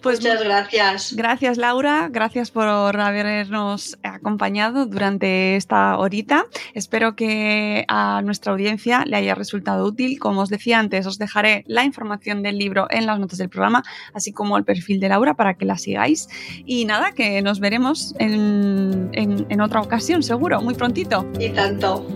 Pues 0.01 0.19
Muchas 0.19 0.39
mu- 0.39 0.45
gracias. 0.45 1.13
Gracias 1.15 1.57
Laura, 1.57 2.07
gracias 2.11 2.49
por 2.49 2.67
habernos 2.67 3.97
acompañado 4.01 4.87
durante 4.87 5.55
esta 5.55 5.95
horita. 5.99 6.47
Espero 6.73 7.15
que 7.15 7.85
a 7.87 8.21
nuestra 8.23 8.51
audiencia 8.53 9.03
le 9.05 9.17
haya 9.17 9.35
resultado 9.35 9.85
útil. 9.85 10.17
Como 10.19 10.41
os 10.41 10.49
decía 10.49 10.79
antes, 10.79 11.05
os 11.05 11.19
dejaré 11.19 11.63
la 11.67 11.83
información 11.83 12.41
del 12.41 12.57
libro 12.57 12.87
en 12.89 13.05
las 13.05 13.19
notas 13.19 13.37
del 13.37 13.49
programa, 13.49 13.83
así 14.15 14.31
como 14.33 14.57
el 14.57 14.63
perfil 14.63 14.99
de 14.99 15.09
Laura 15.09 15.35
para 15.35 15.53
que 15.53 15.65
la 15.65 15.77
sigáis. 15.77 16.27
Y 16.65 16.85
nada, 16.85 17.11
que 17.11 17.43
nos 17.43 17.59
veremos 17.59 18.15
en, 18.17 19.09
en- 19.13 19.45
en 19.49 19.61
otra 19.61 19.81
ocasión, 19.81 20.23
seguro, 20.23 20.61
muy 20.61 20.73
prontito. 20.73 21.27
Y 21.39 21.49
tanto. 21.49 22.07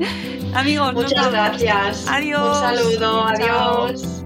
Amigos, 0.56 0.94
Muchas 0.96 1.32
gracias. 1.32 2.08
Adiós. 2.10 2.48
Un 2.48 2.78
saludo. 2.78 3.28
Chao. 3.38 3.84
Adiós. 3.86 4.24